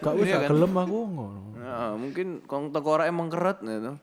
gak 0.03 0.13
wis 0.19 0.27
gak 0.27 0.51
gelem 0.51 0.73
aku 0.75 0.97
ngono 1.07 1.41
Nah, 1.67 1.99
mungkin 1.99 2.47
kong 2.47 2.71
tengkorak 2.71 3.11
emang 3.11 3.27
keret 3.27 3.59
gitu. 3.59 3.99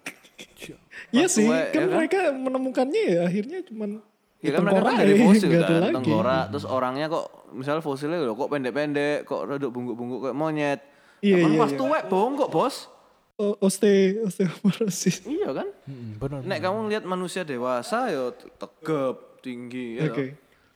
Iya 1.16 1.26
sih, 1.32 1.48
tua, 1.48 1.72
kan 1.72 1.80
ya 1.80 1.86
kan? 1.88 1.96
mereka 1.96 2.18
menemukannya 2.30 3.02
ya 3.08 3.20
akhirnya 3.24 3.58
cuman 3.64 3.90
Ya 4.44 4.52
kan 4.52 4.60
mereka 4.68 4.84
kan 4.84 5.00
dari 5.00 5.16
ya, 5.16 5.24
fosil 5.24 5.48
kan, 5.48 5.80
lagi. 5.80 5.94
tengkorak. 5.96 6.44
Terus 6.52 6.66
orangnya 6.68 7.06
kok, 7.08 7.26
misal 7.56 7.80
fosilnya 7.80 8.20
loh, 8.20 8.36
kok 8.36 8.52
pendek-pendek, 8.52 9.24
kok 9.24 9.48
rodok 9.48 9.72
bungkuk-bungkuk 9.72 10.20
kayak 10.28 10.36
monyet. 10.36 10.80
Iya, 11.24 11.40
kan 11.40 11.50
iya, 11.56 11.60
pas 11.64 11.72
tuwek 11.72 12.02
bongkok 12.12 12.48
bos. 12.52 12.92
O- 13.34 13.58
oste 13.60 13.90
osteoporosis. 14.22 15.26
Iya 15.36 15.50
kan? 15.52 15.66
Mm, 15.84 16.10
bener 16.16 16.38
Nek 16.44 16.58
kamu 16.60 16.78
lihat 16.86 17.02
manusia 17.02 17.42
dewasa 17.42 18.06
ya 18.06 18.30
tegap, 18.54 19.42
tinggi. 19.42 19.98
Ya 19.98 20.06
Oke. 20.06 20.14
toh. 20.14 20.26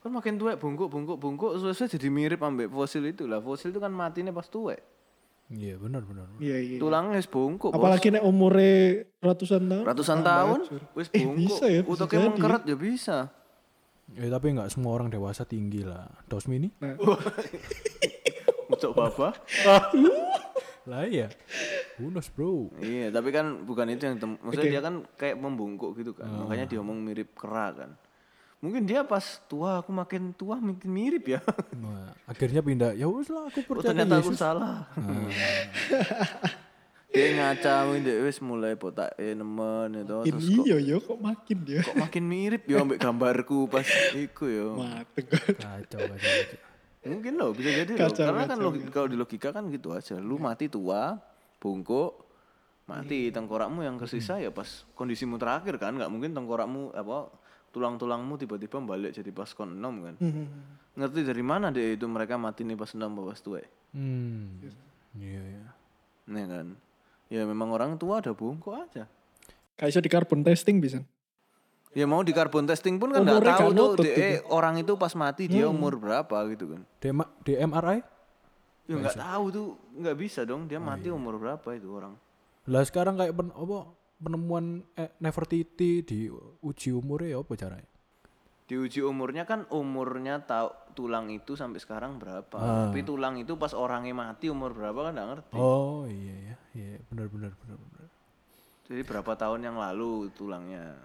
Kan 0.00 0.11
makin 0.12 0.34
tuwek 0.34 0.56
bungkuk, 0.56 0.90
bungkuk, 0.90 1.54
sesuai 1.56 1.86
jadi 1.88 2.09
mirip 2.09 2.38
ambek 2.38 2.66
fosil 2.66 3.02
itu 3.04 3.24
lah. 3.24 3.38
Fosil 3.38 3.70
itu 3.70 3.78
kan 3.78 3.90
matinya 3.90 4.30
pas 4.30 4.46
tuwek. 4.46 4.82
iya 5.48 5.74
benar 5.74 6.04
benar 6.04 6.28
Iya 6.36 6.61
iya. 6.61 6.76
Tulangnya 6.76 7.16
wis 7.16 7.24
bungkuk. 7.24 7.72
Apalagi 7.72 8.11
nek 8.11 8.20
umure 8.20 9.06
ratusan 9.18 9.64
tahun. 9.64 9.84
Ratusan 9.86 10.18
tahun, 10.20 10.59
wis 10.92 11.09
Eh, 11.09 11.24
bungkuk. 11.24 11.40
bisa 11.40 11.64
ya, 11.64 11.80
bisa 11.80 11.92
Utaknya 11.94 12.18
jadi. 12.18 12.26
mengkeret 12.28 12.62
ya 12.64 12.76
bisa. 12.76 13.18
ya 14.11 14.26
tapi 14.26 14.46
nggak 14.50 14.68
semua 14.68 14.92
orang 14.92 15.09
dewasa 15.09 15.44
tinggi 15.44 15.84
lah 15.84 16.09
dos 16.26 16.44
mini 16.44 16.72
Ucok 18.72 18.92
bapak. 18.92 19.32
lah 20.89 21.05
iya 21.05 21.28
Unos 21.99 22.26
bro 22.28 22.72
Iya, 22.78 23.11
tapi 23.11 23.28
kan 23.28 23.62
bukan 23.62 23.91
itu 23.91 24.03
yang 24.03 24.16
tem- 24.16 24.39
maksudnya 24.39 24.70
dia 24.70 24.80
kan 24.80 24.95
kayak 25.14 25.36
membungkuk 25.36 25.93
gitu 25.95 26.14
kan. 26.14 26.30
Makanya 26.30 26.64
dia 26.64 26.78
ngomong 26.78 27.03
mirip 27.03 27.34
kera 27.34 27.74
kan. 27.74 27.91
Mungkin 28.59 28.86
dia 28.86 29.03
pas 29.03 29.22
tua 29.47 29.78
aku 29.78 29.91
makin 29.91 30.30
tua 30.32 30.59
makin 30.59 30.86
mirip 30.89 31.26
ya. 31.28 31.41
Nah, 31.78 32.14
akhirnya 32.24 32.59
pindah 32.59 32.91
ya 32.93 33.07
wis 33.07 33.26
lah 33.28 33.47
aku 33.47 33.61
Oh, 33.61 33.66
percaya 33.68 33.91
ternyata 33.93 34.14
aku 34.16 34.30
Yesus 34.30 34.39
salah. 34.39 34.86
dia 37.09 37.34
ngaca 37.34 37.74
dia 37.99 38.14
wis 38.20 38.39
mulai 38.39 38.76
botak 38.76 39.16
eh 39.16 39.32
nemen 39.32 39.97
itu 39.97 40.12
Makin 40.12 40.28
terus 40.28 40.45
kok, 40.47 40.62
iya 40.62 40.76
ya 40.78 40.97
kok 41.01 41.18
makin 41.18 41.59
dia. 41.64 41.80
kok 41.80 41.97
makin 41.97 42.22
mirip 42.22 42.62
ya 42.62 42.76
ambek 42.78 42.99
gambarku 43.01 43.64
pas 43.66 43.89
iku 44.24 44.45
ya. 44.47 44.66
Mateng. 44.70 45.26
kacau 45.57 45.99
kacau, 46.05 46.14
kacau. 46.14 46.59
Mungkin 47.09 47.32
loh 47.34 47.50
bisa 47.52 47.70
jadi 47.72 47.92
loh. 47.94 48.11
Kacau, 48.12 48.24
Karena 48.28 48.42
kan 48.44 48.50
kacau, 48.54 48.66
logi- 48.68 48.92
kalau 48.92 49.09
di 49.09 49.16
logika 49.16 49.48
kan 49.50 49.64
gitu 49.68 49.88
aja. 49.90 50.16
Lu 50.20 50.36
mati 50.36 50.68
tua, 50.68 51.16
bungkuk, 51.56 52.12
mati 52.84 53.28
tengkorakmu 53.28 53.84
yang 53.84 53.96
tersisa 53.96 54.40
ya 54.40 54.48
pas 54.48 54.84
kondisimu 54.92 55.36
terakhir 55.36 55.76
kan 55.76 55.92
nggak 55.92 56.09
mungkin 56.09 56.32
tengkorakmu 56.32 56.92
apa 56.92 57.28
tulang-tulangmu 57.68 58.40
tiba-tiba 58.40 58.80
balik 58.80 59.12
jadi 59.12 59.28
pas 59.28 59.52
kon 59.52 59.76
enom 59.76 59.94
kan. 60.04 60.14
Ngerti 60.98 61.20
dari 61.22 61.44
mana 61.44 61.68
deh 61.68 61.94
itu 61.94 62.09
mereka 62.09 62.40
mati 62.40 62.64
nih 62.64 62.74
pas 62.74 62.88
apa 62.90 63.20
pas 63.22 63.38
tua? 63.38 63.61
hmm 63.92 64.64
iya 65.20 65.40
iya 65.42 65.66
Nih 66.28 66.44
kan. 66.44 66.66
Ya 67.28 67.44
memang 67.44 67.68
orang 67.72 68.00
tua 68.00 68.24
ada 68.24 68.32
bungkuk 68.32 68.72
aja. 68.72 69.04
Kayak 69.76 70.00
di 70.00 70.11
carbon 70.11 70.40
testing 70.42 70.80
bisa. 70.80 71.04
Ya 71.97 72.05
mau 72.05 72.20
di 72.20 72.30
carbon 72.30 72.68
testing 72.68 73.01
pun 73.01 73.11
kan 73.11 73.24
nggak 73.24 73.41
tahu 73.41 73.68
tuh 73.68 73.97
nutut 73.97 74.05
deh, 74.05 74.45
orang 74.49 74.76
itu 74.78 74.93
pas 74.95 75.12
mati 75.12 75.49
dia 75.49 75.66
umur 75.66 75.97
berapa 75.97 76.36
gitu 76.53 76.76
kan. 76.76 76.80
di, 77.01 77.09
M- 77.11 77.32
di 77.43 77.53
MRI 77.57 77.99
Ya 78.84 78.95
nggak 78.97 79.16
tahu 79.16 79.45
tuh 79.49 79.66
nggak 79.95 80.16
bisa 80.16 80.41
dong 80.45 80.64
dia 80.64 80.76
mati 80.78 81.09
umur 81.09 81.36
berapa 81.36 81.68
itu 81.72 81.89
orang. 81.89 82.14
lah 82.68 82.84
sekarang 82.84 83.16
kayak 83.16 83.32
pen, 83.32 83.49
apa 83.49 83.78
penemuan 84.18 84.84
eh, 84.93 85.09
Nefertiti 85.16 86.03
di 86.03 86.28
uji 86.61 86.93
umurnya 86.93 87.32
ya 87.32 87.41
apa 87.41 87.53
caranya 87.55 87.89
Diuji 88.68 89.01
umurnya 89.01 89.49
kan 89.49 89.64
umurnya 89.72 90.45
tahu 90.45 90.68
tulang 90.93 91.32
itu 91.32 91.57
sampai 91.57 91.80
sekarang 91.80 92.20
berapa. 92.20 92.53
Ah. 92.53 92.93
Tapi 92.93 93.01
tulang 93.01 93.41
itu 93.41 93.57
pas 93.57 93.72
orangnya 93.72 94.12
mati 94.12 94.53
umur 94.53 94.76
berapa 94.76 95.09
kan 95.09 95.16
nggak 95.16 95.28
ngerti. 95.32 95.57
oh 95.57 96.05
iya 96.05 96.53
ya 96.53 96.57
iya 96.76 97.01
benar 97.09 97.32
benar 97.32 97.57
benar 97.57 97.80
benar 97.80 98.07
Jadi 98.84 99.01
berapa 99.05 99.32
tahun 99.32 99.64
yang 99.64 99.80
lalu 99.80 100.28
tulangnya. 100.36 101.01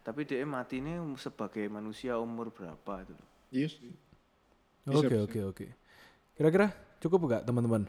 Tapi 0.00 0.24
dia 0.24 0.42
mati 0.42 0.80
ini 0.80 0.96
sebagai 1.14 1.66
manusia 1.66 2.16
umur 2.16 2.48
berapa 2.48 2.92
itu 3.00 3.12
loh. 3.12 3.28
Iya 3.50 3.68
oke 4.88 5.16
oke 5.28 5.40
oke 5.44 5.66
kira-kira 6.32 6.72
cukup 6.98 7.20
gak 7.28 7.42
teman-teman 7.44 7.84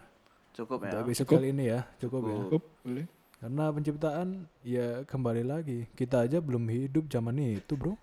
Cukup 0.52 0.84
untuk 0.84 0.92
ya. 0.92 1.06
episode 1.08 1.30
kali 1.30 1.56
ini 1.56 1.72
ya 1.72 1.88
cukup 1.98 2.22
ya 2.22 2.36
Cukup, 2.44 2.62
boleh. 2.84 3.06
karena 3.40 3.64
penciptaan 3.72 4.28
ya 4.62 4.88
kembali 5.08 5.44
lagi 5.48 5.88
kita 5.96 6.28
aja 6.28 6.44
belum 6.44 6.68
hidup 6.68 7.08
zaman 7.08 7.40
itu 7.40 7.80
bro 7.80 7.96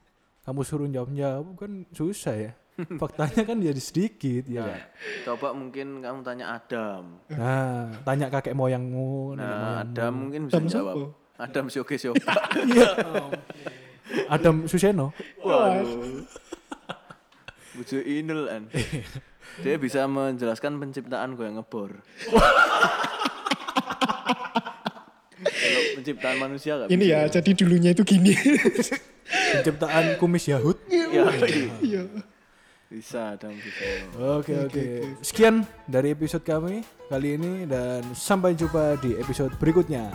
kamu 0.43 0.61
suruh 0.65 0.89
jawab 0.89 1.13
jawab 1.13 1.47
kan 1.55 1.85
susah 1.93 2.35
ya 2.35 2.53
faktanya 3.03 3.43
kan 3.45 3.59
jadi 3.59 3.77
sedikit 3.77 4.47
ya 4.47 4.63
kan? 4.65 4.81
Coba 5.27 5.51
mungkin 5.51 5.99
kamu 5.99 6.23
tanya 6.23 6.57
Adam. 6.57 7.19
nah 7.29 7.91
tanya 8.07 8.31
kakek 8.31 8.55
moyangmu 8.55 9.35
Nah, 9.35 9.45
moyangmu. 9.45 9.83
Adam 9.85 10.13
mungkin 10.17 10.41
bisa 10.47 10.57
Adam 10.57 10.71
jawab. 10.71 10.95
siapa? 10.97 11.07
Adam 11.39 11.65
Sioke 11.69 11.95
Sioka. 11.95 12.35
Adam 14.29 14.65
Suseno 14.65 15.11
Waduh. 15.41 16.25
Bujo 17.75 17.99
Inul 18.01 18.49
an. 18.49 18.67
Dia 19.59 19.79
bisa 19.79 20.03
menjelaskan 20.05 20.77
penciptaan 20.77 21.35
gue 21.35 21.47
yang 21.47 21.57
ngebor. 21.57 22.03
Kalau 25.39 25.81
penciptaan 25.95 26.37
manusia 26.39 26.75
gak 26.77 26.91
Ini 26.91 27.05
ya, 27.07 27.21
jadi 27.31 27.51
dulunya 27.55 27.91
itu 27.95 28.03
gini. 28.03 28.35
penciptaan 29.29 30.19
kumis 30.19 30.49
Yahud 30.49 30.75
Ya, 30.91 31.07
Iya. 31.79 32.03
bisa 32.89 33.37
Adam 33.37 33.53
bisa. 33.53 33.85
Oke 34.41 34.53
oke. 34.59 34.85
Sekian 35.21 35.63
dari 35.85 36.11
episode 36.11 36.43
kami 36.43 36.81
kali 37.07 37.37
ini 37.37 37.63
dan 37.63 38.03
sampai 38.11 38.57
jumpa 38.57 38.97
di 38.99 39.15
episode 39.15 39.53
berikutnya. 39.57 40.09